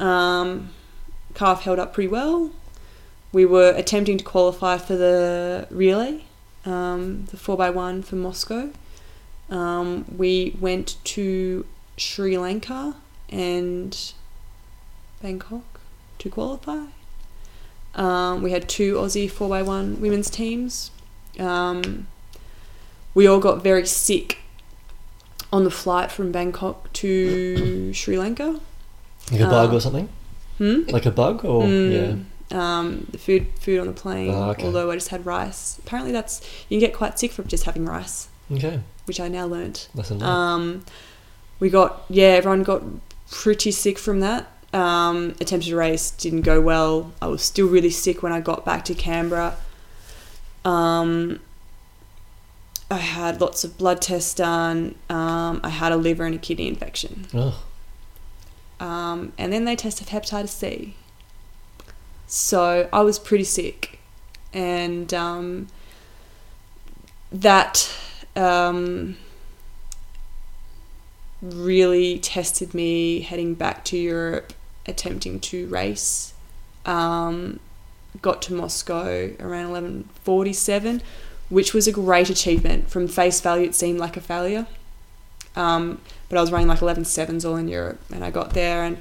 Um, 0.00 0.70
calf 1.34 1.62
held 1.62 1.78
up 1.78 1.94
pretty 1.94 2.08
well. 2.08 2.50
We 3.30 3.46
were 3.46 3.72
attempting 3.76 4.18
to 4.18 4.24
qualify 4.24 4.78
for 4.78 4.96
the 4.96 5.68
relay, 5.70 6.24
um, 6.64 7.26
the 7.26 7.36
4x1 7.36 8.04
for 8.04 8.16
Moscow. 8.16 8.72
Um, 9.50 10.04
we 10.16 10.56
went 10.60 10.96
to 11.04 11.66
Sri 11.96 12.36
Lanka 12.38 12.96
and 13.30 14.12
Bangkok 15.22 15.80
to 16.18 16.30
qualify. 16.30 16.84
Um, 17.94 18.42
we 18.42 18.50
had 18.50 18.68
two 18.68 18.94
Aussie 18.94 19.30
4x1 19.30 19.98
women's 20.00 20.28
teams. 20.30 20.90
Um, 21.38 22.06
we 23.14 23.26
all 23.26 23.38
got 23.38 23.62
very 23.62 23.86
sick 23.86 24.38
on 25.52 25.62
the 25.64 25.70
flight 25.70 26.10
from 26.10 26.32
Bangkok 26.32 26.92
to 26.94 27.92
Sri 27.92 28.18
Lanka. 28.18 28.60
Like 29.30 29.40
a 29.40 29.46
bug 29.46 29.70
Um, 29.70 29.76
or 29.76 29.80
something? 29.80 30.08
Hmm? 30.58 30.80
Like 30.88 31.06
a 31.06 31.10
bug 31.10 31.44
or 31.44 31.62
Mm, 31.62 32.24
Um, 32.52 33.06
the 33.10 33.18
food 33.18 33.46
food 33.60 33.80
on 33.80 33.86
the 33.86 33.92
plane. 33.92 34.30
Oh, 34.30 34.50
okay. 34.50 34.64
Although 34.64 34.90
I 34.90 34.94
just 34.94 35.08
had 35.08 35.24
rice. 35.26 35.78
Apparently, 35.78 36.12
that's 36.12 36.40
you 36.68 36.78
can 36.78 36.86
get 36.88 36.94
quite 36.96 37.18
sick 37.18 37.32
from 37.32 37.46
just 37.46 37.64
having 37.64 37.84
rice, 37.86 38.26
yeah. 38.26 38.33
Okay. 38.52 38.80
which 39.06 39.20
I 39.20 39.28
now 39.28 39.46
learnt. 39.46 39.88
Lesson 39.94 40.18
learned. 40.18 40.30
Um, 40.30 40.84
we 41.60 41.70
got 41.70 42.04
yeah, 42.08 42.28
everyone 42.28 42.62
got 42.62 42.82
pretty 43.30 43.70
sick 43.70 43.98
from 43.98 44.20
that. 44.20 44.50
Um, 44.72 45.34
attempted 45.40 45.72
a 45.72 45.76
race 45.76 46.10
didn't 46.10 46.42
go 46.42 46.60
well. 46.60 47.12
I 47.22 47.28
was 47.28 47.42
still 47.42 47.68
really 47.68 47.90
sick 47.90 48.22
when 48.22 48.32
I 48.32 48.40
got 48.40 48.64
back 48.64 48.84
to 48.86 48.94
Canberra. 48.94 49.56
Um, 50.64 51.40
I 52.90 52.96
had 52.98 53.40
lots 53.40 53.64
of 53.64 53.78
blood 53.78 54.02
tests 54.02 54.34
done. 54.34 54.96
Um, 55.08 55.60
I 55.62 55.68
had 55.68 55.92
a 55.92 55.96
liver 55.96 56.24
and 56.24 56.34
a 56.34 56.38
kidney 56.38 56.68
infection. 56.68 57.26
oh. 57.34 57.62
Um, 58.80 59.32
and 59.38 59.52
then 59.52 59.64
they 59.64 59.76
tested 59.76 60.08
hepatitis 60.08 60.48
C. 60.48 60.94
So 62.26 62.88
I 62.92 63.00
was 63.02 63.18
pretty 63.18 63.44
sick, 63.44 64.00
and 64.52 65.14
um, 65.14 65.68
that 67.30 67.94
um, 68.36 69.16
really 71.40 72.18
tested 72.18 72.74
me 72.74 73.20
heading 73.20 73.54
back 73.54 73.84
to 73.86 73.96
Europe, 73.96 74.52
attempting 74.86 75.40
to 75.40 75.66
race. 75.68 76.34
Um, 76.86 77.60
got 78.22 78.42
to 78.42 78.52
Moscow 78.52 79.30
around 79.40 79.70
eleven 79.70 80.08
forty 80.22 80.52
seven, 80.52 81.02
which 81.48 81.74
was 81.74 81.86
a 81.86 81.92
great 81.92 82.30
achievement. 82.30 82.90
From 82.90 83.08
face 83.08 83.40
value, 83.40 83.66
it 83.66 83.74
seemed 83.74 83.98
like 83.98 84.16
a 84.16 84.20
failure. 84.20 84.66
Um, 85.56 86.00
but 86.28 86.38
I 86.38 86.40
was 86.40 86.50
running 86.50 86.66
like 86.66 86.82
11 86.82 87.04
sevens 87.04 87.44
all 87.44 87.56
in 87.56 87.68
Europe, 87.68 88.00
and 88.12 88.24
I 88.24 88.30
got 88.30 88.54
there, 88.54 88.82
and 88.82 88.98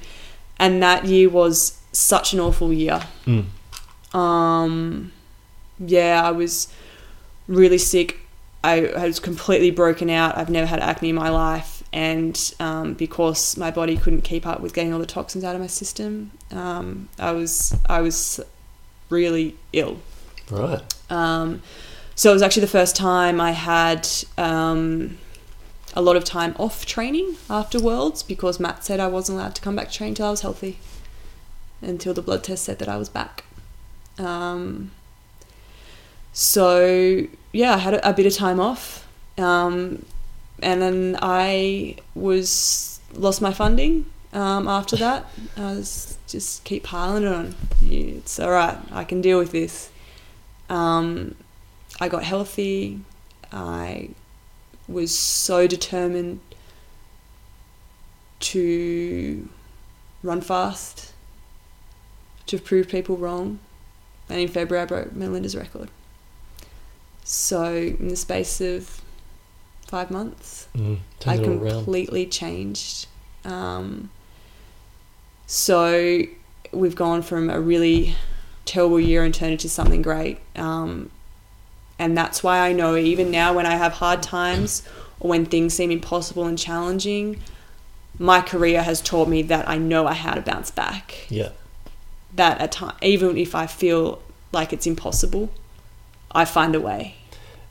and 0.59 0.84
that 0.84 1.05
year 1.05 1.29
was 1.29 1.79
such 1.91 2.34
an 2.34 2.39
awful 2.39 2.71
year. 2.71 3.01
Mm. 3.25 3.45
Um, 4.15 5.11
yeah, 5.79 6.21
I 6.23 6.31
was 6.31 6.71
really 7.47 7.79
sick 7.79 8.19
I 8.64 9.05
was 9.05 9.20
completely 9.20 9.72
broken 9.72 10.09
out. 10.09 10.38
I've 10.38 10.49
never 10.49 10.66
had 10.66 10.80
acne 10.80 11.09
in 11.09 11.16
my 11.16 11.30
life, 11.30 11.84
and 11.91 12.53
um, 12.59 12.93
because 12.93 13.57
my 13.57 13.72
body 13.72 13.97
couldn't 13.97 14.22
keep 14.22 14.47
up 14.47 14.61
with 14.61 14.74
getting 14.74 14.93
all 14.93 14.99
the 14.99 15.05
toxins 15.05 15.43
out 15.43 15.53
of 15.53 15.59
my 15.61 15.68
system, 15.68 16.32
um, 16.51 17.09
I 17.20 17.32
was 17.32 17.76
I 17.88 17.99
was 18.01 18.39
really 19.09 19.57
ill. 19.74 19.99
Right. 20.49 20.82
Um, 21.09 21.61
so 22.16 22.30
it 22.30 22.34
was 22.34 22.41
actually 22.41 22.61
the 22.61 22.68
first 22.68 22.95
time 22.95 23.41
I 23.41 23.51
had 23.51 24.07
um, 24.38 25.18
a 25.93 26.01
lot 26.01 26.16
of 26.16 26.24
time 26.24 26.55
off 26.57 26.86
training 26.86 27.36
after 27.49 27.80
Worlds 27.82 28.24
because 28.24 28.59
Matt 28.59 28.86
said 28.86 28.99
I 28.99 29.07
wasn't 29.07 29.39
allowed 29.39 29.55
to 29.55 29.61
come 29.61 29.76
back 29.76 29.89
to 29.89 29.97
train 29.97 30.09
until 30.09 30.28
I 30.28 30.32
was 30.32 30.41
healthy, 30.41 30.80
until 31.82 32.14
the 32.14 32.22
blood 32.22 32.43
test 32.43 32.64
said 32.64 32.80
that 32.80 32.88
I 32.88 32.97
was 32.97 33.09
back. 33.09 33.43
Um, 34.18 34.91
so 36.34 37.27
yeah, 37.51 37.75
I 37.75 37.77
had 37.77 37.93
a, 37.93 38.09
a 38.09 38.13
bit 38.13 38.25
of 38.25 38.34
time 38.34 38.59
off, 38.59 39.07
um, 39.38 40.05
and 40.61 40.81
then 40.81 41.17
I 41.21 41.97
was 42.15 42.99
lost 43.13 43.41
my 43.41 43.53
funding 43.53 44.05
um, 44.34 44.67
after 44.67 44.95
that. 44.97 45.25
I 45.55 45.75
was 45.75 46.17
just 46.27 46.63
keep 46.63 46.84
piling 46.84 47.23
it 47.23 47.31
on. 47.31 47.55
It's 47.81 48.39
all 48.39 48.51
right. 48.51 48.77
I 48.91 49.03
can 49.03 49.21
deal 49.21 49.38
with 49.38 49.51
this. 49.51 49.91
Um, 50.69 51.36
I 52.01 52.09
got 52.09 52.23
healthy. 52.23 53.01
I 53.51 54.09
was 54.88 55.17
so 55.17 55.67
determined 55.67 56.39
to 58.39 59.47
run 60.23 60.41
fast, 60.41 61.13
to 62.47 62.57
prove 62.57 62.89
people 62.89 63.15
wrong. 63.15 63.59
And 64.29 64.39
in 64.39 64.47
February, 64.47 64.84
I 64.84 64.86
broke 64.86 65.13
Melinda's 65.13 65.55
record. 65.55 65.89
So, 67.36 67.73
in 67.73 68.09
the 68.09 68.15
space 68.15 68.61
of 68.61 69.01
five 69.88 70.11
months, 70.11 70.67
Mm, 70.77 70.99
I 71.25 71.38
completely 71.39 72.27
changed. 72.27 73.07
Um, 73.43 74.11
so 75.47 76.21
we've 76.71 76.95
gone 76.95 77.23
from 77.23 77.49
a 77.49 77.59
really 77.59 78.15
terrible 78.65 78.99
year 78.99 79.23
and 79.23 79.34
turned 79.34 79.53
into 79.53 79.67
something 79.67 80.03
great. 80.03 80.38
Um, 80.55 81.09
and 81.97 82.15
that's 82.15 82.43
why 82.43 82.59
I 82.59 82.71
know 82.71 82.95
even 82.95 83.31
now 83.31 83.51
when 83.51 83.65
I 83.65 83.77
have 83.77 83.93
hard 83.93 84.21
times 84.21 84.84
or 85.19 85.31
when 85.31 85.47
things 85.47 85.73
seem 85.73 85.89
impossible 85.89 86.45
and 86.45 86.57
challenging, 86.57 87.39
my 88.19 88.41
career 88.41 88.84
has 88.84 89.01
taught 89.01 89.27
me 89.27 89.41
that 89.41 89.67
I 89.67 89.79
know 89.79 90.05
how 90.05 90.36
to 90.36 90.41
bounce 90.41 90.69
back. 90.69 91.25
Yeah. 91.29 91.49
That 92.36 92.61
at 92.61 92.73
time, 92.73 92.95
even 93.01 93.38
if 93.38 93.55
I 93.55 93.65
feel 93.65 94.21
like 94.51 94.71
it's 94.71 94.86
impossible, 94.86 95.49
I 96.31 96.45
find 96.45 96.75
a 96.75 96.79
way. 96.79 97.15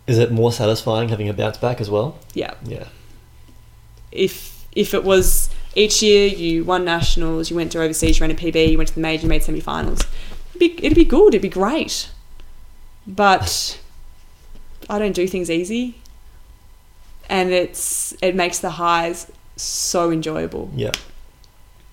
Is 0.07 0.18
it 0.18 0.32
more 0.32 0.53
satisfying 0.53 1.09
having 1.11 1.28
a 1.28 1.32
bounce 1.32 1.57
back 1.59 1.80
as 1.80 1.88
well? 1.90 2.18
Yeah. 2.34 2.55
Yeah. 2.64 2.86
if 4.11 4.64
if 4.72 4.94
it 4.94 5.05
was 5.05 5.50
each 5.74 6.03
year 6.03 6.26
you 6.26 6.64
won 6.64 6.84
nationals, 6.84 7.50
you 7.50 7.57
went 7.57 7.72
to 7.72 7.80
overseas, 7.80 8.18
you 8.18 8.24
ran 8.26 8.30
a 8.30 8.34
PB, 8.38 8.70
you 8.72 8.76
went 8.78 8.88
to 8.88 8.94
the 8.94 9.00
major, 9.00 9.22
you 9.24 9.28
made 9.28 9.42
semi-finals, 9.42 10.00
it'd 10.55 10.59
be, 10.59 10.84
it'd 10.84 10.96
be 10.96 11.05
good, 11.05 11.28
it'd 11.28 11.42
be 11.42 11.48
great. 11.48 12.11
But 13.07 13.78
I 14.88 14.98
don't 14.98 15.12
do 15.12 15.26
things 15.26 15.50
easy, 15.50 15.96
and 17.28 17.50
it's 17.50 18.14
it 18.22 18.34
makes 18.34 18.59
the 18.61 18.70
highs 18.70 19.30
so 19.57 20.11
enjoyable. 20.11 20.70
Yeah. 20.74 20.92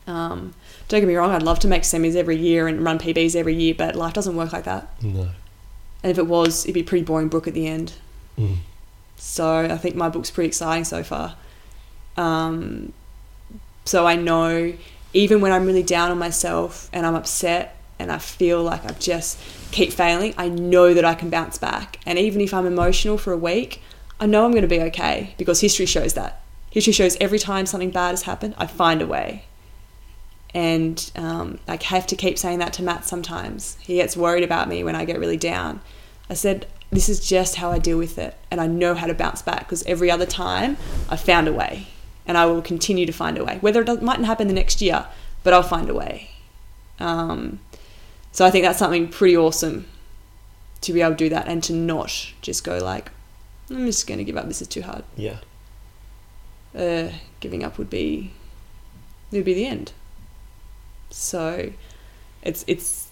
Um, 0.07 0.53
don't 0.87 1.01
get 1.01 1.07
me 1.07 1.15
wrong, 1.15 1.31
I'd 1.31 1.43
love 1.43 1.59
to 1.59 1.67
make 1.67 1.83
semis 1.83 2.15
every 2.15 2.37
year 2.37 2.67
and 2.67 2.83
run 2.83 2.97
PBs 2.97 3.35
every 3.35 3.55
year, 3.55 3.75
but 3.77 3.95
life 3.95 4.13
doesn't 4.13 4.35
work 4.35 4.51
like 4.53 4.63
that. 4.63 4.89
No. 5.03 5.29
And 6.03 6.11
if 6.11 6.17
it 6.17 6.27
was, 6.27 6.65
it'd 6.65 6.73
be 6.73 6.81
a 6.81 6.83
pretty 6.83 7.03
boring 7.03 7.27
book 7.27 7.47
at 7.47 7.53
the 7.53 7.67
end. 7.67 7.93
Mm. 8.37 8.57
So 9.17 9.59
I 9.59 9.77
think 9.77 9.95
my 9.95 10.09
book's 10.09 10.31
pretty 10.31 10.47
exciting 10.47 10.85
so 10.85 11.03
far. 11.03 11.35
Um, 12.15 12.93
so 13.85 14.07
I 14.07 14.15
know 14.15 14.73
even 15.13 15.41
when 15.41 15.51
I'm 15.51 15.65
really 15.65 15.83
down 15.83 16.11
on 16.11 16.17
myself 16.17 16.89
and 16.93 17.05
I'm 17.05 17.15
upset 17.15 17.75
and 17.97 18.11
I 18.11 18.17
feel 18.17 18.63
like 18.63 18.85
I 18.85 18.93
just 18.93 19.39
keep 19.71 19.91
failing, 19.91 20.33
I 20.37 20.47
know 20.47 20.93
that 20.93 21.03
I 21.03 21.15
can 21.15 21.29
bounce 21.29 21.57
back. 21.57 21.99
And 22.05 22.17
even 22.17 22.39
if 22.41 22.53
I'm 22.53 22.65
emotional 22.65 23.17
for 23.17 23.33
a 23.33 23.37
week, 23.37 23.81
I 24.19 24.25
know 24.25 24.45
I'm 24.45 24.51
going 24.51 24.61
to 24.61 24.67
be 24.67 24.81
okay 24.83 25.33
because 25.37 25.61
history 25.61 25.85
shows 25.85 26.13
that. 26.13 26.41
History 26.69 26.93
shows 26.93 27.17
every 27.19 27.39
time 27.39 27.65
something 27.65 27.89
bad 27.89 28.11
has 28.11 28.23
happened, 28.23 28.53
I 28.57 28.67
find 28.67 29.01
a 29.01 29.07
way. 29.07 29.45
And 30.53 31.11
um, 31.15 31.59
I 31.67 31.77
have 31.83 32.07
to 32.07 32.15
keep 32.15 32.37
saying 32.37 32.59
that 32.59 32.73
to 32.73 32.83
Matt 32.83 33.05
sometimes. 33.05 33.77
He 33.81 33.95
gets 33.95 34.17
worried 34.17 34.43
about 34.43 34.67
me 34.67 34.83
when 34.83 34.95
I 34.95 35.05
get 35.05 35.19
really 35.19 35.37
down. 35.37 35.81
I 36.29 36.33
said, 36.33 36.67
This 36.91 37.07
is 37.07 37.19
just 37.27 37.55
how 37.57 37.71
I 37.71 37.77
deal 37.79 37.97
with 37.97 38.17
it. 38.17 38.35
And 38.49 38.59
I 38.59 38.67
know 38.67 38.95
how 38.95 39.07
to 39.07 39.13
bounce 39.13 39.41
back 39.41 39.59
because 39.59 39.83
every 39.83 40.09
other 40.09 40.25
time 40.25 40.77
I 41.09 41.17
found 41.17 41.47
a 41.47 41.53
way. 41.53 41.87
And 42.25 42.37
I 42.37 42.45
will 42.45 42.61
continue 42.61 43.05
to 43.05 43.11
find 43.11 43.37
a 43.37 43.43
way. 43.43 43.57
Whether 43.61 43.81
it 43.81 44.01
mightn't 44.03 44.27
happen 44.27 44.47
the 44.47 44.53
next 44.53 44.81
year, 44.81 45.07
but 45.43 45.53
I'll 45.53 45.63
find 45.63 45.89
a 45.89 45.95
way. 45.95 46.29
Um, 46.99 47.59
so 48.31 48.45
I 48.45 48.51
think 48.51 48.63
that's 48.63 48.77
something 48.77 49.07
pretty 49.07 49.35
awesome 49.35 49.85
to 50.81 50.93
be 50.93 51.01
able 51.01 51.11
to 51.11 51.17
do 51.17 51.29
that 51.29 51.47
and 51.47 51.63
to 51.63 51.73
not 51.73 52.31
just 52.41 52.63
go 52.63 52.77
like, 52.77 53.11
I'm 53.69 53.85
just 53.85 54.07
going 54.07 54.17
to 54.17 54.23
give 54.23 54.37
up. 54.37 54.47
This 54.47 54.61
is 54.61 54.67
too 54.67 54.81
hard. 54.81 55.03
Yeah. 55.15 55.37
Uh, 56.75 57.09
giving 57.39 57.63
up 57.63 57.77
would 57.77 57.89
be 57.89 58.31
it 59.31 59.37
would 59.37 59.45
be 59.45 59.53
the 59.53 59.65
end. 59.65 59.91
So 61.09 61.71
it's 62.41 62.63
it's 62.67 63.07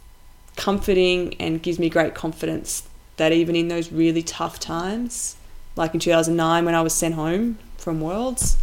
comforting 0.56 1.36
and 1.40 1.62
gives 1.62 1.80
me 1.80 1.90
great 1.90 2.16
confidence 2.16 2.88
that 3.18 3.32
even 3.32 3.56
in 3.56 3.68
those 3.68 3.92
really 3.92 4.24
tough 4.24 4.60
times, 4.60 5.36
like 5.76 5.94
in 5.94 6.00
2009 6.00 6.66
when 6.66 6.76
I 6.76 6.82
was 6.82 6.94
sent 6.94 7.16
home 7.16 7.58
from 7.78 8.02
Worlds 8.02 8.58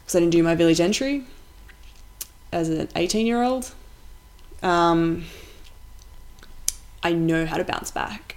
because 0.00 0.16
I 0.16 0.20
didn't 0.20 0.32
do 0.32 0.42
my 0.42 0.54
village 0.54 0.80
entry 0.80 1.24
as 2.52 2.68
an 2.68 2.88
18 2.94 3.26
year 3.26 3.42
old, 3.42 3.72
um, 4.62 5.24
I 7.02 7.12
know 7.12 7.46
how 7.46 7.56
to 7.56 7.64
bounce 7.64 7.90
back, 7.90 8.36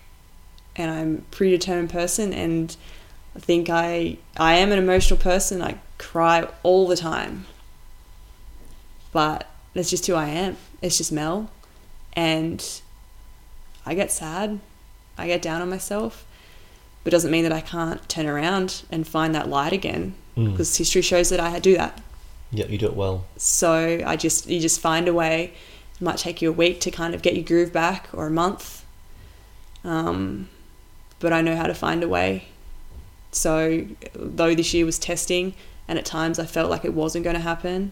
and 0.76 0.90
I'm 0.92 1.16
a 1.16 1.36
pretty 1.36 1.58
determined 1.58 1.90
person 1.90 2.34
and. 2.34 2.76
I 3.38 3.40
think 3.40 3.70
I 3.70 4.18
I 4.36 4.56
am 4.56 4.72
an 4.72 4.80
emotional 4.80 5.20
person. 5.20 5.62
I 5.62 5.78
cry 6.00 6.50
all 6.64 6.88
the 6.88 6.98
time. 6.98 7.46
But 9.12 9.48
that's 9.78 9.90
just 9.90 10.08
who 10.08 10.16
I 10.16 10.30
am. 10.30 10.58
It's 10.82 10.98
just 10.98 11.12
Mel. 11.12 11.50
And 12.14 12.64
I 13.86 13.94
get 13.94 14.12
sad. 14.12 14.60
I 15.18 15.28
get 15.28 15.42
down 15.42 15.62
on 15.62 15.70
myself. 15.70 16.26
But 17.04 17.14
it 17.14 17.16
doesn't 17.16 17.32
mean 17.32 17.44
that 17.44 17.54
I 17.54 17.62
can't 17.62 18.08
turn 18.10 18.26
around 18.26 18.84
and 18.92 19.08
find 19.08 19.34
that 19.36 19.48
light 19.48 19.74
again. 19.74 20.16
Mm. 20.36 20.52
Because 20.52 20.76
history 20.76 21.02
shows 21.02 21.30
that 21.30 21.40
I 21.40 21.60
do 21.60 21.76
that. 21.76 22.02
Yeah, 22.52 22.66
you 22.68 22.78
do 22.78 22.88
it 22.88 22.96
well. 22.96 23.26
So 23.38 24.02
I 24.06 24.16
just 24.16 24.48
you 24.48 24.60
just 24.60 24.80
find 24.80 25.08
a 25.08 25.14
way. 25.14 25.54
It 25.96 26.02
might 26.02 26.18
take 26.18 26.42
you 26.42 26.50
a 26.50 26.54
week 26.54 26.80
to 26.82 26.92
kind 26.92 27.14
of 27.14 27.22
get 27.22 27.36
your 27.36 27.44
groove 27.44 27.74
back 27.74 28.10
or 28.14 28.28
a 28.28 28.32
month. 28.32 28.86
Um, 29.84 30.50
but 31.20 31.34
I 31.34 31.42
know 31.42 31.56
how 31.56 31.68
to 31.68 31.74
find 31.74 32.04
a 32.04 32.08
way. 32.08 32.46
So, 33.32 33.86
though 34.14 34.56
this 34.56 34.74
year 34.74 34.86
was 34.86 35.00
testing, 35.00 35.54
and 35.88 35.98
at 36.00 36.06
times 36.06 36.40
I 36.40 36.46
felt 36.46 36.70
like 36.70 36.86
it 36.86 36.94
wasn't 36.94 37.24
going 37.24 37.36
to 37.36 37.42
happen, 37.42 37.92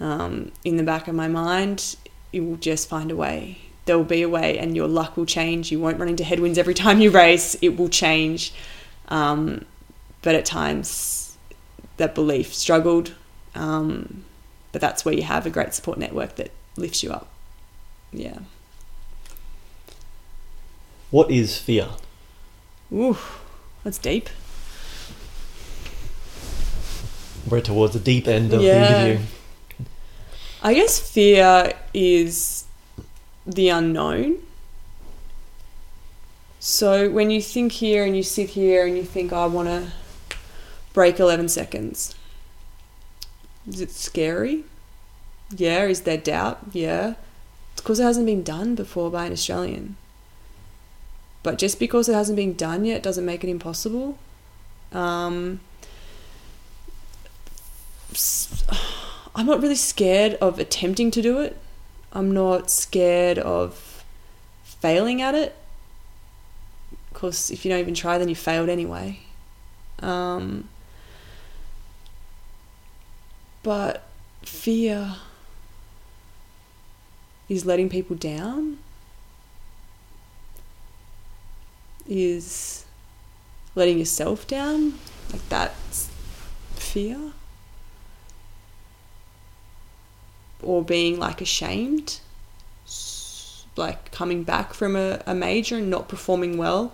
um, 0.00 0.52
in 0.64 0.76
the 0.76 0.82
back 0.82 1.08
of 1.08 1.14
my 1.14 1.28
mind, 1.28 1.96
you 2.32 2.44
will 2.44 2.56
just 2.56 2.88
find 2.88 3.10
a 3.10 3.16
way. 3.16 3.58
There 3.86 3.96
will 3.96 4.04
be 4.04 4.22
a 4.22 4.28
way, 4.28 4.58
and 4.58 4.74
your 4.74 4.88
luck 4.88 5.16
will 5.16 5.26
change. 5.26 5.70
You 5.70 5.80
won't 5.80 5.98
run 5.98 6.08
into 6.08 6.24
headwinds 6.24 6.58
every 6.58 6.74
time 6.74 7.00
you 7.00 7.10
race, 7.10 7.56
it 7.62 7.78
will 7.78 7.88
change. 7.88 8.52
Um, 9.08 9.64
but 10.22 10.34
at 10.34 10.44
times, 10.44 11.36
that 11.96 12.14
belief 12.14 12.52
struggled. 12.52 13.14
Um, 13.54 14.24
but 14.72 14.80
that's 14.80 15.04
where 15.04 15.14
you 15.14 15.22
have 15.22 15.46
a 15.46 15.50
great 15.50 15.72
support 15.72 15.98
network 15.98 16.36
that 16.36 16.50
lifts 16.76 17.02
you 17.02 17.10
up. 17.12 17.28
Yeah. 18.12 18.38
What 21.10 21.30
is 21.30 21.56
fear? 21.56 21.88
Ooh, 22.92 23.16
that's 23.84 23.98
deep. 23.98 24.28
We're 27.48 27.60
towards 27.60 27.92
the 27.94 28.00
deep 28.00 28.26
end 28.26 28.52
of 28.52 28.60
Yeah. 28.60 28.78
the 28.78 29.08
interview. 29.08 29.26
I 30.66 30.74
guess 30.74 30.98
fear 30.98 31.74
is 31.94 32.64
the 33.46 33.68
unknown. 33.68 34.38
So 36.58 37.08
when 37.08 37.30
you 37.30 37.40
think 37.40 37.70
here 37.70 38.04
and 38.04 38.16
you 38.16 38.24
sit 38.24 38.50
here 38.50 38.84
and 38.84 38.96
you 38.96 39.04
think, 39.04 39.32
"Oh, 39.32 39.44
I 39.44 39.46
want 39.46 39.68
to 39.68 39.92
break 40.92 41.20
11 41.20 41.48
seconds, 41.50 42.16
is 43.68 43.80
it 43.80 43.92
scary? 43.92 44.64
Yeah. 45.56 45.84
Is 45.84 46.00
there 46.00 46.16
doubt? 46.16 46.58
Yeah. 46.72 47.14
It's 47.74 47.82
because 47.82 48.00
it 48.00 48.02
hasn't 48.02 48.26
been 48.26 48.42
done 48.42 48.74
before 48.74 49.08
by 49.08 49.26
an 49.26 49.32
Australian. 49.32 49.96
But 51.44 51.58
just 51.58 51.78
because 51.78 52.08
it 52.08 52.14
hasn't 52.14 52.34
been 52.34 52.54
done 52.54 52.84
yet 52.84 53.04
doesn't 53.04 53.24
make 53.24 53.44
it 53.44 53.50
impossible. 53.50 54.18
Um, 54.90 55.60
I'm 59.36 59.44
not 59.44 59.60
really 59.60 59.76
scared 59.76 60.34
of 60.40 60.58
attempting 60.58 61.10
to 61.10 61.20
do 61.20 61.38
it. 61.40 61.58
I'm 62.10 62.32
not 62.32 62.70
scared 62.70 63.38
of 63.38 64.02
failing 64.64 65.20
at 65.20 65.34
it 65.34 65.54
Of 67.10 67.14
course, 67.14 67.50
if 67.50 67.64
you 67.64 67.70
don't 67.70 67.80
even 67.80 67.94
try, 67.94 68.16
then 68.18 68.28
you 68.28 68.34
failed 68.34 68.68
anyway. 68.70 69.20
Um, 70.00 70.68
but 73.62 74.04
fear 74.42 75.16
is 77.48 77.66
letting 77.66 77.88
people 77.88 78.16
down, 78.16 78.78
is 82.08 82.84
letting 83.74 83.98
yourself 83.98 84.46
down. 84.46 84.98
Like 85.32 85.46
that's 85.48 86.10
fear. 86.74 87.32
Or 90.66 90.82
being 90.82 91.18
like 91.18 91.40
ashamed, 91.40 92.20
like 93.76 94.10
coming 94.10 94.42
back 94.42 94.74
from 94.74 94.96
a, 94.96 95.22
a 95.26 95.34
major 95.34 95.76
and 95.76 95.88
not 95.88 96.08
performing 96.08 96.56
well. 96.58 96.92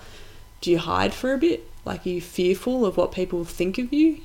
Do 0.61 0.71
you 0.71 0.79
hide 0.79 1.15
for 1.15 1.33
a 1.33 1.39
bit? 1.39 1.69
Like, 1.85 2.07
are 2.07 2.11
you 2.11 2.21
fearful 2.21 2.87
of 2.87 2.97
what 2.97 3.13
people 3.13 3.45
think 3.45 3.79
of 3.79 3.93
you? 3.93 4.21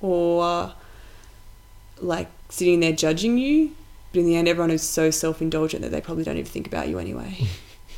Or 0.00 0.74
like 2.00 2.28
sitting 2.48 2.80
there 2.80 2.92
judging 2.92 3.38
you? 3.38 3.74
But 4.12 4.20
in 4.20 4.26
the 4.26 4.36
end, 4.36 4.48
everyone 4.48 4.70
is 4.70 4.82
so 4.82 5.10
self 5.10 5.42
indulgent 5.42 5.82
that 5.82 5.90
they 5.90 6.00
probably 6.00 6.24
don't 6.24 6.36
even 6.36 6.50
think 6.50 6.66
about 6.66 6.88
you 6.88 6.98
anyway. 6.98 7.48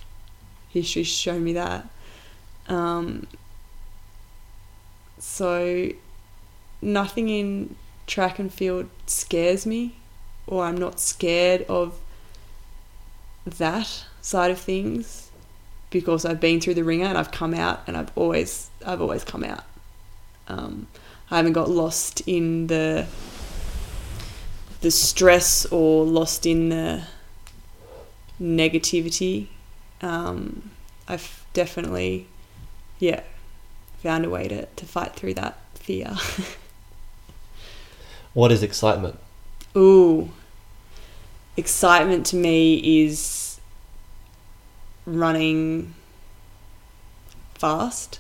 History's 0.70 1.08
shown 1.08 1.44
me 1.44 1.52
that. 1.54 1.88
Um, 2.68 3.26
so, 5.18 5.90
nothing 6.80 7.28
in 7.28 7.76
track 8.06 8.38
and 8.38 8.52
field 8.52 8.88
scares 9.06 9.66
me, 9.66 9.96
or 10.46 10.64
I'm 10.64 10.76
not 10.76 11.00
scared 11.00 11.62
of 11.68 11.98
that 13.46 14.04
side 14.20 14.50
of 14.50 14.58
things 14.58 15.30
because 15.90 16.24
I've 16.24 16.40
been 16.40 16.60
through 16.60 16.74
the 16.74 16.84
ringer 16.84 17.06
and 17.06 17.18
I've 17.18 17.32
come 17.32 17.54
out 17.54 17.82
and 17.86 17.96
I've 17.96 18.10
always 18.16 18.70
I've 18.84 19.00
always 19.00 19.24
come 19.24 19.44
out. 19.44 19.64
Um, 20.48 20.88
I 21.30 21.36
haven't 21.36 21.52
got 21.52 21.70
lost 21.70 22.22
in 22.26 22.66
the 22.66 23.06
the 24.80 24.90
stress 24.90 25.66
or 25.66 26.04
lost 26.04 26.46
in 26.46 26.70
the 26.70 27.04
negativity. 28.40 29.48
Um, 30.00 30.70
I've 31.06 31.44
definitely, 31.52 32.26
yeah, 32.98 33.20
found 34.02 34.24
a 34.24 34.30
way 34.30 34.48
to, 34.48 34.66
to 34.66 34.86
fight 34.86 35.14
through 35.14 35.34
that 35.34 35.58
fear. 35.74 36.16
What 38.32 38.52
is 38.52 38.62
excitement? 38.62 39.18
Ooh, 39.76 40.30
excitement 41.56 42.26
to 42.26 42.36
me 42.36 43.02
is 43.02 43.60
running 45.06 45.94
fast, 47.54 48.18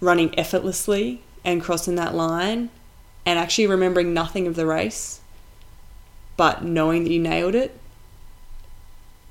running 0.00 0.36
effortlessly, 0.38 1.22
and 1.44 1.62
crossing 1.62 1.94
that 1.94 2.14
line, 2.14 2.70
and 3.24 3.38
actually 3.38 3.68
remembering 3.68 4.12
nothing 4.12 4.48
of 4.48 4.56
the 4.56 4.66
race, 4.66 5.20
but 6.36 6.64
knowing 6.64 7.04
that 7.04 7.10
you 7.12 7.20
nailed 7.20 7.54
it, 7.54 7.78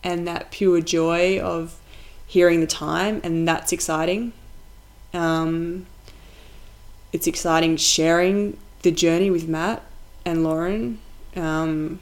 and 0.01 0.25
that 0.27 0.49
pure 0.51 0.79
joy 0.79 1.39
of 1.39 1.77
hearing 2.25 2.61
the 2.61 2.67
time, 2.67 3.19
and 3.23 3.45
that's 3.45 3.73
exciting. 3.73 4.31
Um, 5.13 5.87
it's 7.11 7.27
exciting 7.27 7.75
sharing 7.75 8.57
the 8.83 8.91
journey 8.91 9.29
with 9.29 9.47
Matt 9.47 9.83
and 10.25 10.43
Lauren 10.43 10.99
um, 11.35 11.99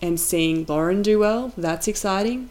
and 0.00 0.18
seeing 0.20 0.64
Lauren 0.68 1.02
do 1.02 1.18
well. 1.18 1.52
That's 1.56 1.88
exciting. 1.88 2.50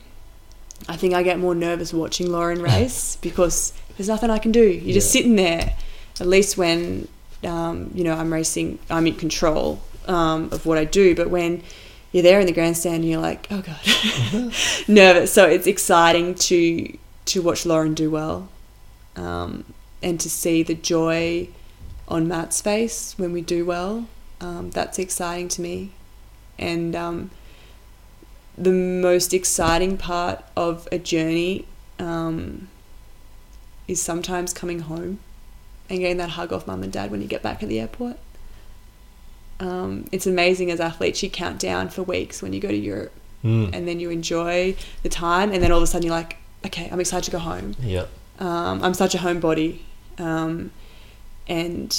I 0.87 0.95
think 0.97 1.13
I 1.13 1.21
get 1.23 1.37
more 1.39 1.53
nervous 1.55 1.93
watching 1.93 2.31
Lauren 2.31 2.61
race 2.71 3.17
because 3.17 3.73
there's 3.97 4.07
nothing 4.09 4.29
I 4.29 4.39
can 4.39 4.51
do. 4.51 4.63
You're 4.67 4.93
just 4.93 5.13
Yeah. 5.13 5.19
sitting 5.19 5.35
there. 5.35 5.75
At 6.19 6.27
least 6.27 6.57
when 6.57 7.07
um, 7.43 7.91
you 7.93 8.03
know 8.03 8.13
I'm 8.13 8.31
racing, 8.31 8.79
I'm 8.89 9.07
in 9.07 9.15
control 9.15 9.81
um, 10.07 10.49
of 10.51 10.65
what 10.65 10.77
I 10.77 10.85
do. 10.85 11.15
But 11.15 11.29
when 11.29 11.63
you're 12.11 12.23
there 12.23 12.39
in 12.39 12.45
the 12.45 12.51
grandstand, 12.53 12.97
and 12.97 13.09
you're 13.09 13.21
like, 13.21 13.47
oh 13.51 13.61
god, 13.61 14.53
nervous. 14.87 15.31
So 15.33 15.45
it's 15.47 15.67
exciting 15.67 16.35
to 16.35 16.97
to 17.25 17.41
watch 17.41 17.65
Lauren 17.65 17.93
do 17.93 18.11
well, 18.11 18.49
um, 19.15 19.63
and 20.03 20.19
to 20.19 20.29
see 20.29 20.63
the 20.63 20.75
joy 20.75 21.47
on 22.07 22.27
Matt's 22.27 22.61
face 22.61 23.15
when 23.17 23.31
we 23.31 23.41
do 23.41 23.65
well. 23.65 24.05
Um, 24.41 24.71
that's 24.71 24.97
exciting 24.99 25.47
to 25.49 25.61
me, 25.61 25.91
and 26.57 26.95
um, 26.95 27.29
the 28.57 28.71
most 28.71 29.33
exciting 29.33 29.97
part 29.97 30.43
of 30.57 30.87
a 30.91 30.97
journey 30.97 31.65
um, 31.99 32.67
is 33.87 34.01
sometimes 34.01 34.51
coming 34.51 34.79
home 34.79 35.19
and 35.89 35.99
getting 35.99 36.17
that 36.17 36.31
hug 36.31 36.51
off 36.51 36.65
mum 36.65 36.81
and 36.83 36.91
dad 36.91 37.11
when 37.11 37.21
you 37.21 37.27
get 37.27 37.43
back 37.43 37.61
at 37.61 37.69
the 37.69 37.79
airport. 37.79 38.17
Um, 39.59 40.07
it's 40.11 40.25
amazing 40.25 40.71
as 40.71 40.79
athletes, 40.79 41.21
you 41.21 41.29
count 41.29 41.59
down 41.59 41.89
for 41.89 42.01
weeks 42.01 42.41
when 42.41 42.51
you 42.51 42.59
go 42.59 42.69
to 42.69 42.77
Europe 42.77 43.13
Mm. 43.43 43.73
and 43.73 43.87
then 43.87 43.99
you 43.99 44.11
enjoy 44.11 44.75
the 45.01 45.09
time, 45.09 45.51
and 45.51 45.63
then 45.63 45.71
all 45.71 45.77
of 45.77 45.83
a 45.83 45.87
sudden 45.87 46.05
you're 46.05 46.15
like, 46.15 46.37
okay, 46.63 46.87
I'm 46.91 46.99
excited 46.99 47.25
to 47.25 47.31
go 47.31 47.39
home. 47.39 47.75
Yeah. 47.81 48.05
Um, 48.39 48.83
I'm 48.83 48.93
such 48.93 49.15
a 49.15 49.17
homebody, 49.17 49.79
um, 50.19 50.69
and 51.47 51.91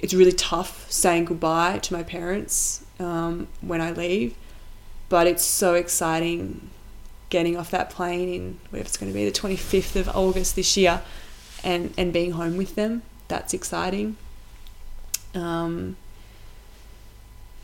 it's 0.00 0.14
really 0.14 0.32
tough 0.32 0.90
saying 0.90 1.26
goodbye 1.26 1.78
to 1.78 1.92
my 1.92 2.02
parents 2.02 2.84
um, 2.98 3.48
when 3.60 3.80
I 3.80 3.90
leave. 3.92 4.34
But 5.08 5.26
it's 5.26 5.44
so 5.44 5.74
exciting 5.74 6.70
getting 7.28 7.56
off 7.56 7.70
that 7.70 7.90
plane 7.90 8.28
in 8.28 8.60
whatever 8.70 8.86
it's 8.86 8.96
going 8.96 9.12
to 9.12 9.14
be, 9.14 9.24
the 9.24 9.32
25th 9.32 9.96
of 9.96 10.08
August 10.10 10.56
this 10.56 10.76
year, 10.76 11.02
and 11.62 11.92
and 11.96 12.12
being 12.12 12.32
home 12.32 12.56
with 12.56 12.74
them. 12.74 13.02
That's 13.28 13.54
exciting. 13.54 14.16
Um, 15.34 15.96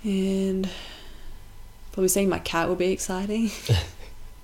and 0.04 0.68
probably 1.92 2.08
seeing 2.08 2.28
my 2.28 2.38
cat 2.38 2.68
will 2.68 2.76
be 2.76 2.92
exciting. 2.92 3.50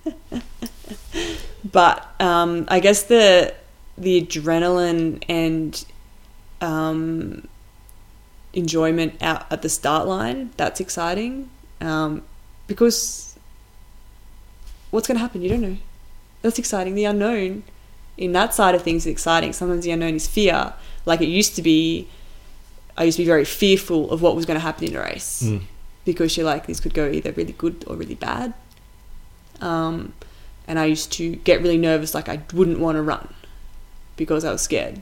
but 1.64 2.14
um, 2.20 2.66
I 2.68 2.80
guess 2.80 3.04
the 3.04 3.54
the 3.98 4.22
adrenaline 4.22 5.22
and 5.28 5.84
um, 6.60 7.46
enjoyment 8.54 9.20
out 9.22 9.50
at 9.50 9.62
the 9.62 9.68
start 9.68 10.06
line 10.06 10.50
that's 10.56 10.80
exciting. 10.80 11.50
Um, 11.80 12.22
because 12.66 13.36
what's 14.90 15.06
going 15.08 15.16
to 15.16 15.20
happen? 15.20 15.42
You 15.42 15.48
don't 15.50 15.60
know. 15.62 15.76
That's 16.42 16.58
exciting. 16.58 16.94
The 16.94 17.04
unknown 17.04 17.62
in 18.16 18.32
that 18.32 18.52
side 18.54 18.74
of 18.74 18.82
things 18.82 19.06
is 19.06 19.12
exciting. 19.12 19.52
Sometimes 19.52 19.84
the 19.84 19.90
unknown 19.90 20.14
is 20.16 20.28
fear. 20.28 20.74
Like 21.06 21.20
it 21.20 21.28
used 21.28 21.56
to 21.56 21.62
be 21.62 22.08
i 22.94 23.04
used 23.04 23.16
to 23.16 23.22
be 23.22 23.26
very 23.26 23.44
fearful 23.46 24.10
of 24.10 24.20
what 24.20 24.36
was 24.36 24.44
going 24.44 24.54
to 24.54 24.60
happen 24.60 24.86
in 24.86 24.94
a 24.94 25.00
race 25.00 25.42
Mm. 25.44 25.62
because 26.04 26.36
you're 26.36 26.44
like 26.44 26.66
this 26.66 26.78
could 26.78 26.92
go 26.92 27.08
either 27.08 27.32
really 27.32 27.54
good 27.54 27.84
or 27.86 27.96
really 27.96 28.14
bad. 28.16 28.52
Um, 29.62 30.12
and 30.68 30.78
i 30.78 30.84
used 30.84 31.10
to 31.12 31.36
get 31.36 31.62
really 31.62 31.78
nervous 31.78 32.12
like 32.14 32.28
i 32.28 32.42
wouldn't 32.52 32.78
want 32.80 32.96
to 32.96 33.02
run 33.02 33.32
because 34.16 34.44
i 34.44 34.52
was 34.52 34.60
scared. 34.60 35.00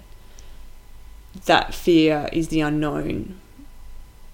That 1.46 1.74
fear 1.74 2.28
is 2.32 2.46
the 2.48 2.60
unknown 2.60 3.39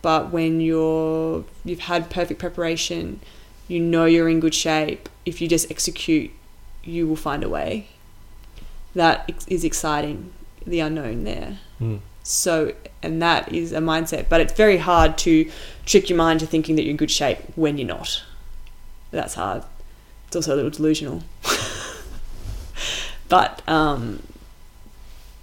but 0.03 0.30
when 0.30 0.61
you're 0.61 1.44
you've 1.64 1.80
had 1.80 2.11
perfect 2.11 2.38
preparation 2.38 3.20
you 3.68 3.80
know 3.80 4.05
you're 4.05 4.28
in 4.28 4.40
good 4.40 4.55
shape 4.55 5.09
if 5.24 5.40
you 5.40 5.49
just 5.49 5.70
execute 5.70 6.30
you 6.84 7.07
will 7.07 7.16
find 7.16 7.42
a 7.42 7.49
way. 7.49 7.88
That 8.94 9.30
is 9.49 9.64
exciting 9.64 10.32
the 10.64 10.80
unknown 10.80 11.24
there. 11.24 11.59
Mm. 11.80 12.01
so 12.22 12.72
and 13.03 13.20
that 13.20 13.53
is 13.53 13.70
a 13.72 13.80
mindset 13.80 14.30
but 14.30 14.40
it's 14.40 14.55
very 14.55 14.78
hard 14.78 15.18
to 15.18 15.51
trick 15.84 16.09
your 16.09 16.16
mind 16.16 16.40
to 16.40 16.47
thinking 16.47 16.74
that 16.76 16.84
you're 16.84 16.92
in 16.92 16.97
good 16.97 17.11
shape 17.11 17.38
when 17.55 17.76
you're 17.76 17.86
not. 17.86 18.22
That's 19.11 19.34
hard. 19.34 19.62
It's 20.26 20.36
also 20.36 20.55
a 20.55 20.57
little 20.57 20.70
delusional. 20.70 21.22
But 23.28 23.61
um, 23.68 24.22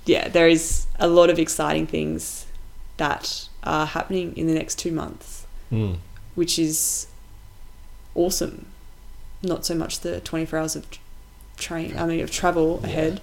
yeah 0.06 0.30
there 0.30 0.48
is 0.48 0.86
a 1.00 1.08
lot 1.08 1.30
of 1.30 1.38
exciting 1.38 1.86
things 1.86 2.46
that 2.98 3.50
are 3.64 3.86
happening 3.86 4.36
in 4.38 4.48
the 4.48 4.54
next 4.54 4.78
two 4.80 4.92
months 4.92 5.46
Mm. 5.72 5.98
which 6.36 6.60
is 6.60 7.08
awesome 8.16 8.68
not 9.42 9.66
so 9.66 9.74
much 9.76 10.02
the 10.02 10.20
24 10.22 10.60
hours 10.60 10.76
of 10.76 10.86
train 11.58 11.98
i 11.98 12.06
mean 12.06 12.20
of 12.22 12.30
travel 12.32 12.80
Yeah. 12.84 12.90
ahead 12.90 13.22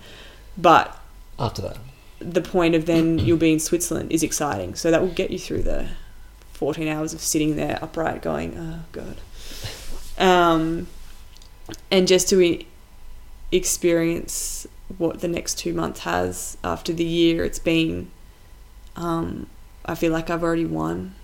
but 0.59 0.99
After 1.39 1.63
that. 1.63 1.77
the 2.19 2.41
point 2.43 2.75
of 2.75 2.87
then 2.87 3.19
you'll 3.19 3.39
be 3.39 3.53
in 3.53 3.61
Switzerland 3.61 4.11
is 4.13 4.23
exciting. 4.23 4.75
So 4.75 4.91
that 4.91 5.01
will 5.01 5.09
get 5.23 5.31
you 5.31 5.39
through 5.39 5.63
the 5.63 5.89
14 6.53 6.87
hours 6.89 7.15
of 7.15 7.21
sitting 7.23 7.57
there 7.57 7.79
upright 7.81 8.21
going, 8.21 8.59
oh, 8.59 8.81
God. 8.93 9.17
Um, 10.19 10.89
and 11.91 12.07
just 12.07 12.29
to 12.31 12.63
experience 13.53 14.67
what 14.99 15.21
the 15.21 15.29
next 15.29 15.57
two 15.59 15.73
months 15.73 16.01
has 16.01 16.59
after 16.63 16.93
the 16.93 17.05
year 17.05 17.45
it's 17.45 17.59
been, 17.59 18.11
um, 18.97 19.47
I 19.85 19.95
feel 19.95 20.13
like 20.13 20.31
I've 20.31 20.43
already 20.43 20.67
won 20.67 21.15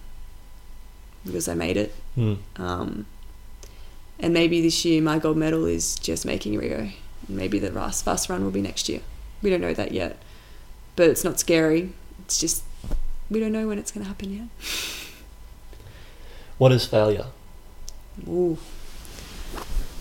because 1.25 1.49
I 1.49 1.55
made 1.55 1.77
it. 1.77 1.95
Mm. 2.17 2.39
Um, 2.57 3.07
and 4.19 4.33
maybe 4.33 4.63
this 4.63 4.85
year 4.85 5.03
my 5.03 5.19
gold 5.19 5.37
medal 5.37 5.67
is 5.67 5.97
just 5.97 6.25
making 6.25 6.57
Rio. 6.57 6.91
Maybe 7.29 7.59
the 7.59 7.71
fast 7.71 8.05
fast 8.05 8.29
run 8.29 8.45
will 8.45 8.51
be 8.51 8.63
next 8.63 8.89
year. 8.89 9.01
We 9.43 9.51
don't 9.51 9.61
know 9.61 9.75
that 9.75 9.93
yet, 9.93 10.19
but 10.95 11.09
it's 11.11 11.25
not 11.25 11.39
scary. 11.39 11.93
It's 12.25 12.39
just 12.39 12.63
we 13.31 13.41
don't 13.41 13.53
know 13.53 13.67
when 13.67 13.79
it's 13.79 13.91
going 13.91 14.05
to 14.05 14.09
happen 14.09 14.33
yet. 14.33 14.49
What 16.59 16.73
is 16.73 16.87
failure? 16.87 17.27
Ooh. 18.27 18.57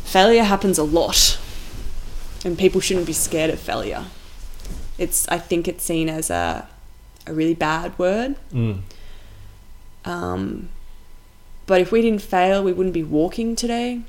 Failure 0.05 0.43
happens 0.43 0.77
a 0.77 0.83
lot, 0.83 1.37
and 2.45 2.57
people 2.57 2.79
shouldn't 2.79 3.07
be 3.07 3.13
scared 3.13 3.49
of 3.49 3.59
failure. 3.59 4.05
It's 4.97 5.27
I 5.27 5.37
think 5.37 5.67
it's 5.67 5.83
seen 5.83 6.07
as 6.07 6.29
a 6.29 6.67
a 7.27 7.33
really 7.33 7.53
bad 7.53 7.97
word. 7.97 8.35
Mm. 8.51 8.81
Um, 10.05 10.69
but 11.65 11.81
if 11.81 11.91
we 11.91 12.01
didn't 12.01 12.21
fail, 12.21 12.63
we 12.63 12.73
wouldn't 12.73 12.93
be 12.93 13.03
walking 13.03 13.55
today. 13.55 14.01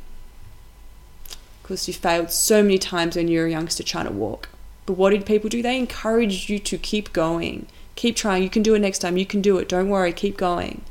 Because 1.63 1.89
you 1.89 1.95
failed 1.95 2.31
so 2.31 2.63
many 2.63 2.79
times 2.79 3.17
when 3.17 3.29
you 3.29 3.41
were 3.41 3.47
a 3.47 3.51
youngster 3.51 3.83
trying 3.83 4.07
to 4.07 4.13
walk. 4.13 4.49
But 4.85 4.95
what 4.95 5.11
did 5.11 5.27
people 5.27 5.51
do? 5.51 5.63
They 5.63 5.79
encouraged 5.79 6.49
you 6.49 6.59
to 6.61 6.79
keep 6.79 7.13
going, 7.13 7.67
keep 7.97 8.15
trying. 8.15 8.43
You 8.45 8.51
can 8.51 8.63
do 8.63 8.75
it 8.75 8.79
next 8.79 9.01
time. 9.01 9.17
You 9.17 9.27
can 9.27 9.43
do 9.43 9.59
it. 9.59 9.69
Don't 9.69 9.89
worry. 9.89 10.13
Keep 10.13 10.37
going. 10.37 10.83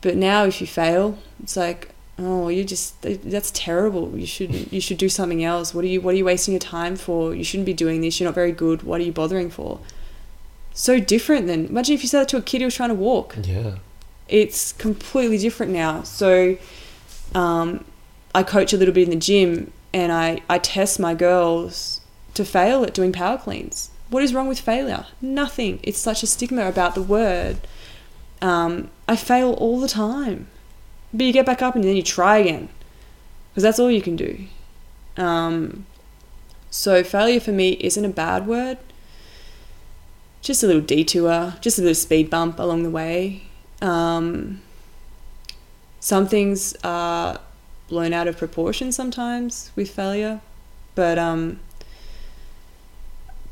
But 0.00 0.16
now, 0.16 0.44
if 0.44 0.60
you 0.60 0.66
fail, 0.66 1.18
it's 1.42 1.56
like, 1.56 1.90
oh, 2.18 2.48
you 2.48 2.64
just 2.64 3.00
that's 3.02 3.50
terrible. 3.50 4.16
You 4.16 4.26
should 4.26 4.72
you 4.72 4.80
should 4.80 4.98
do 4.98 5.10
something 5.10 5.44
else. 5.44 5.74
What 5.74 5.84
are 5.84 5.88
you 5.88 6.00
What 6.00 6.14
are 6.14 6.16
you 6.16 6.24
wasting 6.24 6.52
your 6.52 6.60
time 6.60 6.96
for? 6.96 7.34
You 7.34 7.44
shouldn't 7.44 7.66
be 7.66 7.74
doing 7.74 8.00
this. 8.00 8.18
You're 8.18 8.28
not 8.28 8.34
very 8.34 8.52
good. 8.52 8.82
What 8.82 9.00
are 9.00 9.04
you 9.04 9.12
bothering 9.12 9.50
for? 9.50 9.78
So 10.74 10.98
different 11.00 11.46
than 11.46 11.66
imagine 11.66 11.94
if 11.94 12.02
you 12.02 12.08
said 12.08 12.20
that 12.20 12.28
to 12.30 12.36
a 12.36 12.42
kid 12.42 12.60
who 12.60 12.66
was 12.66 12.74
trying 12.74 12.88
to 12.88 12.94
walk 12.94 13.36
Yeah. 13.42 13.76
it's 14.28 14.72
completely 14.72 15.38
different 15.38 15.72
now. 15.72 16.02
So 16.02 16.56
um, 17.34 17.84
I 18.34 18.42
coach 18.42 18.72
a 18.72 18.76
little 18.76 18.94
bit 18.94 19.04
in 19.04 19.10
the 19.10 19.16
gym 19.16 19.72
and 19.92 20.10
I, 20.12 20.40
I 20.48 20.58
test 20.58 20.98
my 20.98 21.14
girls 21.14 22.00
to 22.34 22.44
fail 22.44 22.82
at 22.84 22.94
doing 22.94 23.12
power 23.12 23.36
cleans. 23.36 23.90
What 24.08 24.22
is 24.22 24.32
wrong 24.34 24.48
with 24.48 24.60
failure? 24.60 25.06
Nothing. 25.20 25.80
It's 25.82 25.98
such 25.98 26.22
a 26.22 26.26
stigma 26.26 26.66
about 26.66 26.94
the 26.94 27.02
word. 27.02 27.58
Um, 28.40 28.90
I 29.08 29.16
fail 29.16 29.52
all 29.54 29.80
the 29.80 29.88
time. 29.88 30.48
But 31.14 31.26
you 31.26 31.32
get 31.32 31.44
back 31.46 31.60
up 31.60 31.74
and 31.74 31.84
then 31.84 31.94
you 31.96 32.02
try 32.02 32.38
again 32.38 32.70
because 33.50 33.62
that's 33.62 33.78
all 33.78 33.90
you 33.90 34.00
can 34.00 34.16
do. 34.16 34.46
Um, 35.18 35.84
so 36.70 37.04
failure 37.04 37.40
for 37.40 37.52
me 37.52 37.72
isn't 37.80 38.04
a 38.04 38.08
bad 38.08 38.46
word. 38.46 38.78
Just 40.42 40.62
a 40.62 40.66
little 40.66 40.82
detour, 40.82 41.54
just 41.60 41.78
a 41.78 41.82
little 41.82 41.94
speed 41.94 42.28
bump 42.28 42.58
along 42.58 42.82
the 42.82 42.90
way. 42.90 43.42
Um, 43.80 44.60
some 46.00 46.26
things 46.26 46.74
are 46.82 47.40
blown 47.88 48.12
out 48.12 48.26
of 48.26 48.36
proportion 48.36 48.90
sometimes 48.92 49.70
with 49.76 49.90
failure, 49.90 50.40
but 50.96 51.16
um, 51.18 51.60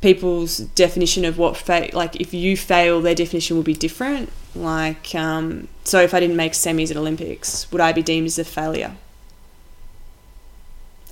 people's 0.01 0.59
definition 0.59 1.25
of 1.25 1.39
what 1.39 1.57
fa- 1.57 1.91
like 1.93 2.17
if 2.21 2.35
you 2.35 2.57
fail, 2.57 3.01
their 3.01 3.15
definition 3.15 3.57
will 3.57 3.63
be 3.63 3.75
different. 3.75 4.33
Like, 4.55 5.15
um, 5.15 5.69
so 5.85 6.01
if 6.01 6.13
I 6.13 6.19
didn't 6.21 6.37
make 6.37 6.53
semis 6.53 6.91
at 6.91 6.97
Olympics, 6.97 7.71
would 7.71 7.81
I 7.81 7.93
be 7.93 8.03
deemed 8.03 8.27
as 8.27 8.39
a 8.39 8.45
failure? 8.45 8.97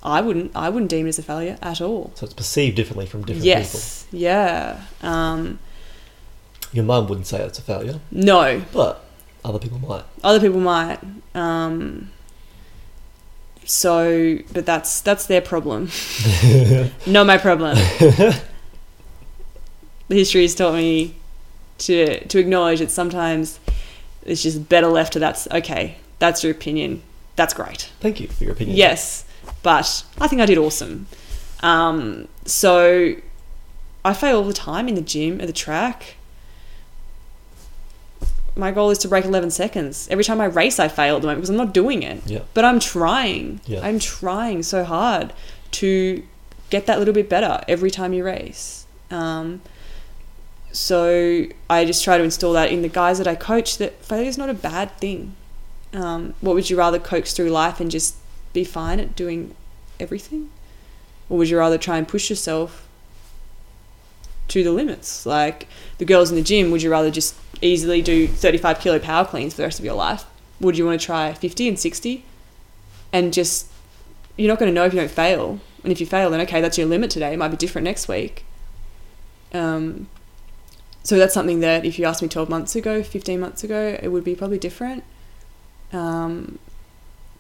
I 0.03 0.20
wouldn't. 0.20 0.53
I 0.55 0.68
wouldn't 0.70 0.91
deem 0.91 1.07
it 1.07 1.11
as 1.11 1.18
a 1.18 1.22
failure 1.22 1.59
at 1.61 1.81
all. 1.81 2.12
So 2.14 2.24
it's 2.24 2.35
perceived 2.35 2.76
differently 2.76 3.07
from 3.07 3.22
different 3.22 3.43
people. 3.45 3.61
yes. 3.61 4.07
Yeah. 4.11 4.81
Um. 5.03 5.59
Your 6.73 6.85
mum 6.85 7.07
wouldn't 7.09 7.27
say 7.27 7.41
it's 7.43 7.59
a 7.59 7.62
failure, 7.62 8.01
no. 8.11 8.62
but 8.73 9.05
other 9.45 9.59
people 9.59 9.79
might. 9.79 10.05
other 10.25 10.41
people 10.41 10.61
might 10.61 10.99
um 11.35 12.11
so 13.64 14.37
but 14.53 14.66
that's 14.66 15.01
that's 15.01 15.27
their 15.27 15.41
problem 15.41 15.89
not 17.07 17.25
my 17.27 17.39
problem 17.39 17.77
history 20.09 20.43
has 20.43 20.55
taught 20.55 20.75
me 20.75 21.14
to 21.79 22.23
to 22.27 22.39
acknowledge 22.39 22.81
that 22.81 22.91
sometimes 22.91 23.61
it's 24.25 24.43
just 24.43 24.69
better 24.69 24.89
left 24.89 25.12
to 25.12 25.19
that's 25.19 25.47
okay 25.53 25.97
that's 26.19 26.43
your 26.43 26.51
opinion 26.53 27.01
that's 27.37 27.55
great 27.55 27.91
Thank 28.01 28.19
you 28.21 28.27
for 28.27 28.43
your 28.45 28.53
opinion. 28.53 28.77
Yes, 28.77 29.25
but 29.62 30.05
I 30.21 30.27
think 30.27 30.43
I 30.43 30.47
did 30.47 30.59
awesome. 30.59 31.07
Um, 31.61 32.27
so 32.45 33.14
I 34.05 34.12
fail 34.12 34.39
all 34.39 34.45
the 34.45 34.53
time 34.53 34.89
in 34.89 34.97
the 34.97 35.01
gym, 35.03 35.41
at 35.41 35.47
the 35.47 35.53
track. 35.53 36.16
My 38.59 38.73
goal 38.73 38.91
is 38.91 38.99
to 38.99 39.09
break 39.09 39.25
11 39.25 39.53
seconds. 39.53 40.09
Every 40.11 40.25
time 40.25 40.41
I 40.41 40.47
race, 40.47 40.81
I 40.81 40.89
fail 40.89 41.15
at 41.15 41.23
the 41.23 41.29
moment 41.29 41.43
because 41.43 41.51
I'm 41.51 41.57
not 41.57 41.73
doing 41.73 42.03
it. 42.03 42.27
Yeah. 42.27 42.41
But 42.55 42.65
I'm 42.65 42.81
trying. 42.81 43.61
Yeah. 43.67 43.81
I'm 43.87 44.01
trying 44.01 44.65
so 44.65 44.83
hard 44.83 45.33
to 45.73 46.25
get 46.69 46.87
that 46.87 46.99
little 46.99 47.15
bit 47.15 47.29
better 47.29 47.63
every 47.69 47.91
time 47.91 48.13
you 48.13 48.25
race. 48.25 48.85
Um, 49.13 49.63
so 50.73 51.47
I 51.71 51.85
just 51.85 52.03
try 52.03 52.19
to 52.19 52.25
install 52.25 52.53
that 52.55 52.73
in 52.73 52.83
the 52.83 52.89
guys 52.89 53.19
that 53.19 53.29
I 53.29 53.37
coach 53.37 53.79
that 53.79 54.05
failure 54.05 54.29
is 54.29 54.37
not 54.37 54.51
a 54.51 54.55
bad 54.55 54.91
thing. 54.99 55.37
Um, 55.93 56.35
what 56.41 56.55
would 56.55 56.69
you 56.69 56.77
rather 56.77 56.99
coax 56.99 57.33
through 57.33 57.51
life 57.51 57.79
and 57.79 57.93
just 57.93 58.17
be 58.53 58.65
fine 58.65 58.99
at 58.99 59.15
doing 59.15 59.55
everything? 60.01 60.51
Or 61.31 61.39
would 61.39 61.49
you 61.49 61.59
rather 61.59 61.79
try 61.79 61.97
and 61.97 62.09
push 62.09 62.29
yourself 62.29 62.88
to 64.49 64.64
the 64.64 64.72
limits? 64.72 65.26
Like 65.26 65.68
the 65.99 66.05
girls 66.05 66.30
in 66.30 66.36
the 66.36 66.42
gym, 66.42 66.70
would 66.70 66.82
you 66.82 66.90
rather 66.90 67.11
just 67.11 67.34
easily 67.61 68.03
do 68.03 68.26
35 68.26 68.80
kilo 68.80 68.99
power 68.99 69.24
cleans 69.24 69.55
for 69.55 69.59
the 69.59 69.64
rest 69.64 69.78
of 69.78 69.84
your 69.84 69.94
life? 69.94 70.24
Would 70.61 70.76
you 70.76 70.86
want 70.86 71.01
to 71.01 71.07
try 71.07 71.32
50 71.32 71.68
and 71.68 71.78
60 71.78 72.24
and 73.12 73.32
just, 73.32 73.68
you're 74.36 74.49
not 74.49 74.59
going 74.59 74.70
to 74.70 74.74
know 74.74 74.84
if 74.84 74.92
you 74.92 75.01
don't 75.01 75.11
fail. 75.11 75.61
And 75.82 75.92
if 75.92 76.01
you 76.01 76.07
fail, 76.07 76.30
then 76.30 76.40
okay, 76.42 76.61
that's 76.61 76.76
your 76.76 76.86
limit 76.86 77.11
today. 77.11 77.32
It 77.32 77.38
might 77.38 77.49
be 77.49 77.57
different 77.57 77.84
next 77.84 78.09
week. 78.09 78.44
Um, 79.55 80.09
so 81.03 81.16
that's 81.16 81.32
something 81.32 81.61
that 81.61 81.84
if 81.84 81.99
you 81.99 82.05
asked 82.05 82.22
me 82.22 82.28
12 82.28 82.49
months 82.49 82.76
ago, 82.76 83.03
15 83.03 83.40
months 83.40 83.64
ago, 83.64 83.99
it 84.03 84.09
would 84.09 84.24
be 84.24 84.34
probably 84.34 84.59
different. 84.59 85.05
Um, 85.92 86.59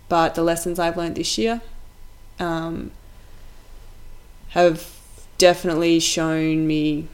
but 0.08 0.34
the 0.34 0.42
lessons 0.42 0.78
I've 0.78 0.96
learned 0.96 1.16
this 1.16 1.36
year 1.36 1.60
um, 2.38 2.92
have 4.50 4.97
definitely 5.38 6.00
shown 6.00 6.66
me 6.66 7.06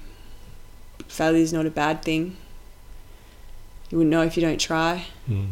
failure 1.08 1.38
is 1.40 1.52
not 1.52 1.66
a 1.66 1.70
bad 1.70 2.02
thing. 2.02 2.36
You 3.90 3.98
wouldn't 3.98 4.10
know 4.10 4.22
if 4.22 4.36
you 4.36 4.40
don't 4.40 4.58
try, 4.60 5.06
Mm. 5.30 5.50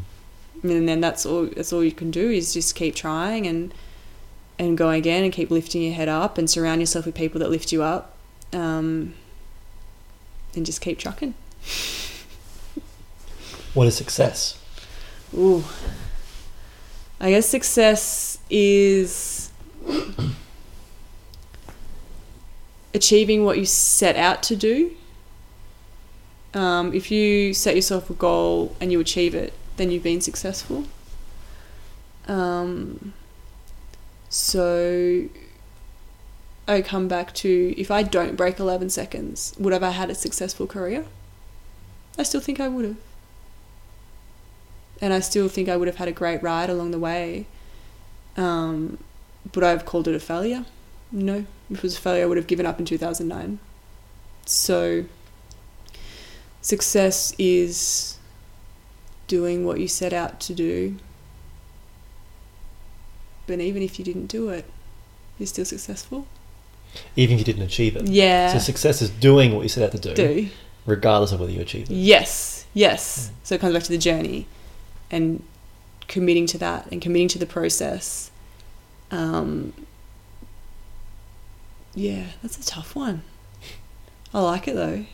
and 0.62 0.89
then 0.89 1.01
that's 1.01 1.25
all. 1.27 1.47
That's 1.47 1.73
all 1.73 1.85
you 1.85 1.93
can 1.93 2.11
do 2.11 2.31
is 2.31 2.53
just 2.53 2.75
keep 2.75 2.95
trying 2.95 3.47
and 3.47 3.73
and 4.59 4.77
go 4.77 4.91
again 4.91 5.25
and 5.25 5.33
keep 5.33 5.51
lifting 5.51 5.83
your 5.83 5.93
head 5.95 6.09
up 6.09 6.39
and 6.39 6.49
surround 6.49 6.81
yourself 6.81 7.07
with 7.07 7.14
people 7.14 7.39
that 7.41 7.51
lift 7.51 7.73
you 7.73 7.83
up, 7.83 8.16
um, 8.53 9.14
and 10.55 10.64
just 10.66 10.81
keep 10.81 10.99
trucking. 10.99 11.35
What 13.75 13.87
is 13.87 13.97
success? 13.97 14.59
Ooh. 15.35 15.64
I 17.20 17.31
guess 17.31 17.49
success 17.49 18.39
is 18.51 19.51
achieving 22.95 23.45
what 23.45 23.59
you 23.59 23.64
set 23.64 24.16
out 24.16 24.43
to 24.45 24.57
do. 24.57 24.93
Um, 26.55 26.93
if 26.93 27.11
you 27.11 27.55
set 27.55 27.74
yourself 27.74 28.11
a 28.11 28.14
goal 28.14 28.76
and 28.80 28.93
you 28.93 29.01
achieve 29.01 29.34
it, 29.34 29.55
then 29.76 29.90
you've 29.90 30.03
been 30.03 30.20
successful. 30.20 30.84
Um, 32.28 33.14
so 34.28 35.28
I 36.68 36.82
come 36.82 37.09
back 37.09 37.34
to 37.36 37.74
if 37.78 37.90
I 37.90 38.03
don't 38.03 38.36
break 38.36 38.59
11 38.59 38.90
seconds, 38.90 39.55
would 39.59 39.72
have 39.72 39.82
I 39.82 39.90
had 39.90 40.11
a 40.11 40.14
successful 40.14 40.66
career? 40.66 41.07
I 42.18 42.22
still 42.22 42.40
think 42.40 42.61
I 42.61 42.68
would 42.68 42.84
have 42.84 42.97
and 45.03 45.12
I 45.12 45.18
still 45.18 45.49
think 45.49 45.68
I 45.68 45.76
would 45.76 45.88
have 45.88 45.97
had 45.97 46.07
a 46.07 46.12
great 46.12 46.40
ride 46.43 46.70
along 46.70 46.93
the 46.93 46.99
way. 46.99 47.47
Um, 48.36 48.99
would 49.53 49.64
I 49.64 49.70
have 49.70 49.84
called 49.84 50.07
it 50.07 50.14
a 50.14 50.20
failure? 50.20 50.64
No. 51.11 51.45
If 51.73 51.79
it 51.79 51.83
was 51.83 51.97
a 51.97 52.01
failure, 52.01 52.25
I 52.25 52.27
would 52.27 52.37
have 52.37 52.47
given 52.47 52.66
up 52.66 52.79
in 52.79 52.85
2009. 52.85 53.59
So, 54.45 55.05
success 56.61 57.35
is 57.39 58.18
doing 59.27 59.64
what 59.64 59.81
you 59.81 59.89
set 59.89 60.12
out 60.12 60.41
to 60.41 60.55
do. 60.55 60.97
But 63.47 63.61
even 63.61 63.83
if 63.83 63.99
you 63.99 64.05
didn't 64.05 64.27
do 64.27 64.49
it, 64.51 64.64
you're 65.39 65.47
still 65.47 65.64
successful. 65.64 66.27
Even 67.16 67.35
if 67.35 67.41
you 67.41 67.45
didn't 67.45 67.62
achieve 67.62 67.97
it. 67.97 68.07
Yeah. 68.07 68.53
So 68.53 68.59
success 68.59 69.03
is 69.03 69.11
doing 69.11 69.55
what 69.55 69.62
you 69.62 69.68
set 69.68 69.83
out 69.83 69.93
to 69.93 69.99
do, 69.99 70.14
do. 70.14 70.49
regardless 70.87 71.33
of 71.33 71.41
whether 71.41 71.53
you 71.53 71.61
achieve 71.61 71.91
it. 71.91 71.95
Yes, 71.95 72.66
yes. 72.75 73.31
So 73.43 73.55
it 73.55 73.61
comes 73.61 73.73
back 73.73 73.83
to 73.85 73.89
the 73.89 73.99
journey 73.99 74.47
and 75.11 75.43
committing 76.09 76.47
to 76.49 76.59
that 76.59 76.87
and 76.93 77.01
committing 77.01 77.29
to 77.29 77.39
the 77.39 77.47
process. 77.47 78.31
Um, 79.11 79.73
yeah, 81.95 82.24
that's 82.43 82.59
a 82.59 82.64
tough 82.64 82.95
one. 82.95 83.22
I 84.34 84.40
like 84.40 84.68
it 84.68 84.74
though. 84.74 85.05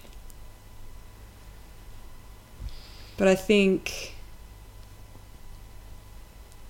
But 3.17 3.27
I 3.27 3.35
think, 3.35 4.15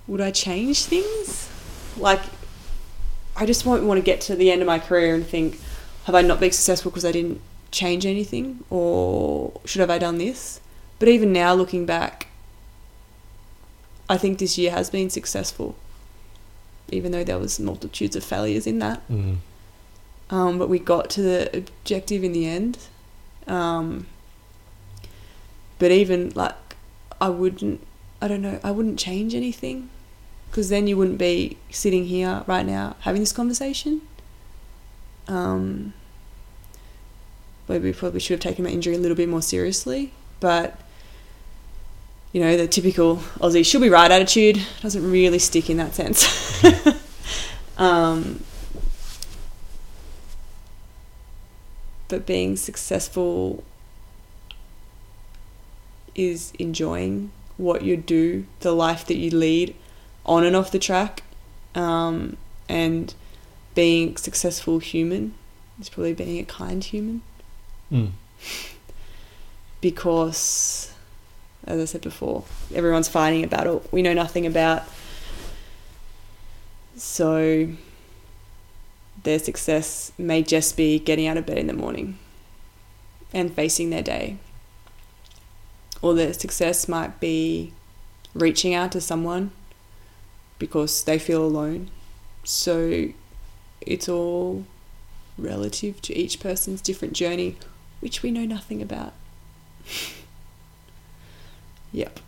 would 0.06 0.20
I 0.20 0.30
change 0.30 0.84
things? 0.84 1.50
Like, 1.98 2.22
I 3.36 3.44
just 3.44 3.66
won't 3.66 3.84
want 3.84 3.98
to 3.98 4.02
get 4.02 4.20
to 4.22 4.34
the 4.34 4.50
end 4.50 4.62
of 4.62 4.66
my 4.66 4.78
career 4.78 5.14
and 5.14 5.26
think, 5.26 5.60
have 6.04 6.14
I 6.14 6.22
not 6.22 6.40
been 6.40 6.50
successful 6.50 6.90
because 6.90 7.04
I 7.04 7.12
didn't 7.12 7.42
change 7.70 8.06
anything, 8.06 8.64
or 8.70 9.60
should 9.66 9.80
I 9.80 9.82
have 9.82 9.90
I 9.90 9.98
done 9.98 10.16
this? 10.16 10.60
But 10.98 11.08
even 11.08 11.34
now, 11.34 11.52
looking 11.52 11.84
back, 11.84 12.28
I 14.08 14.16
think 14.16 14.38
this 14.38 14.56
year 14.56 14.70
has 14.70 14.88
been 14.88 15.10
successful, 15.10 15.76
even 16.90 17.12
though 17.12 17.24
there 17.24 17.38
was 17.38 17.60
multitudes 17.60 18.16
of 18.16 18.24
failures 18.24 18.66
in 18.66 18.78
that. 18.78 19.06
Mm. 19.08 19.36
Um, 20.30 20.58
but 20.58 20.68
we 20.68 20.78
got 20.78 21.08
to 21.10 21.22
the 21.22 21.56
objective 21.56 22.22
in 22.22 22.32
the 22.32 22.46
end. 22.46 22.78
Um, 23.46 24.06
but 25.78 25.90
even 25.90 26.32
like, 26.34 26.54
I 27.20 27.28
wouldn't, 27.28 27.86
I 28.20 28.28
don't 28.28 28.42
know, 28.42 28.60
I 28.62 28.70
wouldn't 28.70 28.98
change 28.98 29.34
anything 29.34 29.88
because 30.50 30.68
then 30.68 30.86
you 30.86 30.96
wouldn't 30.96 31.18
be 31.18 31.56
sitting 31.70 32.06
here 32.06 32.44
right 32.46 32.64
now 32.64 32.96
having 33.00 33.20
this 33.20 33.32
conversation. 33.32 34.02
Um, 35.28 35.92
maybe 37.68 37.84
we 37.84 37.92
probably 37.92 38.20
should 38.20 38.34
have 38.34 38.40
taken 38.40 38.64
my 38.64 38.70
injury 38.70 38.94
a 38.94 38.98
little 38.98 39.16
bit 39.16 39.28
more 39.28 39.42
seriously, 39.42 40.12
but 40.40 40.80
you 42.32 42.40
know, 42.40 42.56
the 42.56 42.66
typical 42.66 43.16
Aussie 43.40 43.64
should 43.64 43.80
be 43.80 43.88
right 43.88 44.10
attitude 44.10 44.60
doesn't 44.82 45.10
really 45.10 45.38
stick 45.38 45.70
in 45.70 45.78
that 45.78 45.94
sense. 45.94 46.62
um, 47.78 48.42
but 52.08 52.26
being 52.26 52.56
successful 52.56 53.62
is 56.14 56.52
enjoying 56.58 57.30
what 57.56 57.82
you 57.82 57.96
do, 57.96 58.46
the 58.60 58.72
life 58.72 59.04
that 59.06 59.16
you 59.16 59.30
lead 59.30 59.74
on 60.24 60.44
and 60.44 60.56
off 60.56 60.70
the 60.70 60.78
track, 60.78 61.22
um, 61.74 62.36
and 62.68 63.14
being 63.74 64.14
a 64.14 64.18
successful 64.18 64.78
human 64.78 65.34
is 65.80 65.88
probably 65.88 66.14
being 66.14 66.38
a 66.38 66.44
kind 66.44 66.82
human 66.82 67.22
Mm. 67.92 68.10
because, 69.80 70.92
as 71.66 71.80
I 71.80 71.84
said 71.84 72.02
before, 72.02 72.44
everyone's 72.74 73.08
fighting 73.08 73.44
a 73.44 73.46
battle 73.46 73.84
we 73.90 74.02
know 74.02 74.12
nothing 74.14 74.46
about. 74.46 74.82
So, 76.96 77.68
their 79.22 79.38
success 79.38 80.12
may 80.18 80.42
just 80.42 80.76
be 80.76 80.98
getting 80.98 81.26
out 81.26 81.36
of 81.36 81.46
bed 81.46 81.58
in 81.58 81.66
the 81.66 81.72
morning 81.72 82.18
and 83.32 83.52
facing 83.52 83.90
their 83.90 84.02
day. 84.02 84.38
Or 86.00 86.14
their 86.14 86.32
success 86.32 86.88
might 86.88 87.20
be 87.20 87.72
reaching 88.34 88.74
out 88.74 88.92
to 88.92 89.00
someone 89.00 89.50
because 90.58 91.04
they 91.04 91.18
feel 91.18 91.44
alone. 91.44 91.90
So, 92.44 93.08
it's 93.80 94.08
all 94.08 94.64
relative 95.36 96.00
to 96.02 96.16
each 96.16 96.40
person's 96.40 96.80
different 96.80 97.14
journey 97.14 97.56
which 98.00 98.22
we 98.22 98.30
know 98.30 98.44
nothing 98.44 98.80
about. 98.80 99.12
yep. 101.92 102.20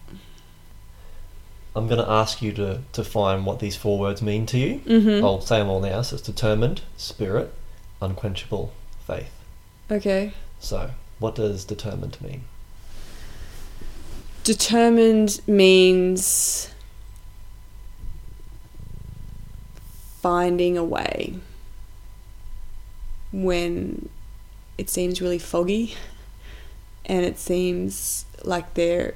I'm 1.81 1.89
going 1.89 2.05
to 2.05 2.11
ask 2.11 2.43
you 2.43 2.53
to, 2.53 2.83
to 2.93 3.03
find 3.03 3.47
what 3.47 3.59
these 3.59 3.75
four 3.75 3.99
words 3.99 4.21
mean 4.21 4.45
to 4.47 4.59
you. 4.59 4.81
Mm-hmm. 4.81 5.25
I'll 5.25 5.41
say 5.41 5.61
them 5.61 5.69
all 5.71 5.81
now. 5.81 6.03
So 6.03 6.17
it's 6.17 6.27
determined, 6.27 6.83
spirit, 6.99 7.55
unquenchable, 8.03 8.75
faith. 9.07 9.33
Okay. 9.91 10.35
So, 10.59 10.91
what 11.19 11.35
does 11.35 11.65
determined 11.65 12.21
mean? 12.21 12.45
Determined 14.45 15.41
means 15.47 16.71
finding 20.21 20.77
a 20.77 20.85
way 20.85 21.37
when 23.33 24.11
it 24.77 24.91
seems 24.91 25.23
really 25.23 25.39
foggy 25.39 25.95
and 27.07 27.25
it 27.25 27.39
seems 27.39 28.27
like 28.45 28.75
there 28.75 29.15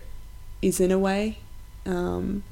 isn't 0.62 0.90
a 0.90 0.98
way. 0.98 1.38
Um, 1.84 2.42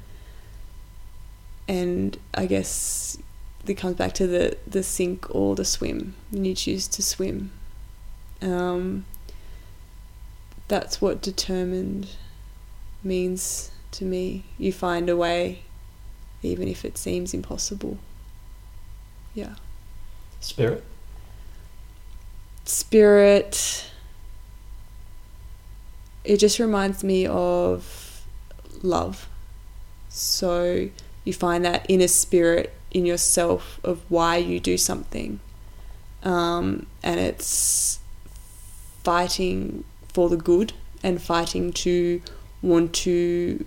and 1.67 2.17
I 2.33 2.45
guess 2.45 3.17
it 3.65 3.75
comes 3.75 3.95
back 3.95 4.13
to 4.15 4.27
the, 4.27 4.57
the 4.67 4.83
sink 4.83 5.25
or 5.33 5.55
the 5.55 5.65
swim 5.65 6.15
when 6.31 6.45
you 6.45 6.53
choose 6.55 6.87
to 6.89 7.01
swim. 7.01 7.51
Um, 8.41 9.05
that's 10.67 11.01
what 11.01 11.21
determined 11.21 12.09
means 13.03 13.71
to 13.91 14.05
me. 14.05 14.43
You 14.57 14.73
find 14.73 15.09
a 15.09 15.15
way, 15.15 15.61
even 16.41 16.67
if 16.67 16.83
it 16.83 16.97
seems 16.97 17.33
impossible. 17.33 17.97
Yeah. 19.33 19.55
Spirit? 20.41 20.83
Spirit. 22.65 23.89
It 26.23 26.37
just 26.37 26.59
reminds 26.59 27.03
me 27.03 27.25
of 27.27 28.25
love. 28.81 29.27
So 30.09 30.89
you 31.23 31.33
find 31.33 31.63
that 31.65 31.85
inner 31.89 32.07
spirit 32.07 32.73
in 32.91 33.05
yourself 33.05 33.79
of 33.83 34.01
why 34.09 34.37
you 34.37 34.59
do 34.59 34.77
something. 34.77 35.39
Um, 36.23 36.85
and 37.01 37.19
it's 37.19 37.99
fighting 39.03 39.83
for 40.13 40.29
the 40.29 40.37
good 40.37 40.73
and 41.01 41.21
fighting 41.21 41.73
to 41.73 42.21
want 42.61 42.93
to 42.93 43.65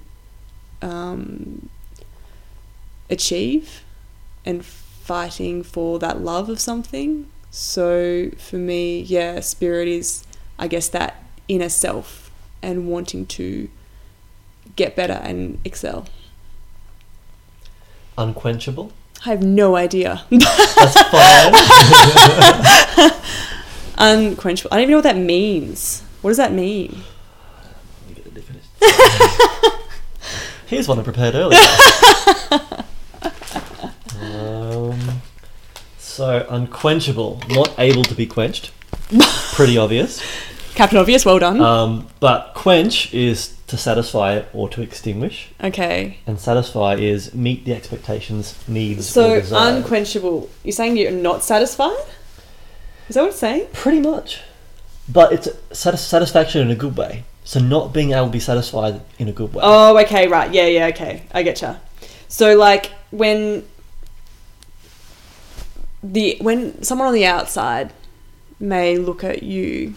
um, 0.81 1.69
achieve 3.11 3.85
and 4.45 4.65
fighting 4.65 5.63
for 5.63 5.99
that 5.99 6.21
love 6.21 6.49
of 6.49 6.61
something. 6.61 7.29
So 7.51 8.31
for 8.39 8.57
me, 8.57 9.01
yeah, 9.01 9.41
spirit 9.41 9.89
is, 9.89 10.25
I 10.59 10.69
guess, 10.69 10.89
that 10.89 11.23
inner 11.49 11.69
self 11.69 12.31
and 12.63 12.89
wanting 12.89 13.27
to 13.27 13.69
get 14.75 14.97
better 14.97 15.21
and 15.23 15.59
excel. 15.65 16.07
Unquenchable? 18.19 18.93
I 19.25 19.31
have 19.31 19.43
no 19.43 19.77
idea. 19.77 20.25
That's 20.31 21.03
fine. 21.11 21.55
Unquenchable. 23.99 24.69
I 24.73 24.77
don't 24.77 24.83
even 24.83 24.91
know 24.93 24.97
what 24.99 25.05
that 25.05 25.17
means. 25.17 26.03
What 26.23 26.31
does 26.31 26.37
that 26.37 26.53
mean? 26.53 27.03
Let 28.03 28.09
me 28.09 28.14
get 28.14 28.25
the 28.25 28.31
definition. 28.41 29.81
Here's 30.67 30.89
one 30.89 30.99
I 30.99 31.03
prepared 31.03 31.35
earlier. 31.35 31.59
um, 34.21 35.23
so, 35.99 36.47
unquenchable, 36.49 37.41
not 37.51 37.75
able 37.79 38.03
to 38.05 38.14
be 38.14 38.27
quenched. 38.27 38.71
Pretty 39.55 39.79
obvious. 39.79 40.23
Captain 40.75 40.99
Obvious, 40.99 41.25
well 41.25 41.39
done. 41.39 41.61
Um, 41.61 42.09
but 42.21 42.53
quench 42.55 43.12
is 43.14 43.56
to 43.67 43.77
satisfy 43.77 44.43
or 44.53 44.69
to 44.69 44.83
extinguish, 44.83 45.51
okay. 45.62 46.19
and 46.27 46.39
satisfy 46.39 46.95
is 46.95 47.35
meet 47.35 47.64
the 47.64 47.75
expectations, 47.75 48.57
needs, 48.69 49.09
So 49.09 49.43
unquenchable. 49.53 50.49
You're 50.62 50.73
saying 50.73 50.97
you're 50.97 51.11
not 51.11 51.43
satisfied? 51.43 51.97
Is 53.09 53.14
that 53.14 53.23
what 53.23 53.31
it's 53.31 53.39
saying? 53.39 53.69
Pretty 53.73 54.01
much. 54.01 54.41
But 55.09 55.33
it's 55.33 55.49
satis- 55.73 56.07
satisfaction 56.07 56.61
in 56.62 56.71
a 56.71 56.75
good 56.75 56.97
way. 56.97 57.25
So 57.45 57.61
not 57.61 57.93
being 57.93 58.11
able 58.11 58.27
to 58.27 58.33
be 58.33 58.41
satisfied 58.41 59.01
in 59.19 59.29
a 59.29 59.33
good 59.33 59.55
way. 59.55 59.62
Oh, 59.64 59.97
okay, 59.99 60.27
right. 60.27 60.53
Yeah, 60.53 60.67
yeah, 60.67 60.87
okay. 60.87 61.23
I 61.33 61.45
get 61.45 61.62
you. 61.62 61.77
So 62.29 62.57
like 62.57 62.91
when 63.11 63.64
the 66.03 66.37
when 66.41 66.83
someone 66.83 67.07
on 67.09 67.14
the 67.14 67.27
outside 67.27 67.93
may 68.59 68.97
look 68.97 69.23
at 69.23 69.43
you 69.43 69.95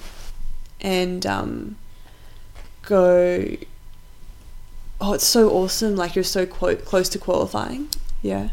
and 0.82 1.26
um, 1.26 1.76
go, 2.90 3.56
"Oh, 5.00 5.14
it's 5.14 5.26
so 5.26 5.50
awesome! 5.52 5.96
Like 5.96 6.16
you're 6.16 6.24
so 6.38 6.46
clo- 6.46 6.76
close 6.76 7.08
to 7.10 7.20
qualifying, 7.20 7.90
yeah, 8.22 8.50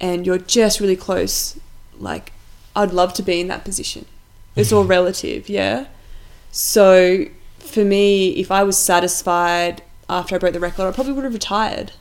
and 0.00 0.26
you're 0.26 0.38
just 0.58 0.80
really 0.80 0.96
close. 0.96 1.58
Like 1.98 2.32
I'd 2.76 2.92
love 2.92 3.12
to 3.14 3.22
be 3.22 3.40
in 3.40 3.48
that 3.48 3.64
position. 3.64 4.04
It's 4.56 4.72
all 4.72 4.84
relative, 4.96 5.48
yeah. 5.48 5.86
So 6.50 7.26
for 7.58 7.84
me, 7.84 8.30
if 8.30 8.50
I 8.50 8.62
was 8.64 8.76
satisfied 8.76 9.82
after 10.08 10.34
I 10.34 10.38
broke 10.38 10.52
the 10.54 10.60
record, 10.60 10.86
I 10.88 10.92
probably 10.92 11.12
would 11.12 11.24
have 11.24 11.34
retired. 11.34 11.92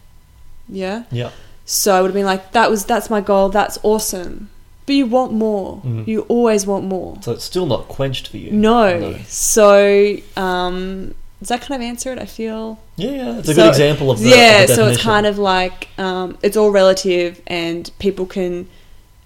Yeah. 0.69 1.03
Yeah. 1.11 1.32
So 1.65 1.93
I 1.95 2.01
would 2.01 2.07
have 2.09 2.13
been 2.15 2.25
like, 2.25 2.51
that 2.53 2.69
was 2.69 2.86
that's 2.86 3.09
my 3.09 3.21
goal. 3.21 3.49
That's 3.49 3.78
awesome. 3.84 4.49
But 4.86 4.95
you 4.95 5.05
want 5.05 5.34
more. 5.34 5.82
Mhm. 5.86 6.07
You 6.07 6.21
always 6.30 6.65
want 6.65 6.86
more. 6.86 7.17
So 7.21 7.34
it's 7.34 7.43
still 7.43 7.65
not 7.65 7.89
quenched 7.89 8.30
for 8.30 8.38
you. 8.38 8.51
No. 8.53 9.17
So 9.28 10.15
um, 10.38 11.13
does 11.39 11.49
that 11.49 11.61
kind 11.61 11.81
of 11.81 11.85
answer 11.88 12.11
it? 12.11 12.19
I 12.19 12.25
feel. 12.25 12.79
Yeah, 12.95 13.11
yeah. 13.11 13.38
It's 13.39 13.49
a 13.49 13.53
So- 13.53 13.61
good 13.63 13.69
example 13.69 14.09
of 14.11 14.19
the 14.19 14.29
yeah. 14.29 14.63
of 14.63 14.69
so 14.71 14.88
it's 14.88 15.01
kind 15.01 15.25
of 15.25 15.38
like 15.38 15.89
um, 15.97 16.38
it's 16.41 16.57
all 16.57 16.71
relative, 16.71 17.41
and 17.47 17.89
people 17.99 18.25
can 18.25 18.67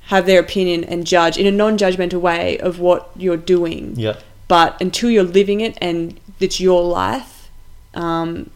have 0.08 0.26
their 0.26 0.40
opinion 0.40 0.84
and 0.84 1.06
judge 1.08 1.38
in 1.38 1.46
a 1.48 1.52
non-judgmental 1.52 2.20
way 2.20 2.58
of 2.58 2.80
what 2.80 3.12
you're 3.16 3.38
doing 3.38 3.94
Yeah. 3.96 4.16
but 4.50 4.82
until 4.82 5.10
you're 5.10 5.24
living 5.24 5.62
it 5.62 5.78
and 5.80 6.20
it's 6.40 6.60
your 6.60 6.84
life, 6.84 7.50
um, 7.94 8.50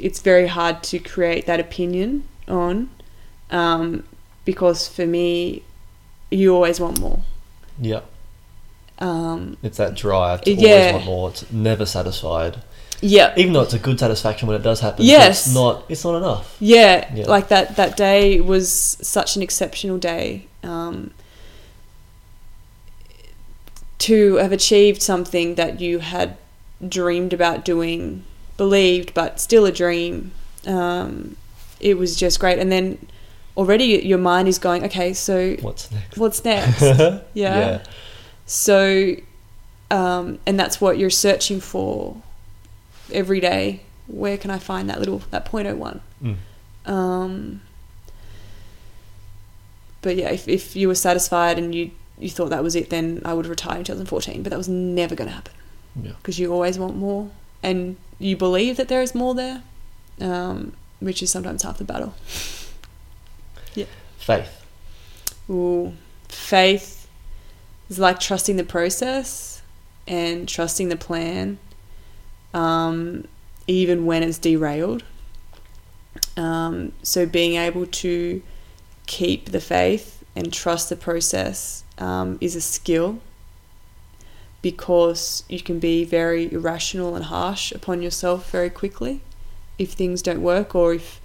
it's 0.00 0.20
very 0.20 0.48
hard 0.48 0.82
to 0.84 0.98
create 0.98 1.46
that 1.46 1.60
opinion 1.60 2.24
on. 2.48 2.88
Um, 3.50 4.04
because 4.44 4.88
for 4.88 5.06
me, 5.06 5.62
you 6.30 6.54
always 6.54 6.80
want 6.80 6.98
more. 6.98 7.20
Yeah. 7.80 8.00
Um, 9.00 9.56
It's 9.62 9.76
that 9.78 9.94
drive 9.94 10.40
to 10.42 10.52
Yeah. 10.52 10.70
always 10.70 10.92
want 10.94 11.04
more. 11.06 11.30
It's 11.30 11.44
never 11.52 11.86
satisfied. 11.86 12.58
yeah, 13.00 13.32
Even 13.36 13.52
though 13.52 13.60
it's 13.62 13.74
a 13.74 13.78
good 13.78 13.98
satisfaction 14.00 14.48
when 14.48 14.56
it 14.56 14.62
does 14.64 14.80
happen. 14.80 15.04
Yes. 15.04 15.46
It's 15.46 15.54
not 15.54 15.84
it's 15.88 16.04
not 16.04 16.16
enough. 16.16 16.56
yeah, 16.58 17.08
Yeah. 17.14 17.26
Like 17.26 17.46
that 17.48 17.76
that 17.76 17.96
day 17.96 18.40
was 18.40 18.96
such 19.00 19.36
an 19.36 19.42
exceptional 19.42 19.98
day. 19.98 20.46
Um, 20.64 21.12
to 23.98 24.36
have 24.36 24.52
achieved 24.52 25.02
something 25.02 25.56
that 25.56 25.80
you 25.80 25.98
had 25.98 26.36
dreamed 26.88 27.32
about 27.32 27.64
doing, 27.64 28.24
believed, 28.56 29.12
but 29.14 29.40
still 29.40 29.66
a 29.66 29.72
dream. 29.72 30.32
Um, 30.66 31.36
it 31.80 31.98
was 31.98 32.14
just 32.16 32.38
great. 32.38 32.58
And 32.58 32.70
then 32.70 33.06
already 33.56 33.86
your 34.04 34.18
mind 34.18 34.46
is 34.48 34.58
going, 34.58 34.84
okay, 34.84 35.12
so 35.12 35.56
What's 35.60 35.90
next? 35.90 36.16
what's 36.18 36.44
next? 36.52 36.80
yeah. 36.82 37.20
yeah. 37.34 37.78
So, 38.48 39.14
um, 39.90 40.38
and 40.46 40.58
that's 40.58 40.80
what 40.80 40.96
you're 40.98 41.10
searching 41.10 41.60
for 41.60 42.16
every 43.12 43.40
day. 43.40 43.82
Where 44.06 44.38
can 44.38 44.50
I 44.50 44.58
find 44.58 44.88
that 44.88 44.98
little 44.98 45.18
that 45.30 45.44
point 45.44 45.68
oh 45.68 45.76
one? 45.76 46.00
Mm. 46.22 46.36
Um, 46.90 47.60
but 50.00 50.16
yeah, 50.16 50.30
if, 50.30 50.48
if 50.48 50.74
you 50.74 50.88
were 50.88 50.94
satisfied 50.94 51.58
and 51.58 51.74
you 51.74 51.90
you 52.18 52.30
thought 52.30 52.48
that 52.48 52.62
was 52.62 52.74
it, 52.74 52.88
then 52.88 53.20
I 53.24 53.34
would 53.34 53.46
retire 53.46 53.78
in 53.78 53.84
2014. 53.84 54.42
But 54.42 54.48
that 54.50 54.56
was 54.56 54.68
never 54.68 55.14
going 55.14 55.28
to 55.28 55.34
happen 55.34 55.52
Yeah. 56.02 56.12
because 56.16 56.38
you 56.38 56.50
always 56.52 56.78
want 56.78 56.96
more, 56.96 57.30
and 57.62 57.96
you 58.18 58.34
believe 58.36 58.78
that 58.78 58.88
there 58.88 59.02
is 59.02 59.14
more 59.14 59.34
there, 59.34 59.62
um, 60.22 60.72
which 61.00 61.22
is 61.22 61.30
sometimes 61.30 61.62
half 61.62 61.78
the 61.78 61.84
battle. 61.84 62.14
Yeah. 63.74 63.84
Faith. 64.18 64.64
Ooh, 65.48 65.92
faith 66.28 66.97
is 67.88 67.98
like 67.98 68.20
trusting 68.20 68.56
the 68.56 68.64
process 68.64 69.62
and 70.06 70.48
trusting 70.48 70.88
the 70.88 70.96
plan, 70.96 71.58
um, 72.54 73.24
even 73.66 74.06
when 74.06 74.22
it's 74.22 74.38
derailed. 74.38 75.04
Um, 76.36 76.92
so 77.02 77.26
being 77.26 77.56
able 77.56 77.86
to 77.86 78.42
keep 79.06 79.50
the 79.50 79.60
faith 79.60 80.24
and 80.36 80.52
trust 80.52 80.88
the 80.88 80.96
process 80.96 81.84
um, 81.98 82.38
is 82.40 82.54
a 82.54 82.60
skill 82.60 83.20
because 84.62 85.44
you 85.48 85.60
can 85.60 85.78
be 85.78 86.04
very 86.04 86.52
irrational 86.52 87.14
and 87.14 87.26
harsh 87.26 87.72
upon 87.72 88.02
yourself 88.02 88.50
very 88.50 88.70
quickly 88.70 89.20
if 89.78 89.92
things 89.92 90.20
don't 90.20 90.42
work 90.42 90.74
or 90.74 90.94
if 90.94 91.20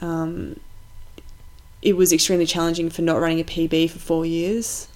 um, 0.00 0.58
it 1.80 1.96
was 1.96 2.12
extremely 2.12 2.46
challenging 2.46 2.90
for 2.90 3.02
not 3.02 3.20
running 3.20 3.40
a 3.40 3.44
PB 3.44 3.90
for 3.90 3.98
four 3.98 4.26
years. 4.26 4.88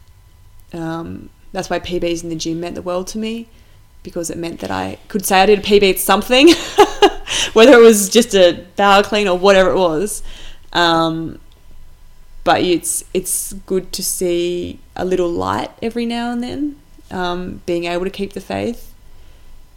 Um, 0.73 1.31
that's 1.53 1.71
why 1.71 1.79
PBs 1.79 2.23
in 2.23 2.29
the 2.29 2.37
gym 2.37 2.61
meant 2.61 2.75
the 2.75 2.83
world 2.83 3.07
to 3.09 3.19
me 3.19 3.49
because 4.07 4.31
it 4.31 4.39
meant 4.39 4.61
that 4.61 4.71
I 4.71 4.99
could 5.09 5.27
say 5.27 5.41
I 5.41 5.47
did 5.47 5.59
a 5.59 5.63
PB 5.63 5.91
at 5.91 5.99
something, 5.99 6.49
whether 7.55 7.73
it 7.73 7.83
was 7.83 8.09
just 8.09 8.35
a 8.35 8.65
bowel 8.77 9.03
clean 9.03 9.27
or 9.27 9.37
whatever 9.37 9.71
it 9.71 9.77
was. 9.77 10.23
Um, 10.73 11.41
but 12.45 12.63
it's 12.63 13.05
it's 13.13 13.53
good 13.53 13.93
to 13.93 14.05
see 14.05 14.79
a 14.95 15.05
little 15.05 15.29
light 15.29 15.73
every 15.83 16.07
now 16.07 16.31
and 16.31 16.41
then, 16.41 16.77
um, 17.11 17.63
being 17.67 17.85
able 17.85 18.05
to 18.05 18.11
keep 18.11 18.35
the 18.35 18.41
faith, 18.41 18.95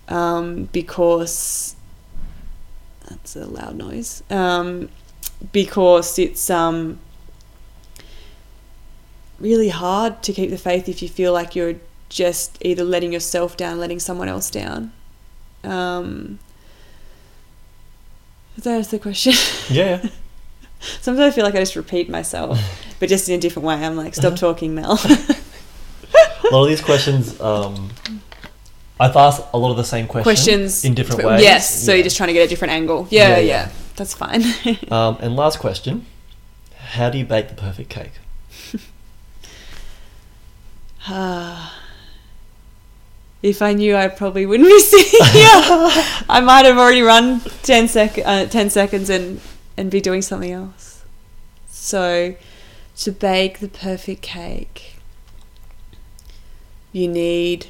um, 0.08 0.66
because 0.66 1.76
that's 3.10 3.36
a 3.36 3.48
loud 3.48 3.76
noise. 3.76 4.22
Um, 4.30 4.90
because 5.52 6.20
it's 6.20 6.52
um, 6.52 7.00
really 9.40 9.70
hard 9.70 10.22
to 10.24 10.34
keep 10.34 10.50
the 10.50 10.58
faith 10.58 10.88
if 10.90 11.02
you 11.02 11.08
feel 11.10 11.34
like 11.34 11.56
you're 11.56 11.76
just 12.10 12.58
either 12.62 12.84
letting 12.84 13.14
yourself 13.14 13.56
down, 13.58 13.80
letting 13.80 14.00
someone 14.00 14.28
else 14.28 14.50
down. 14.50 14.92
Um, 15.64 16.40
does 18.56 18.64
that 18.66 18.76
answer 18.76 18.98
the 18.98 19.00
question? 19.02 19.34
Yeah. 19.70 20.06
Sometimes 21.02 21.34
I 21.34 21.36
feel 21.36 21.44
like 21.44 21.56
I 21.56 21.60
just 21.60 21.76
repeat 21.76 22.10
myself, 22.10 22.58
but 23.00 23.10
just 23.10 23.28
in 23.30 23.36
a 23.36 23.38
different 23.42 23.66
way. 23.68 23.76
I'm 23.76 23.96
like, 23.98 24.16
stop 24.16 24.36
talking, 24.38 24.74
Mel. 24.76 24.94
a 24.94 26.50
lot 26.52 26.64
of 26.64 26.70
these 26.70 26.82
questions, 26.82 27.40
um, 27.42 27.90
I've 29.00 29.16
asked 29.16 29.44
a 29.54 29.58
lot 29.58 29.72
of 29.72 29.78
the 29.78 29.84
same 29.84 30.08
questions, 30.08 30.24
Questions 30.24 30.86
in 30.86 30.94
different 30.94 31.24
ways. 31.24 31.42
Yes, 31.42 31.84
so 31.86 31.92
Yeah. 31.92 31.96
you're 31.98 32.04
just 32.06 32.18
trying 32.18 32.28
to 32.28 32.34
get 32.34 32.46
a 32.46 32.48
different 32.50 32.74
angle. 32.74 33.08
Yeah, 33.10 33.30
Yeah, 33.30 33.38
yeah, 33.38 33.42
yeah. 33.44 33.70
that's 33.96 34.14
fine. 34.14 34.44
Um, 34.92 35.18
and 35.22 35.36
last 35.36 35.60
question: 35.60 36.06
How 36.78 37.10
do 37.10 37.18
you 37.18 37.26
bake 37.26 37.50
the 37.50 37.56
perfect 37.56 37.90
cake? 37.90 38.12
if 43.42 43.62
I 43.62 43.74
knew, 43.74 43.96
I 43.96 44.08
probably 44.10 44.46
wouldn't 44.46 44.68
be 44.70 44.80
sitting 44.80 45.26
here. 45.28 45.50
I 46.30 46.42
might 46.44 46.66
have 46.66 46.78
already 46.78 47.02
run 47.02 47.40
10, 47.64 47.88
sec- 47.88 48.20
uh, 48.26 48.46
10 48.46 48.70
seconds 48.70 49.10
and, 49.10 49.40
and 49.78 49.90
be 49.90 50.02
doing 50.02 50.22
something 50.22 50.52
else. 50.52 51.04
So, 51.70 52.36
to 52.98 53.12
bake 53.12 53.60
the 53.60 53.70
perfect 53.70 54.22
cake, 54.22 54.98
you 56.92 57.08
need 57.08 57.68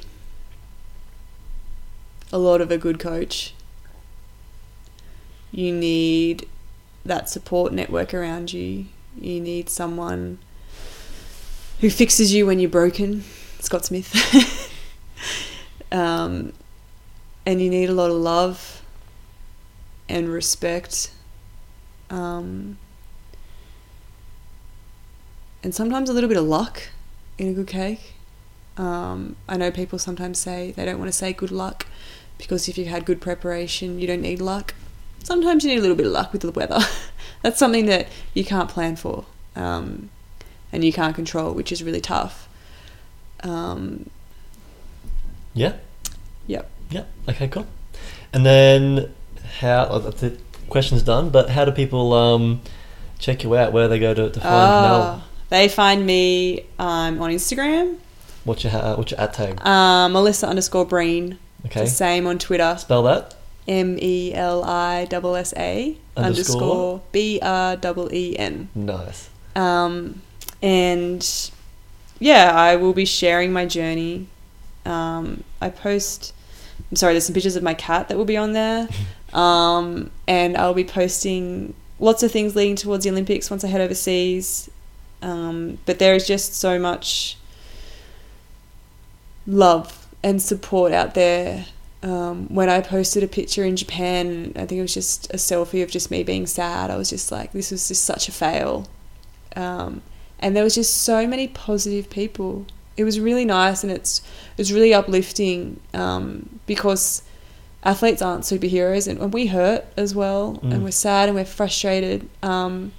a 2.32 2.38
lot 2.38 2.60
of 2.60 2.70
a 2.70 2.78
good 2.78 2.98
coach. 2.98 3.54
You 5.52 5.72
need 5.72 6.48
that 7.04 7.28
support 7.28 7.72
network 7.72 8.12
around 8.14 8.52
you. 8.52 8.86
You 9.20 9.40
need 9.40 9.68
someone 9.68 10.38
who 11.80 11.90
fixes 11.90 12.32
you 12.32 12.46
when 12.46 12.60
you're 12.60 12.70
broken. 12.70 13.24
Scott 13.60 13.84
Smith. 13.84 14.72
um, 15.92 16.52
and 17.46 17.60
you 17.60 17.70
need 17.70 17.88
a 17.88 17.92
lot 17.92 18.10
of 18.10 18.16
love 18.16 18.82
and 20.08 20.28
respect. 20.28 21.12
Um, 22.10 22.78
and 25.62 25.74
sometimes 25.74 26.10
a 26.10 26.12
little 26.12 26.28
bit 26.28 26.38
of 26.38 26.44
luck 26.44 26.82
in 27.38 27.48
a 27.48 27.52
good 27.52 27.66
cake. 27.66 28.14
Um, 28.76 29.36
I 29.48 29.56
know 29.56 29.70
people 29.70 29.98
sometimes 29.98 30.38
say 30.38 30.72
they 30.72 30.84
don't 30.84 30.98
want 30.98 31.10
to 31.10 31.16
say 31.16 31.32
good 31.32 31.50
luck 31.50 31.86
because 32.38 32.68
if 32.68 32.78
you've 32.78 32.88
had 32.88 33.04
good 33.04 33.20
preparation, 33.20 33.98
you 33.98 34.06
don't 34.06 34.22
need 34.22 34.40
luck. 34.40 34.74
Sometimes 35.22 35.64
you 35.64 35.70
need 35.70 35.78
a 35.78 35.82
little 35.82 35.96
bit 35.96 36.06
of 36.06 36.12
luck 36.12 36.32
with 36.32 36.42
the 36.42 36.50
weather. 36.50 36.80
That's 37.42 37.58
something 37.58 37.86
that 37.86 38.08
you 38.32 38.44
can't 38.44 38.68
plan 38.68 38.96
for 38.96 39.26
um, 39.54 40.08
and 40.72 40.84
you 40.84 40.92
can't 40.92 41.14
control, 41.14 41.52
which 41.52 41.72
is 41.72 41.82
really 41.82 42.00
tough. 42.00 42.48
Um, 43.42 44.08
Yeah. 45.54 45.74
Yep. 46.46 46.70
Yeah. 46.90 47.04
Okay. 47.28 47.48
Cool. 47.48 47.66
And 48.32 48.44
then 48.46 49.12
how? 49.60 49.86
oh, 49.90 49.98
that's 49.98 50.22
it. 50.22 50.40
Question's 50.68 51.02
done. 51.02 51.30
But 51.30 51.50
how 51.50 51.64
do 51.64 51.72
people 51.72 52.12
um, 52.12 52.60
check 53.18 53.42
you 53.42 53.56
out? 53.56 53.72
Where 53.72 53.88
they 53.88 53.98
go 53.98 54.14
to, 54.14 54.30
to 54.30 54.40
find 54.40 54.52
Mel? 54.52 55.02
Ah, 55.02 55.26
they 55.48 55.68
find 55.68 56.06
me 56.06 56.66
um, 56.78 57.20
on 57.20 57.30
Instagram, 57.30 57.96
What's 58.44 58.64
your 58.64 58.70
ha- 58.72 58.94
what's 58.96 59.10
your 59.10 59.20
at 59.20 59.34
tag? 59.34 59.60
uh, 59.66 60.08
Melissa 60.08 60.46
underscore 60.48 60.86
Breen. 60.86 61.38
Okay. 61.66 61.84
Same 61.86 62.26
on 62.26 62.38
Twitter, 62.38 62.76
Spell 62.78 63.02
that. 63.02 63.34
M 63.68 63.98
E 64.00 64.32
L 64.34 64.64
I 64.64 65.06
S 65.10 65.12
S 65.12 65.54
A 65.56 65.96
Underscore? 66.16 66.24
underscore 66.62 67.02
B 67.12 67.38
R 67.42 67.76
E 67.82 68.06
E 68.12 68.38
N. 68.38 68.68
Nice. 68.74 69.28
Um, 69.54 70.22
and 70.62 71.50
yeah, 72.18 72.52
I 72.54 72.76
will 72.76 72.92
be 72.92 73.04
sharing 73.04 73.52
my 73.52 73.66
journey. 73.66 74.28
Um, 74.84 75.44
I 75.60 75.70
post. 75.70 76.34
I'm 76.90 76.96
sorry, 76.96 77.14
there's 77.14 77.26
some 77.26 77.34
pictures 77.34 77.56
of 77.56 77.62
my 77.62 77.74
cat 77.74 78.08
that 78.08 78.16
will 78.16 78.24
be 78.24 78.36
on 78.36 78.52
there. 78.52 78.88
Um, 79.32 80.10
and 80.26 80.56
I'll 80.56 80.74
be 80.74 80.82
posting 80.82 81.74
lots 82.00 82.24
of 82.24 82.32
things 82.32 82.56
leading 82.56 82.74
towards 82.74 83.04
the 83.04 83.10
Olympics 83.10 83.48
once 83.48 83.62
I 83.62 83.68
head 83.68 83.80
overseas. 83.80 84.68
Um, 85.22 85.78
but 85.86 86.00
there 86.00 86.14
is 86.14 86.26
just 86.26 86.54
so 86.54 86.80
much 86.80 87.36
love 89.46 90.08
and 90.22 90.40
support 90.40 90.92
out 90.92 91.14
there. 91.14 91.66
Um, 92.02 92.48
when 92.48 92.70
I 92.70 92.80
posted 92.80 93.22
a 93.22 93.28
picture 93.28 93.62
in 93.62 93.76
Japan, 93.76 94.52
I 94.56 94.60
think 94.66 94.78
it 94.78 94.82
was 94.82 94.94
just 94.94 95.32
a 95.32 95.36
selfie 95.36 95.82
of 95.82 95.90
just 95.90 96.10
me 96.10 96.22
being 96.22 96.46
sad. 96.46 96.90
I 96.90 96.96
was 96.96 97.10
just 97.10 97.30
like, 97.30 97.52
this 97.52 97.70
was 97.70 97.86
just 97.88 98.04
such 98.04 98.28
a 98.28 98.32
fail. 98.32 98.88
Um, 99.54 100.02
and 100.40 100.56
there 100.56 100.64
was 100.64 100.74
just 100.74 100.96
so 101.02 101.26
many 101.26 101.46
positive 101.48 102.10
people. 102.10 102.66
It 102.96 103.04
was 103.04 103.20
really 103.20 103.44
nice 103.44 103.82
and 103.84 103.92
it's 103.92 104.20
it 104.20 104.58
was 104.58 104.72
really 104.72 104.92
uplifting 104.92 105.80
um, 105.94 106.60
because 106.66 107.22
athletes 107.84 108.20
aren't 108.20 108.42
superheroes 108.44 109.08
and, 109.08 109.18
and 109.20 109.32
we 109.32 109.46
hurt 109.46 109.84
as 109.96 110.14
well 110.14 110.58
Mm. 110.62 110.72
and 110.72 110.84
we're 110.84 110.90
sad 110.90 111.28
and 111.28 111.36
we're 111.36 111.44
frustrated. 111.46 112.28
Um, 112.42 112.92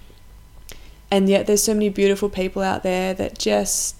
and 1.12 1.28
yet 1.30 1.46
there's 1.46 1.62
so 1.64 1.74
many 1.74 1.90
beautiful 1.90 2.30
people 2.30 2.62
out 2.62 2.84
there 2.84 3.14
that 3.14 3.38
just 3.38 3.96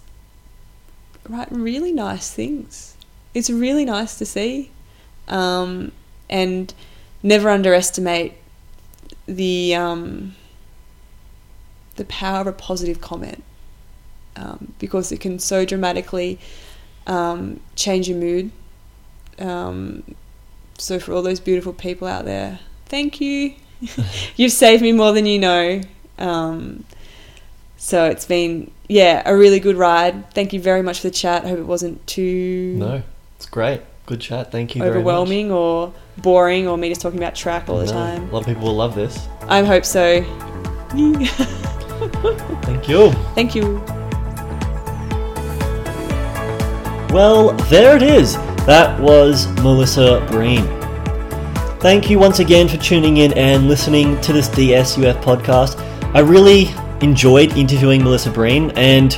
write 1.30 1.50
really 1.52 1.92
nice 1.92 2.32
things. 2.32 2.96
It's 3.34 3.50
really 3.50 3.86
nice 3.86 4.18
to 4.18 4.26
see. 4.26 4.72
Um, 5.28 5.92
and 6.30 6.74
never 7.22 7.50
underestimate 7.50 8.34
the 9.28 9.76
um, 9.76 10.36
the 11.96 12.06
power 12.06 12.42
of 12.42 12.48
a 12.48 12.54
positive 12.54 13.02
comment. 13.02 13.44
um, 14.38 14.74
because 14.80 15.12
it 15.12 15.20
can 15.20 15.40
so 15.40 15.66
dramatically 15.66 16.40
um, 17.06 17.60
change 17.76 18.08
your 18.08 18.18
mood. 18.18 18.50
Um, 19.40 20.04
so 20.78 21.00
for 21.00 21.14
all 21.14 21.22
those 21.22 21.40
beautiful 21.40 21.74
people 21.74 22.08
out 22.08 22.26
there, 22.26 22.60
thank 22.86 23.20
you. 23.20 23.56
You've 24.38 24.52
saved 24.54 24.82
me 24.82 24.92
more 24.94 25.12
than 25.12 25.26
you 25.26 25.38
know. 25.40 25.82
Um, 26.18 26.86
so 27.78 28.06
it's 28.06 28.26
been 28.26 28.72
yeah 28.88 29.22
a 29.26 29.36
really 29.36 29.60
good 29.60 29.76
ride. 29.76 30.32
Thank 30.34 30.54
you 30.54 30.62
very 30.62 30.82
much 30.84 31.00
for 31.02 31.08
the 31.08 31.12
chat. 31.16 31.44
I 31.46 31.50
hope 31.50 31.60
it 31.60 31.66
wasn't 31.66 32.06
too 32.08 32.76
No, 32.78 33.04
it's 33.36 33.48
great. 33.48 33.82
Good 34.06 34.22
chat. 34.22 34.52
Thank 34.52 34.76
you 34.76 34.84
overwhelming 34.84 35.52
or 35.52 35.94
boring 36.18 36.68
or 36.68 36.78
me 36.78 36.90
just 36.90 37.02
talking 37.02 37.20
about 37.20 37.36
track 37.36 37.68
all 37.70 37.80
the 37.80 37.86
No, 37.86 37.92
time. 37.92 38.30
A 38.30 38.32
lot 38.32 38.40
of 38.42 38.46
people 38.46 38.64
will 38.64 38.76
love 38.76 38.94
this. 38.96 39.28
I 39.44 39.64
hope 39.64 39.84
so. 39.86 40.22
Thank 42.64 42.88
you. 42.88 43.12
Thank 43.36 43.56
you. 43.56 43.82
Well, 47.12 47.52
there 47.70 47.96
it 47.96 48.04
is. 48.04 48.36
That 48.66 49.00
was 49.00 49.48
Melissa 49.64 50.26
Breen. 50.30 50.64
Thank 51.80 52.10
you 52.10 52.20
once 52.20 52.40
again 52.40 52.68
for 52.68 52.78
tuning 52.78 53.18
in 53.18 53.34
and 53.34 53.68
listening 53.68 54.22
to 54.22 54.32
this 54.32 54.48
DSUF 54.50 55.22
podcast. 55.22 55.80
I 56.16 56.20
really 56.20 56.70
enjoyed 57.02 57.58
interviewing 57.58 58.04
Melissa 58.04 58.30
Breen, 58.30 58.72
and 58.76 59.14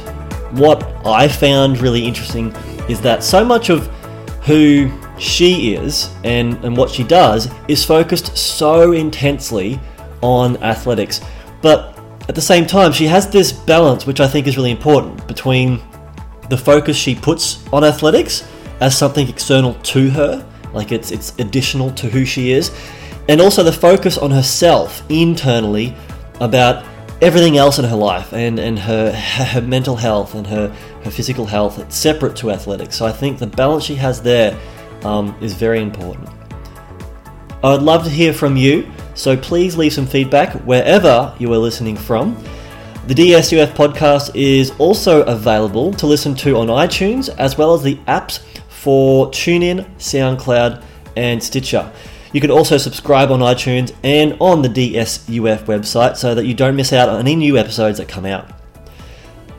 what 0.54 0.84
I 1.06 1.28
found 1.28 1.82
really 1.82 2.06
interesting 2.06 2.56
is 2.89 3.02
that 3.02 3.24
so 3.24 3.44
much 3.44 3.70
of 3.70 3.88
who 4.46 4.91
she 5.20 5.76
is 5.76 6.10
and, 6.24 6.54
and 6.64 6.76
what 6.76 6.89
she 6.89 7.04
does 7.04 7.50
is 7.68 7.84
focused 7.84 8.38
so 8.38 8.94
intensely 8.94 9.80
on 10.22 10.58
athletics. 10.64 11.22
But 11.62 11.93
at 12.30 12.36
the 12.36 12.41
same 12.41 12.65
time, 12.65 12.91
she 12.93 13.05
has 13.05 13.30
this 13.30 13.51
balance, 13.51 14.05
which 14.05 14.19
I 14.19 14.28
think 14.28 14.47
is 14.47 14.55
really 14.55 14.71
important, 14.71 15.28
between 15.28 15.82
the 16.49 16.57
focus 16.57 16.95
she 16.95 17.15
puts 17.15 17.65
on 17.74 17.84
athletics 17.84 18.47
as 18.80 18.97
something 18.97 19.28
external 19.28 19.74
to 19.76 20.09
her, 20.11 20.45
like 20.74 20.91
it's 20.91 21.11
it's 21.11 21.38
additional 21.39 21.91
to 21.91 22.09
who 22.09 22.26
she 22.26 22.51
is, 22.51 22.71
and 23.30 23.41
also 23.41 23.63
the 23.63 23.71
focus 23.71 24.17
on 24.17 24.32
herself 24.32 25.03
internally 25.09 25.95
about 26.39 26.86
everything 27.21 27.57
else 27.57 27.80
in 27.80 27.86
her 27.86 27.95
life 27.95 28.34
and, 28.34 28.59
and 28.59 28.78
her 28.78 29.11
her 29.11 29.61
mental 29.61 29.95
health 29.95 30.36
and 30.36 30.45
her, 30.47 30.67
her 31.03 31.11
physical 31.11 31.45
health 31.45 31.80
it's 31.80 31.95
separate 31.95 32.36
to 32.36 32.51
athletics. 32.51 32.97
So 32.97 33.05
I 33.05 33.11
think 33.11 33.39
the 33.39 33.47
balance 33.47 33.84
she 33.84 33.95
has 33.95 34.21
there 34.21 34.59
um, 35.03 35.36
is 35.41 35.53
very 35.53 35.82
important. 35.82 36.30
I 37.63 37.71
would 37.71 37.82
love 37.82 38.03
to 38.03 38.09
hear 38.09 38.34
from 38.34 38.57
you, 38.57 38.91
so 39.14 39.38
please 39.38 39.78
leave 39.78 39.93
some 39.93 40.07
feedback 40.07 40.53
wherever 40.66 41.36
you 41.39 41.51
are 41.53 41.57
listening 41.57 41.95
from. 41.95 42.36
The 43.07 43.14
DSUF 43.14 43.74
podcast 43.74 44.36
is 44.36 44.72
also 44.80 45.24
available 45.24 45.93
to 45.93 46.07
listen 46.07 46.36
to 46.36 46.55
on 46.55 46.68
iTunes 46.68 47.30
as 47.38 47.57
well 47.57 47.74
as 47.74 47.84
the 47.84 47.95
apps 48.07 48.39
for 48.70 49.28
TuneIn, 49.28 49.86
SoundCloud, 49.97 50.84
and 51.16 51.43
Stitcher. 51.43 51.91
You 52.32 52.41
can 52.41 52.49
also 52.49 52.78
subscribe 52.78 53.30
on 53.30 53.39
iTunes 53.41 53.95
and 54.03 54.36
on 54.39 54.61
the 54.61 54.70
DSUF 54.70 55.66
website 55.66 56.18
so 56.18 56.34
that 56.34 56.45
you 56.45 56.53
don't 56.53 56.76
miss 56.76 56.91
out 56.93 57.09
on 57.09 57.20
any 57.20 57.36
new 57.36 57.57
episodes 57.57 57.99
that 57.99 58.07
come 58.07 58.26
out. 58.26 58.49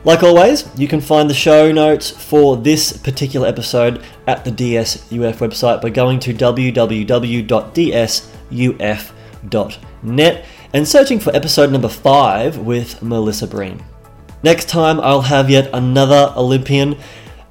Like 0.03 0.21
always, 0.21 0.69
you 0.77 0.87
can 0.87 1.01
find 1.01 1.29
the 1.29 1.33
show 1.33 1.71
notes 1.71 2.11
for 2.11 2.57
this 2.57 2.95
particular 2.95 3.47
episode 3.47 4.03
at 4.27 4.45
the 4.45 4.51
DSUF 4.51 5.37
website 5.37 5.81
by 5.81 5.89
going 5.89 6.19
to 6.19 6.33
www.dsuf.net 9.49 10.45
and 10.73 10.87
searching 10.87 11.19
for 11.19 11.35
episode 11.35 11.71
number 11.71 11.87
5 11.87 12.59
with 12.59 13.01
Melissa 13.01 13.47
Breen. 13.47 13.83
Next 14.43 14.69
time, 14.69 14.99
I'll 14.99 15.21
have 15.21 15.49
yet 15.49 15.69
another 15.73 16.33
Olympian 16.35 16.97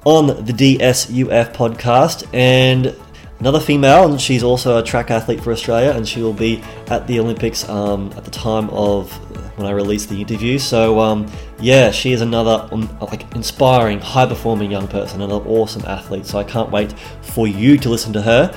on 0.05 0.27
the 0.27 0.53
DSUF 0.53 1.53
podcast 1.53 2.27
and 2.33 2.95
another 3.39 3.59
female, 3.59 4.09
and 4.09 4.21
she's 4.21 4.43
also 4.43 4.77
a 4.77 4.83
track 4.83 5.11
athlete 5.11 5.41
for 5.41 5.51
Australia, 5.51 5.91
and 5.91 6.07
she 6.07 6.21
will 6.21 6.33
be 6.33 6.63
at 6.87 7.05
the 7.07 7.19
Olympics 7.19 7.67
um, 7.67 8.13
at 8.15 8.23
the 8.23 8.31
time 8.31 8.69
of 8.69 9.11
when 9.57 9.67
I 9.67 9.71
release 9.71 10.05
the 10.05 10.21
interview. 10.21 10.59
So 10.59 10.99
um, 10.99 11.29
yeah, 11.59 11.91
she 11.91 12.13
is 12.13 12.21
another 12.21 12.69
um, 12.71 12.97
like 13.01 13.35
inspiring, 13.35 13.99
high 13.99 14.27
performing 14.27 14.71
young 14.71 14.87
person, 14.87 15.21
another 15.21 15.45
awesome 15.47 15.83
athlete. 15.85 16.25
So 16.25 16.37
I 16.37 16.43
can't 16.43 16.69
wait 16.71 16.93
for 17.21 17.47
you 17.47 17.77
to 17.79 17.89
listen 17.89 18.13
to 18.13 18.21
her. 18.21 18.55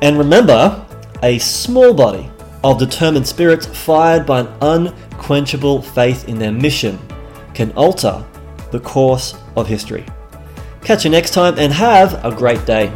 And 0.00 0.16
remember, 0.16 0.86
a 1.22 1.38
small 1.38 1.92
body 1.92 2.30
of 2.64 2.78
determined 2.78 3.26
spirits 3.26 3.66
fired 3.66 4.24
by 4.24 4.40
an 4.40 4.48
unquenchable 4.62 5.82
faith 5.82 6.26
in 6.28 6.38
their 6.38 6.50
mission 6.50 6.98
can 7.52 7.70
alter 7.72 8.24
the 8.72 8.80
course 8.80 9.34
of 9.54 9.68
history. 9.68 10.04
Catch 10.82 11.04
you 11.04 11.10
next 11.10 11.32
time 11.32 11.58
and 11.58 11.72
have 11.72 12.24
a 12.24 12.34
great 12.34 12.64
day. 12.64 12.90